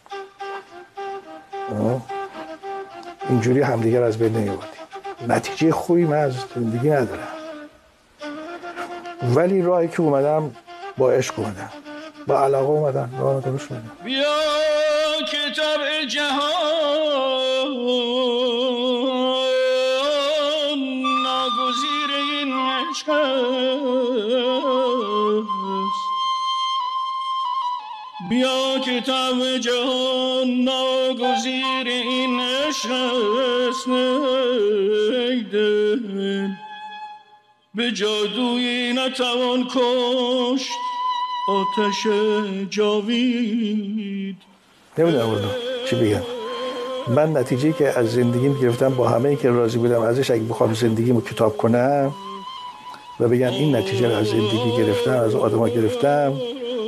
اینجوری 3.30 3.62
همدیگر 3.62 4.04
از 4.04 4.18
بین 4.18 4.38
نیاوردیم 4.38 4.86
نتیجه 5.28 5.72
خوبی 5.72 6.06
من 6.06 6.18
از 6.18 6.34
زندگی 6.56 6.90
ندارم. 6.90 7.28
ولی 9.36 9.62
راهی 9.62 9.88
که 9.88 10.02
اومدم 10.02 10.52
با 10.98 11.12
عشق 11.12 11.40
اومدم 11.40 11.70
با 12.28 12.44
علاقه 12.44 12.70
اومدم 12.70 13.10
راه 13.20 13.42
درست 13.42 13.72
اومدم 13.72 13.92
بیا 14.04 14.36
کتاب 15.32 15.82
جهان 16.10 17.70
ناگزیر 21.24 22.10
این 22.16 22.54
عشق 22.54 23.10
بیا 28.30 28.80
کتاب 28.80 29.58
جهان 29.58 30.48
ناگزیر 30.48 31.88
این 31.88 32.40
عشق 32.40 32.92
است. 32.92 33.88
به 37.76 37.92
جادویی 37.92 38.94
نتوان 38.94 39.68
کشت. 39.76 40.85
آتش 41.48 42.08
جاوید. 42.70 44.36
نمی‌دونم 44.98 45.26
اونو 45.26 45.48
چی 45.90 45.96
بگم 45.96 46.22
من 47.08 47.38
نتیجه 47.38 47.74
که 47.74 48.00
از 48.00 48.12
زندگیم 48.12 48.60
گرفتم 48.62 48.90
با 48.90 49.08
همه 49.08 49.36
که 49.36 49.50
راضی 49.50 49.78
بودم 49.78 50.02
ازش 50.02 50.32
اگه 50.32 50.44
بخوام 50.44 50.74
زندگیمو 50.74 51.22
کتاب 51.22 51.58
کنم 51.58 52.12
و 53.20 53.28
بگم 53.28 53.50
این 53.50 53.76
نتیجه 53.76 54.08
از 54.08 54.28
زندگی 54.28 54.78
گرفتم 54.78 55.18
از 55.18 55.36
آدما 55.36 55.70
گرفتم 55.70 56.34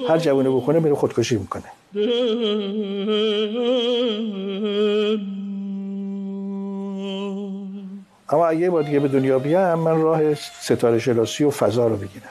هر 0.10 0.18
جوونه 0.18 0.50
بکنه 0.50 0.80
میره 0.80 0.96
خودکشی 0.96 1.38
می‌کنه. 1.38 1.64
اما 8.30 8.48
اگه 8.48 8.70
با 8.70 8.82
دیگه 8.82 9.00
به 9.00 9.08
دنیا 9.08 9.40
بیام 9.40 9.80
من 9.80 10.02
راه 10.02 10.34
ستاره 10.34 11.00
شناسی 11.00 11.44
و 11.44 11.52
فضا 11.52 11.88
رو 11.88 11.96
بگیرم 11.96 12.30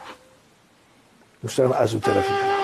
يشتغل 1.45 1.73
ازوتيرابي 1.73 2.56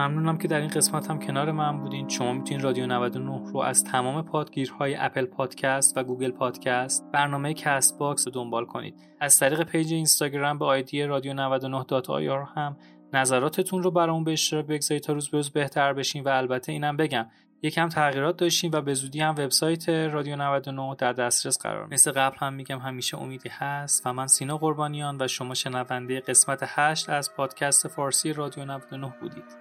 ممنونم 0.00 0.38
که 0.38 0.48
در 0.48 0.60
این 0.60 0.68
قسمت 0.68 1.10
هم 1.10 1.18
کنار 1.18 1.52
من 1.52 1.78
بودین. 1.78 2.08
شما 2.08 2.32
می‌تونین 2.32 2.62
رادیو 2.62 2.86
99 2.86 3.50
رو 3.52 3.58
از 3.60 3.84
تمام 3.84 4.22
پادگیرهای 4.22 4.94
اپل 4.94 5.24
پادکست 5.24 5.96
و 5.96 6.04
گوگل 6.04 6.30
پادکست 6.30 7.10
برنامه 7.12 7.54
کست 7.54 7.98
باکس 7.98 8.26
رو 8.26 8.32
دنبال 8.32 8.64
کنید. 8.64 8.94
از 9.20 9.38
طریق 9.38 9.62
پیج 9.62 9.92
اینستاگرام 9.92 10.58
به 10.58 10.64
آیدی 10.64 11.02
رادیو 11.02 11.34
99 11.34 11.84
dot 11.88 12.10
ir 12.10 12.48
هم 12.56 12.76
نظراتتون 13.12 13.82
رو 13.82 13.90
برامون 13.90 14.24
به 14.24 14.32
اشتراک 14.32 14.66
بگذارید 14.66 15.02
تا 15.02 15.12
روز 15.12 15.30
به 15.30 15.36
روز 15.36 15.50
بهتر 15.50 15.92
بشین 15.92 16.24
و 16.24 16.28
البته 16.28 16.72
اینم 16.72 16.96
بگم 16.96 17.26
یکم 17.62 17.88
تغییرات 17.88 18.36
داشتیم 18.36 18.70
و 18.74 18.80
به 18.80 18.94
زودی 18.94 19.20
هم 19.20 19.34
وبسایت 19.38 19.88
رادیو 19.88 20.36
99 20.36 20.94
در 20.98 21.12
دسترس 21.12 21.58
قرار. 21.58 21.88
مثل 21.90 22.10
قبل 22.10 22.36
هم 22.38 22.52
میگم 22.54 22.78
همیشه 22.78 23.18
امیدی 23.18 23.48
هست 23.48 24.06
و 24.06 24.12
من 24.12 24.26
سینا 24.26 24.58
قربانیان 24.58 25.16
و 25.20 25.28
شما 25.28 25.54
شنونده 25.54 26.20
قسمت 26.20 26.60
8 26.62 27.10
از 27.10 27.34
پادکست 27.34 27.88
فارسی 27.88 28.32
رادیو 28.32 28.64
99 28.64 29.14
بودید. 29.20 29.59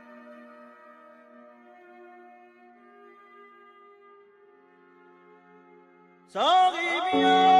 ساقی 7.12 7.59